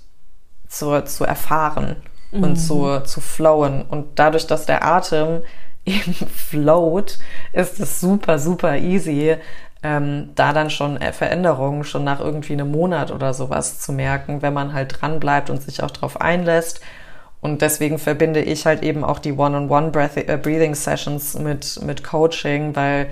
[0.68, 1.96] zu, zu erfahren
[2.32, 2.56] und Mhm.
[2.58, 3.84] zu, zu flowen.
[3.84, 5.42] Und dadurch, dass der Atem
[5.86, 7.18] eben float,
[7.54, 9.38] ist es super, super easy,
[9.84, 14.42] ähm, da dann schon äh, Veränderungen schon nach irgendwie einem Monat oder sowas zu merken,
[14.42, 16.82] wenn man halt dran bleibt und sich auch darauf einlässt.
[17.40, 23.08] Und deswegen verbinde ich halt eben auch die One-on-One-Breathing-Sessions mit, mit Coaching, weil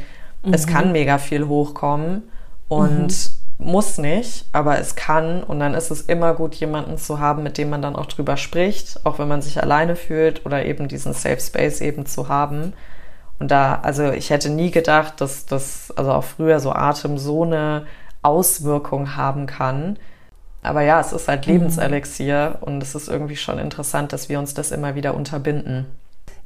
[0.51, 2.23] es kann mega viel hochkommen
[2.67, 5.43] und muss nicht, aber es kann.
[5.43, 8.37] Und dann ist es immer gut, jemanden zu haben, mit dem man dann auch drüber
[8.37, 12.73] spricht, auch wenn man sich alleine fühlt oder eben diesen Safe Space eben zu haben.
[13.39, 17.43] Und da, also ich hätte nie gedacht, dass das, also auch früher so Atem so
[17.43, 17.85] eine
[18.21, 19.97] Auswirkung haben kann.
[20.61, 24.53] Aber ja, es ist halt Lebenselixier und es ist irgendwie schon interessant, dass wir uns
[24.53, 25.87] das immer wieder unterbinden.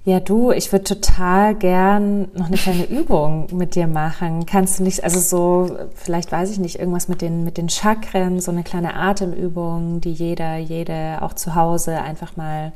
[0.08, 4.46] Ja, du, ich würde total gern noch eine kleine Übung mit dir machen.
[4.46, 8.40] Kannst du nicht, also so, vielleicht weiß ich nicht, irgendwas mit den, mit den Chakren,
[8.40, 12.72] so eine kleine Atemübung, die jeder, jede auch zu Hause einfach mal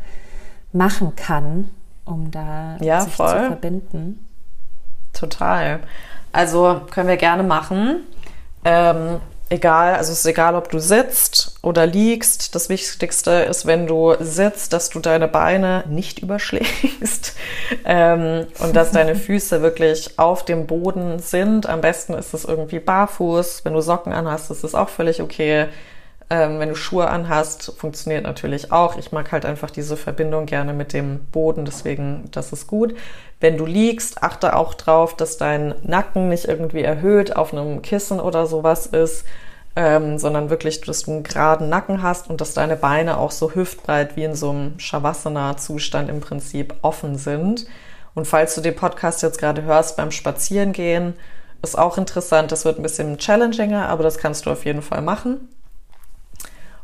[0.73, 1.69] machen kann,
[2.03, 3.29] um da Ja, sich voll.
[3.29, 4.27] zu verbinden.
[5.13, 5.79] Total.
[6.33, 8.01] Also können wir gerne machen.
[8.65, 9.21] Ähm,
[9.51, 12.55] egal, also es ist egal, ob du sitzt oder liegst.
[12.55, 17.35] Das Wichtigste ist, wenn du sitzt, dass du deine Beine nicht überschlägst
[17.85, 21.67] ähm, und dass deine Füße wirklich auf dem Boden sind.
[21.67, 23.65] Am besten ist es irgendwie barfuß.
[23.65, 25.67] Wenn du Socken anhast, ist es auch völlig okay.
[26.29, 28.97] Ähm, wenn du Schuhe anhast, funktioniert natürlich auch.
[28.97, 32.95] Ich mag halt einfach diese Verbindung gerne mit dem Boden, deswegen das ist gut.
[33.41, 38.19] Wenn du liegst, achte auch drauf, dass dein Nacken nicht irgendwie erhöht auf einem Kissen
[38.19, 39.25] oder sowas ist,
[39.75, 43.53] ähm, sondern wirklich, dass du einen geraden Nacken hast und dass deine Beine auch so
[43.53, 47.65] hüftbreit wie in so einem Shavasana-Zustand im Prinzip offen sind.
[48.13, 51.15] Und falls du den Podcast jetzt gerade hörst beim Spazierengehen,
[51.63, 52.51] ist auch interessant.
[52.51, 55.47] Das wird ein bisschen challenginger, aber das kannst du auf jeden Fall machen.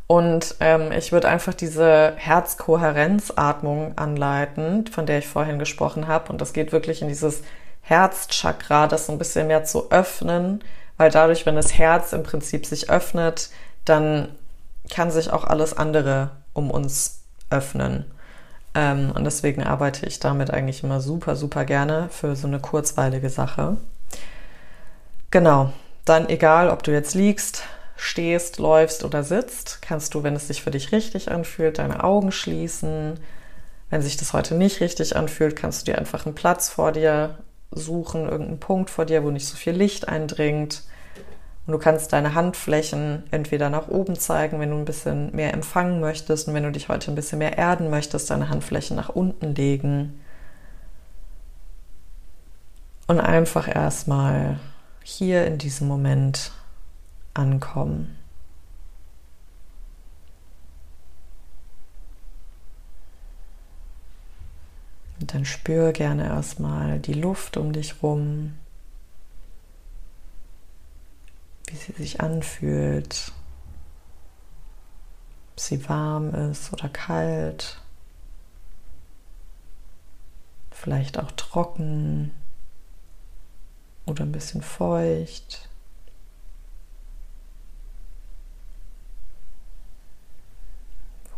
[0.08, 6.32] Und ähm, ich würde einfach diese Herzkohärenzatmung anleiten, von der ich vorhin gesprochen habe.
[6.32, 7.44] Und das geht wirklich in dieses
[7.82, 10.64] Herzchakra, das so ein bisschen mehr zu öffnen,
[10.96, 13.50] weil dadurch, wenn das Herz im Prinzip sich öffnet,
[13.86, 14.30] dann
[14.90, 18.06] kann sich auch alles andere um uns öffnen.
[18.74, 23.30] Ähm, und deswegen arbeite ich damit eigentlich immer super, super gerne für so eine kurzweilige
[23.30, 23.78] Sache.
[25.32, 25.74] Genau,
[26.06, 27.64] dann egal, ob du jetzt liegst,
[27.98, 32.32] stehst, läufst oder sitzt, kannst du, wenn es sich für dich richtig anfühlt, deine Augen
[32.32, 33.20] schließen.
[33.90, 37.40] Wenn sich das heute nicht richtig anfühlt, kannst du dir einfach einen Platz vor dir
[37.72, 40.84] suchen, irgendeinen Punkt vor dir, wo nicht so viel Licht eindringt.
[41.66, 46.00] Und du kannst deine Handflächen entweder nach oben zeigen, wenn du ein bisschen mehr empfangen
[46.00, 49.56] möchtest und wenn du dich heute ein bisschen mehr erden möchtest, deine Handflächen nach unten
[49.56, 50.22] legen.
[53.08, 54.60] Und einfach erstmal
[55.04, 56.52] hier in diesem Moment
[57.38, 58.18] ankommen.
[65.20, 68.54] Und dann spür gerne erstmal die Luft um dich rum,
[71.66, 73.32] wie sie sich anfühlt,
[75.52, 77.82] ob sie warm ist oder kalt,
[80.72, 82.32] vielleicht auch trocken
[84.06, 85.68] oder ein bisschen feucht.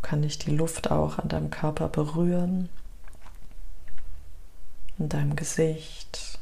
[0.09, 2.67] Kann dich die Luft auch an deinem Körper berühren?
[4.97, 6.39] In deinem Gesicht,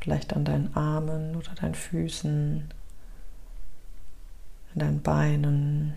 [0.00, 2.70] vielleicht an deinen Armen oder deinen Füßen,
[4.72, 5.92] an deinen Beinen.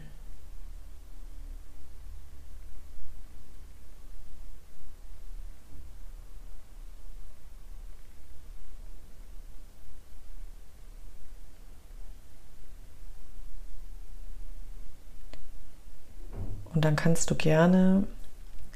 [16.84, 18.06] Dann kannst du gerne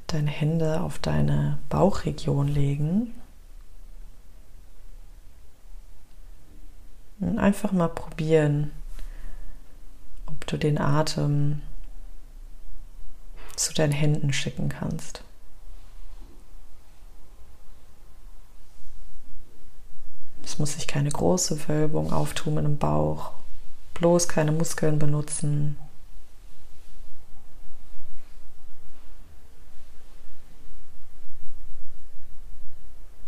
[0.08, 3.14] deine Hände auf deine Bauchregion legen.
[7.20, 8.72] Und einfach mal probieren,
[10.28, 11.62] ob du den Atem
[13.56, 15.24] zu deinen Händen schicken kannst.
[20.44, 23.32] Es muss sich keine große Wölbung auftun im Bauch,
[23.96, 25.76] bloß keine Muskeln benutzen.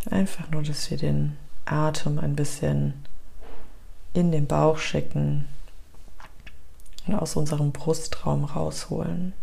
[0.06, 2.94] Einfach nur, dass wir den Atem ein bisschen
[4.14, 5.46] in den Bauch schicken
[7.06, 9.34] und aus unserem Brustraum rausholen.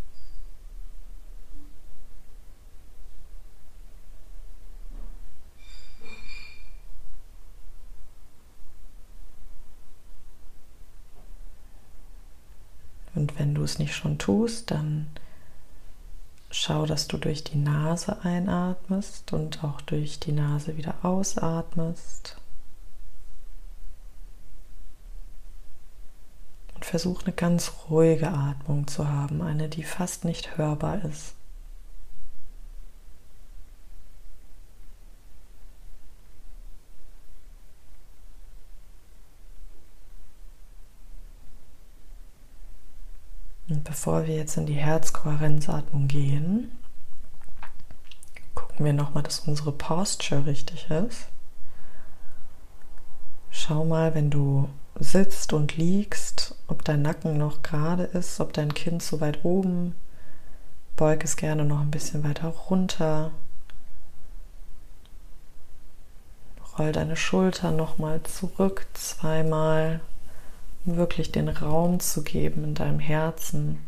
[13.15, 15.07] Und wenn du es nicht schon tust, dann
[16.57, 22.37] schau, dass du durch die Nase einatmest und auch durch die Nase wieder ausatmest.
[26.75, 31.35] Und versuch eine ganz ruhige Atmung zu haben, eine, die fast nicht hörbar ist.
[43.69, 46.71] Und bevor wir jetzt in die Herzkohärenzatmung gehen,
[48.55, 51.29] gucken wir nochmal, dass unsere Posture richtig ist.
[53.51, 54.69] Schau mal, wenn du
[55.01, 59.95] sitzt und liegst, ob dein Nacken noch gerade ist, ob dein Kinn zu weit oben.
[60.97, 63.31] Beug es gerne noch ein bisschen weiter runter.
[66.79, 70.01] Roll deine Schultern nochmal zurück zweimal
[70.85, 73.86] um wirklich den Raum zu geben in deinem Herzen.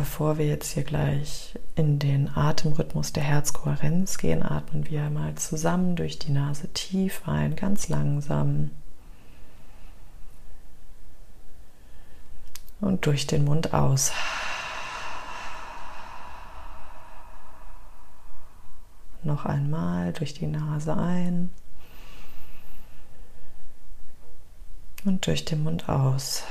[0.00, 5.94] Bevor wir jetzt hier gleich in den Atemrhythmus der Herzkohärenz gehen, atmen wir einmal zusammen
[5.94, 8.70] durch die Nase tief ein, ganz langsam.
[12.80, 14.12] Und durch den Mund aus.
[19.22, 21.50] Noch einmal durch die Nase ein
[25.04, 26.44] und durch den Mund aus.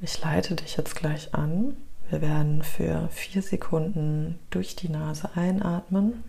[0.00, 1.76] Ich leite dich jetzt gleich an.
[2.08, 6.22] Wir werden für vier Sekunden durch die Nase einatmen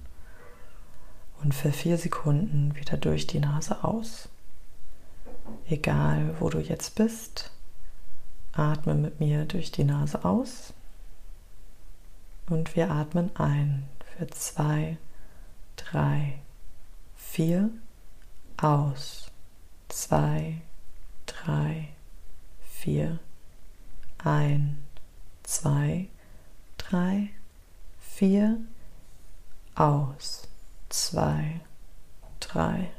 [1.43, 4.27] und für vier Sekunden wieder durch die Nase aus.
[5.67, 7.51] Egal, wo du jetzt bist,
[8.53, 10.73] Atme mit mir durch die Nase aus
[12.49, 13.87] und wir atmen ein
[14.17, 14.97] für zwei,
[15.75, 16.39] drei,
[17.15, 17.69] vier,
[18.57, 19.31] aus,
[19.87, 20.61] zwei,
[21.27, 21.89] drei,
[22.63, 23.19] vier,
[24.19, 24.77] ein,
[25.43, 26.09] zwei,
[26.77, 27.29] drei,
[27.99, 28.59] vier,
[29.75, 30.47] aus,
[30.89, 31.61] zwei,
[32.39, 32.91] drei,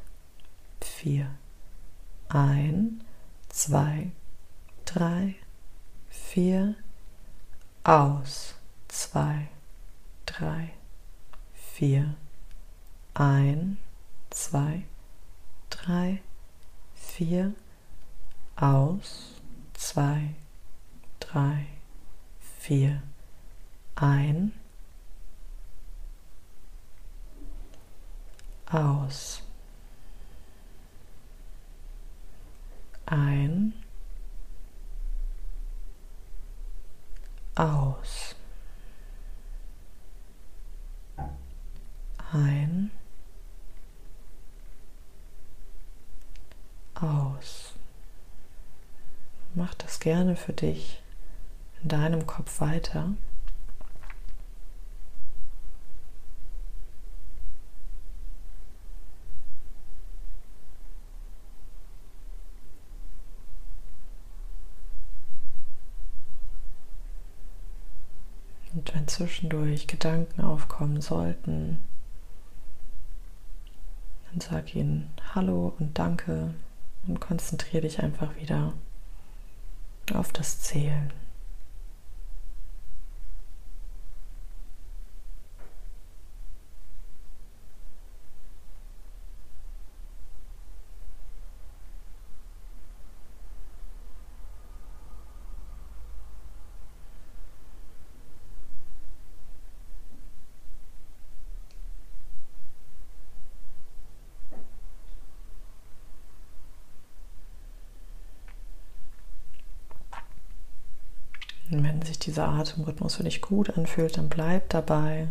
[0.81, 1.31] vier,
[2.29, 3.05] ein,
[3.49, 4.13] zwei,
[4.87, 5.37] drei,
[6.09, 6.75] vier,
[7.85, 8.55] aus,
[8.89, 9.49] zwei,
[10.27, 10.73] drei,
[11.53, 12.15] vier,
[13.15, 13.77] ein,
[14.31, 14.85] zwei,
[15.69, 16.23] drei,
[16.95, 17.55] vier,
[18.57, 19.41] aus,
[19.75, 20.35] zwei,
[21.33, 21.67] drei,
[22.59, 23.03] vier,
[23.95, 24.53] ein,
[28.67, 29.43] aus,
[33.07, 33.75] ein,
[37.55, 38.35] aus.
[42.33, 42.93] Ein.
[46.95, 47.75] Aus.
[49.55, 51.03] Mach das gerne für dich
[51.83, 53.13] in deinem Kopf weiter.
[68.73, 71.79] Und wenn zwischendurch Gedanken aufkommen sollten,
[74.31, 76.55] dann sag ihnen Hallo und Danke
[77.07, 78.73] und konzentriere dich einfach wieder
[80.15, 81.13] auf das Zählen.
[111.71, 115.27] Und wenn sich dieser Atemrhythmus für dich gut anfühlt, dann bleib dabei.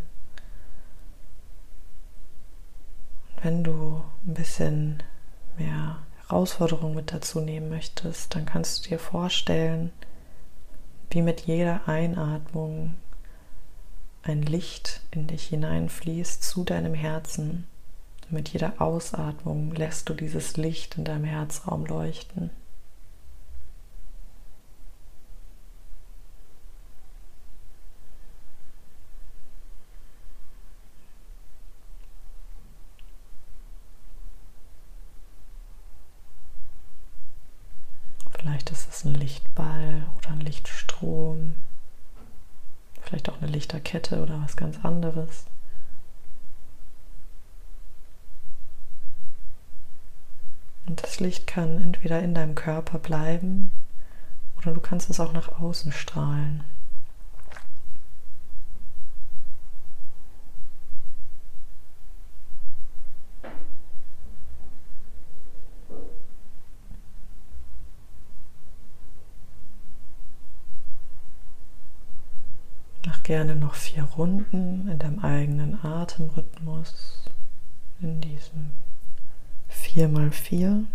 [3.42, 5.02] Wenn du ein bisschen
[5.58, 9.94] mehr Herausforderung mit dazu nehmen möchtest, dann kannst du dir vorstellen,
[11.10, 12.96] wie mit jeder Einatmung
[14.24, 17.66] ein Licht in dich hineinfließt zu deinem Herzen.
[18.30, 22.52] Mit jeder Ausatmung lässt du dieses Licht in deinem Herzraum leuchten.
[38.40, 41.54] Vielleicht ist es ein Lichtball oder ein Lichtstrom.
[43.02, 43.30] Vielleicht
[43.90, 45.45] Lichterkette oder was ganz anderes.
[50.86, 53.72] Und das Licht kann entweder in deinem Körper bleiben
[54.57, 56.64] oder du kannst es auch nach außen strahlen.
[73.30, 77.26] Gerne noch vier Runden in deinem eigenen Atemrhythmus,
[78.01, 78.72] in diesem
[79.68, 80.85] 4 mal 4.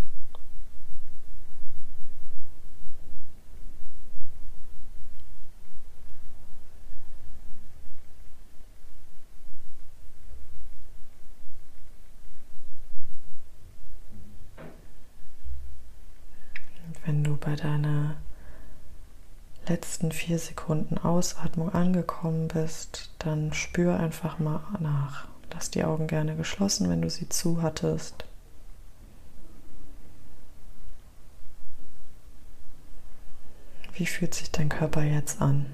[17.07, 17.94] wenn du bei deiner
[19.69, 25.29] letzten vier Sekunden Ausatmung angekommen bist, dann spür einfach mal nach.
[25.53, 28.25] Lass die Augen gerne geschlossen, wenn du sie zu hattest.
[33.95, 35.67] Wie fühlt sich dein Körper jetzt an?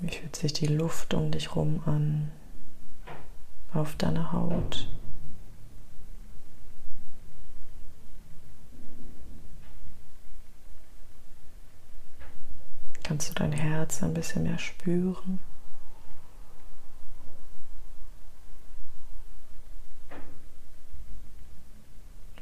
[0.00, 2.30] Wie fühlt sich die Luft um dich rum an?
[3.74, 4.88] Auf deiner Haut?
[13.10, 15.40] Kannst du dein Herz ein bisschen mehr spüren?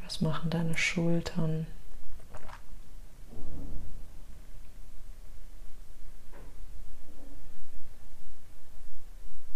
[0.04, 1.66] Was machen deine Schultern?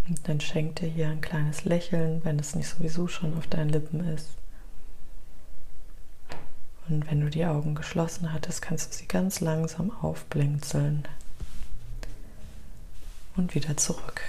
[0.07, 3.69] Und dann schenk dir hier ein kleines Lächeln, wenn es nicht sowieso schon auf deinen
[3.69, 4.42] Lippen ist.
[6.89, 11.07] Und wenn du die Augen geschlossen hattest, kannst du sie ganz langsam aufblinzeln.
[13.35, 14.21] Und wieder zurück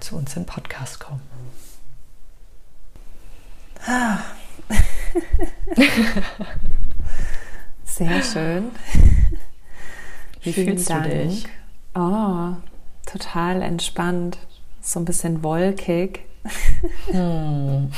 [0.00, 1.22] zu uns im Podcast kommen.
[3.86, 4.18] Ah.
[7.84, 8.70] Sehr schön.
[10.42, 11.04] Wie Vielen fühlst Dank.
[11.04, 11.46] du dich?
[11.94, 12.54] Oh,
[13.06, 14.38] total entspannt.
[14.80, 16.20] So ein bisschen wolkig.
[17.10, 17.92] Hm.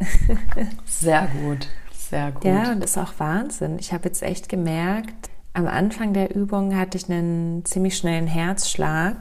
[0.86, 1.68] Sehr gut.
[2.10, 2.44] Sehr gut.
[2.44, 3.78] Ja, und das ist auch Wahnsinn.
[3.78, 9.16] Ich habe jetzt echt gemerkt, am Anfang der Übung hatte ich einen ziemlich schnellen Herzschlag,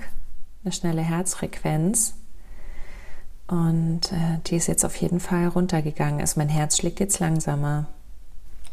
[0.64, 2.16] eine schnelle Herzfrequenz.
[3.48, 6.20] Und äh, die ist jetzt auf jeden Fall runtergegangen.
[6.20, 7.86] Also mein Herz schlägt jetzt langsamer.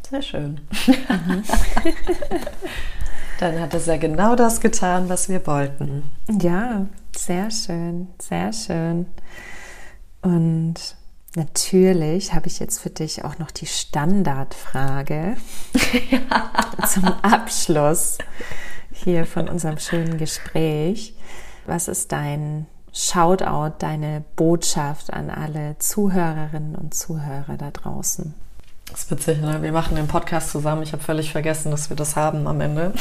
[0.09, 0.61] Sehr schön.
[0.87, 1.43] Mhm.
[3.39, 6.09] Dann hat es ja genau das getan, was wir wollten.
[6.41, 9.05] Ja, sehr schön, sehr schön.
[10.23, 10.96] Und
[11.35, 15.37] natürlich habe ich jetzt für dich auch noch die Standardfrage
[16.11, 16.85] ja.
[16.87, 18.17] zum Abschluss
[18.91, 21.15] hier von unserem schönen Gespräch.
[21.65, 28.33] Was ist dein Shoutout, deine Botschaft an alle Zuhörerinnen und Zuhörer da draußen?
[28.89, 29.61] Das ist witzig, ne?
[29.61, 30.81] Wir machen den Podcast zusammen.
[30.81, 32.93] Ich habe völlig vergessen, dass wir das haben am Ende.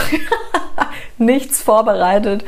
[1.18, 2.44] Nichts vorbereitet.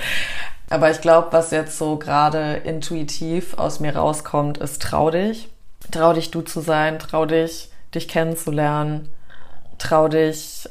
[0.68, 5.48] Aber ich glaube, was jetzt so gerade intuitiv aus mir rauskommt, ist trau dich.
[5.90, 6.98] Trau dich, du zu sein.
[6.98, 9.08] Trau dich, dich kennenzulernen.
[9.78, 10.68] Trau dich,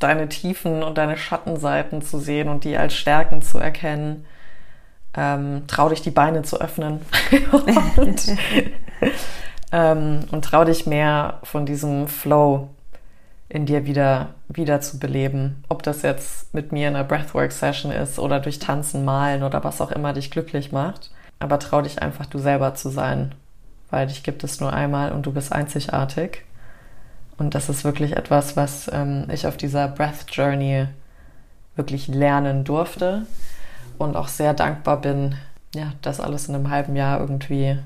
[0.00, 4.26] deine Tiefen und deine Schattenseiten zu sehen und die als Stärken zu erkennen
[5.16, 7.00] ähm, trau dich die Beine zu öffnen
[7.96, 8.36] und,
[9.72, 12.68] ähm, und trau dich mehr von diesem Flow
[13.48, 15.64] in dir wieder, wieder zu beleben.
[15.68, 19.80] Ob das jetzt mit mir in einer Breathwork-Session ist oder durch Tanzen, Malen oder was
[19.80, 21.10] auch immer dich glücklich macht.
[21.38, 23.34] Aber trau dich einfach, du selber zu sein,
[23.90, 26.42] weil dich gibt es nur einmal und du bist einzigartig.
[27.38, 30.86] Und das ist wirklich etwas, was ähm, ich auf dieser Breath Journey
[31.76, 33.26] wirklich lernen durfte
[33.98, 35.36] und auch sehr dankbar bin,
[35.74, 37.78] ja, das alles in einem halben Jahr irgendwie,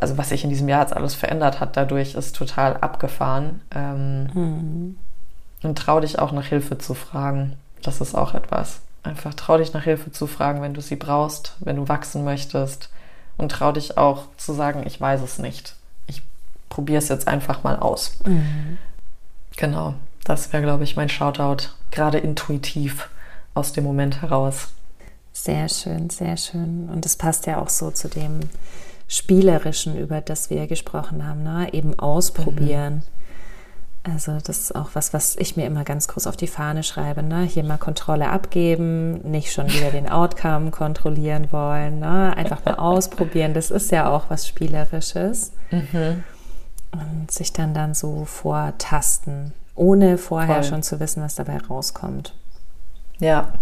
[0.00, 3.60] also was sich in diesem Jahr jetzt alles verändert hat, dadurch ist total abgefahren.
[3.74, 4.96] Ähm, mhm.
[5.62, 7.56] Und trau dich auch nach Hilfe zu fragen.
[7.82, 8.80] Das ist auch etwas.
[9.04, 12.88] Einfach trau dich nach Hilfe zu fragen, wenn du sie brauchst, wenn du wachsen möchtest.
[13.36, 15.74] Und trau dich auch zu sagen, ich weiß es nicht.
[16.06, 16.22] Ich
[16.68, 18.18] probiere es jetzt einfach mal aus.
[18.24, 18.78] Mhm.
[19.56, 19.94] Genau,
[20.24, 23.08] das wäre, glaube ich, mein Shoutout, gerade intuitiv
[23.54, 24.68] aus dem Moment heraus.
[25.32, 26.88] Sehr schön, sehr schön.
[26.90, 28.40] Und es passt ja auch so zu dem
[29.08, 31.72] Spielerischen, über das wir gesprochen haben, ne?
[31.72, 33.02] eben ausprobieren.
[34.04, 37.22] Also das ist auch was, was ich mir immer ganz groß auf die Fahne schreibe.
[37.22, 37.42] Ne?
[37.42, 42.00] Hier mal Kontrolle abgeben, nicht schon wieder den Outcome kontrollieren wollen.
[42.00, 42.36] Ne?
[42.36, 43.54] Einfach mal ausprobieren.
[43.54, 45.52] Das ist ja auch was Spielerisches.
[45.70, 46.24] Mhm.
[46.90, 50.64] Und sich dann dann so vortasten, ohne vorher Voll.
[50.64, 52.34] schon zu wissen, was dabei rauskommt.
[53.18, 53.52] Ja,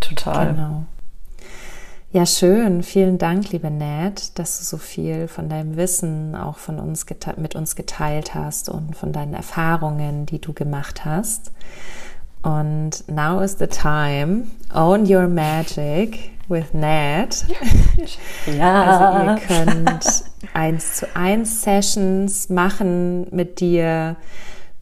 [0.00, 0.54] total.
[0.54, 0.86] Genau.
[2.14, 2.84] Ja, schön.
[2.84, 7.06] Vielen Dank, liebe Nat, dass du so viel von deinem Wissen auch von uns
[7.38, 11.50] mit uns geteilt hast und von deinen Erfahrungen, die du gemacht hast.
[12.40, 14.44] Und now is the time.
[14.72, 17.46] Own your magic with Nat.
[18.46, 18.84] Ja.
[18.84, 24.14] Also ihr könnt eins zu eins Sessions machen mit dir.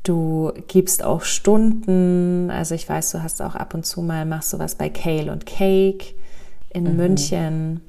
[0.02, 2.50] Du gibst auch Stunden.
[2.50, 5.32] Also ich weiß, du hast auch ab und zu mal machst du was bei Kale
[5.32, 6.14] und Cake
[6.72, 6.96] in mhm.
[6.96, 7.80] München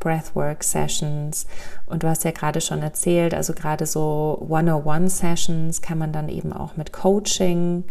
[0.00, 1.46] Breathwork Sessions
[1.86, 6.28] und du hast ja gerade schon erzählt, also gerade so One-on-One Sessions kann man dann
[6.28, 7.84] eben auch mit Coaching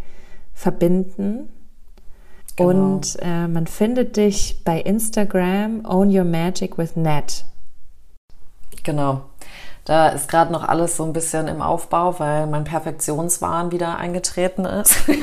[0.54, 1.50] verbinden.
[2.56, 2.70] Genau.
[2.70, 7.46] Und äh, man findet dich bei Instagram Own Your Magic with Net.
[8.84, 9.22] Genau.
[9.86, 14.66] Da ist gerade noch alles so ein bisschen im Aufbau, weil mein Perfektionswahn wieder eingetreten
[14.66, 14.96] ist.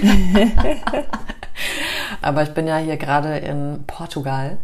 [2.22, 4.58] Aber ich bin ja hier gerade in Portugal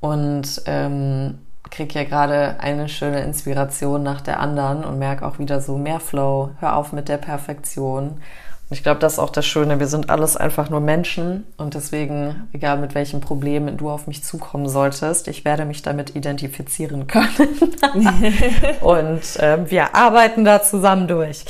[0.00, 1.38] und ähm,
[1.70, 6.00] kriege ja gerade eine schöne Inspiration nach der anderen und merke auch wieder so mehr
[6.00, 6.50] Flow.
[6.60, 8.20] Hör auf mit der Perfektion.
[8.68, 9.78] Und ich glaube, das ist auch das Schöne.
[9.78, 14.24] Wir sind alles einfach nur Menschen und deswegen, egal mit welchen Problemen du auf mich
[14.24, 17.30] zukommen solltest, ich werde mich damit identifizieren können.
[18.80, 21.44] und äh, wir arbeiten da zusammen durch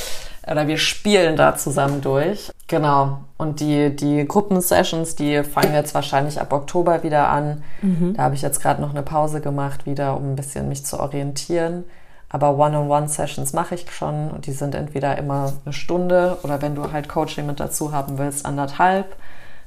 [0.50, 2.52] oder wir spielen da zusammen durch.
[2.68, 3.18] Genau.
[3.36, 7.64] Und die, die Gruppensessions, die fangen jetzt wahrscheinlich ab Oktober wieder an.
[7.82, 8.14] Mhm.
[8.14, 11.00] Da habe ich jetzt gerade noch eine Pause gemacht, wieder, um ein bisschen mich zu
[11.00, 11.84] orientieren.
[12.28, 16.92] Aber One-on-One-Sessions mache ich schon und die sind entweder immer eine Stunde oder wenn du
[16.92, 19.16] halt Coaching mit dazu haben willst, anderthalb,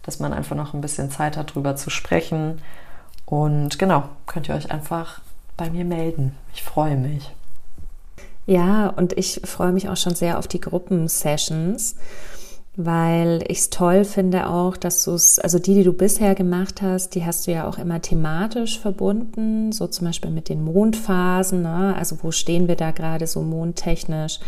[0.03, 2.61] dass man einfach noch ein bisschen Zeit hat, drüber zu sprechen.
[3.25, 5.21] Und genau, könnt ihr euch einfach
[5.55, 6.35] bei mir melden.
[6.53, 7.31] Ich freue mich.
[8.49, 11.95] Ja, und ich freue mich auch schon sehr auf die Gruppensessions,
[12.75, 16.81] weil ich es toll finde auch, dass du es, also die, die du bisher gemacht
[16.81, 21.61] hast, die hast du ja auch immer thematisch verbunden, so zum Beispiel mit den Mondphasen,
[21.61, 21.93] ne?
[21.95, 24.39] also wo stehen wir da gerade so mondtechnisch,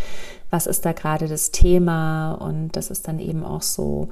[0.50, 4.10] was ist da gerade das Thema und das ist dann eben auch so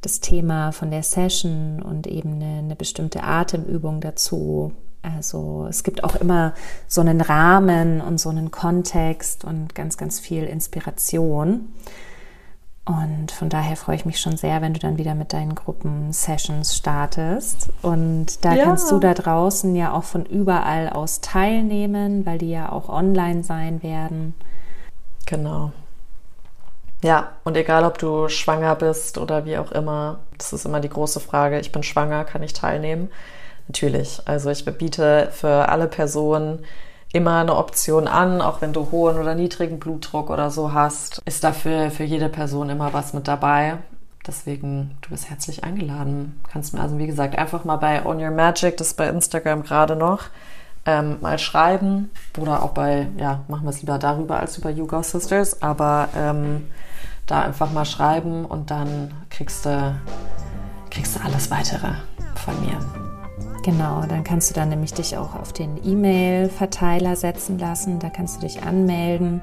[0.00, 4.72] das Thema von der Session und eben eine, eine bestimmte Atemübung dazu.
[5.02, 6.54] Also es gibt auch immer
[6.86, 11.72] so einen Rahmen und so einen Kontext und ganz, ganz viel Inspiration.
[12.84, 16.76] Und von daher freue ich mich schon sehr, wenn du dann wieder mit deinen Gruppen-Sessions
[16.76, 17.70] startest.
[17.80, 18.64] Und da ja.
[18.64, 23.44] kannst du da draußen ja auch von überall aus teilnehmen, weil die ja auch online
[23.44, 24.34] sein werden.
[25.26, 25.72] Genau.
[27.04, 30.88] Ja, und egal ob du schwanger bist oder wie auch immer, das ist immer die
[30.88, 31.60] große Frage.
[31.60, 33.10] Ich bin schwanger, kann ich teilnehmen?
[33.68, 34.20] Natürlich.
[34.26, 36.60] Also ich biete für alle Personen
[37.12, 41.44] immer eine Option an, auch wenn du hohen oder niedrigen Blutdruck oder so hast, ist
[41.44, 43.78] dafür für jede Person immer was mit dabei.
[44.26, 46.40] Deswegen, du bist herzlich eingeladen.
[46.50, 49.62] Kannst mir also, wie gesagt, einfach mal bei On Your Magic, das ist bei Instagram
[49.62, 50.24] gerade noch,
[50.86, 52.10] ähm, mal schreiben.
[52.38, 56.08] Oder auch bei, ja, machen wir es lieber darüber als über You Go Sisters, aber
[56.16, 56.68] ähm,
[57.26, 59.94] da einfach mal schreiben und dann kriegst du,
[60.90, 61.92] kriegst du alles weitere
[62.36, 63.11] von mir.
[63.62, 68.00] Genau, dann kannst du dann nämlich dich auch auf den E-Mail-Verteiler setzen lassen.
[68.00, 69.40] Da kannst du dich anmelden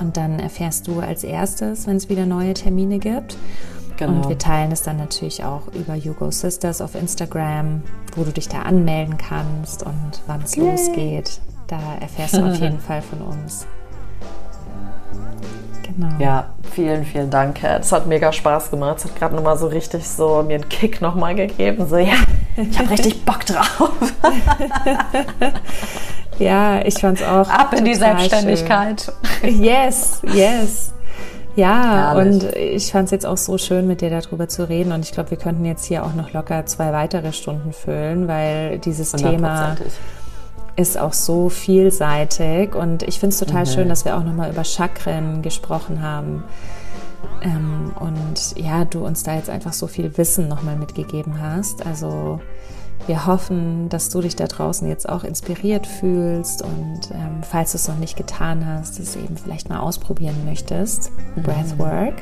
[0.00, 3.36] und dann erfährst du als erstes, wenn es wieder neue Termine gibt.
[3.98, 4.14] Genau.
[4.14, 7.82] Und wir teilen es dann natürlich auch über Hugo Sisters auf Instagram,
[8.16, 11.40] wo du dich da anmelden kannst und wann es losgeht.
[11.66, 13.66] Da erfährst du auf jeden Fall von uns.
[15.96, 16.14] Genau.
[16.18, 17.62] Ja, vielen, vielen Dank.
[17.62, 18.98] Es hat mega Spaß gemacht.
[18.98, 21.86] Es hat gerade nochmal so richtig so mir einen Kick nochmal gegeben.
[21.88, 22.14] So, ja,
[22.56, 23.90] ich habe richtig Bock drauf.
[26.38, 27.48] ja, ich fand es auch.
[27.48, 29.12] Ab in die Selbstständigkeit.
[29.40, 29.62] Schön.
[29.62, 30.92] Yes, yes.
[31.54, 32.44] Ja, Herrlich.
[32.44, 34.92] und ich fand es jetzt auch so schön, mit dir darüber zu reden.
[34.92, 38.78] Und ich glaube, wir könnten jetzt hier auch noch locker zwei weitere Stunden füllen, weil
[38.78, 39.76] dieses Thema
[40.76, 43.68] ist auch so vielseitig und ich finde es total mhm.
[43.68, 46.44] schön, dass wir auch nochmal über Chakren gesprochen haben.
[47.42, 51.84] Ähm, und ja, du uns da jetzt einfach so viel Wissen nochmal mitgegeben hast.
[51.84, 52.40] Also
[53.06, 57.76] wir hoffen, dass du dich da draußen jetzt auch inspiriert fühlst und ähm, falls du
[57.76, 61.42] es noch nicht getan hast, es eben vielleicht mal ausprobieren möchtest, mhm.
[61.42, 62.14] Breathwork,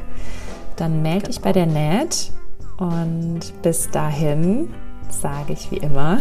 [0.76, 2.32] dann melde dich bei der NET
[2.78, 4.70] und bis dahin
[5.12, 6.18] sage ich wie immer,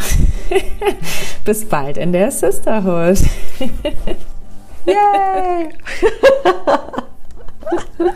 [1.45, 3.19] bis bald in der Sisterhood.
[4.85, 5.69] Yay!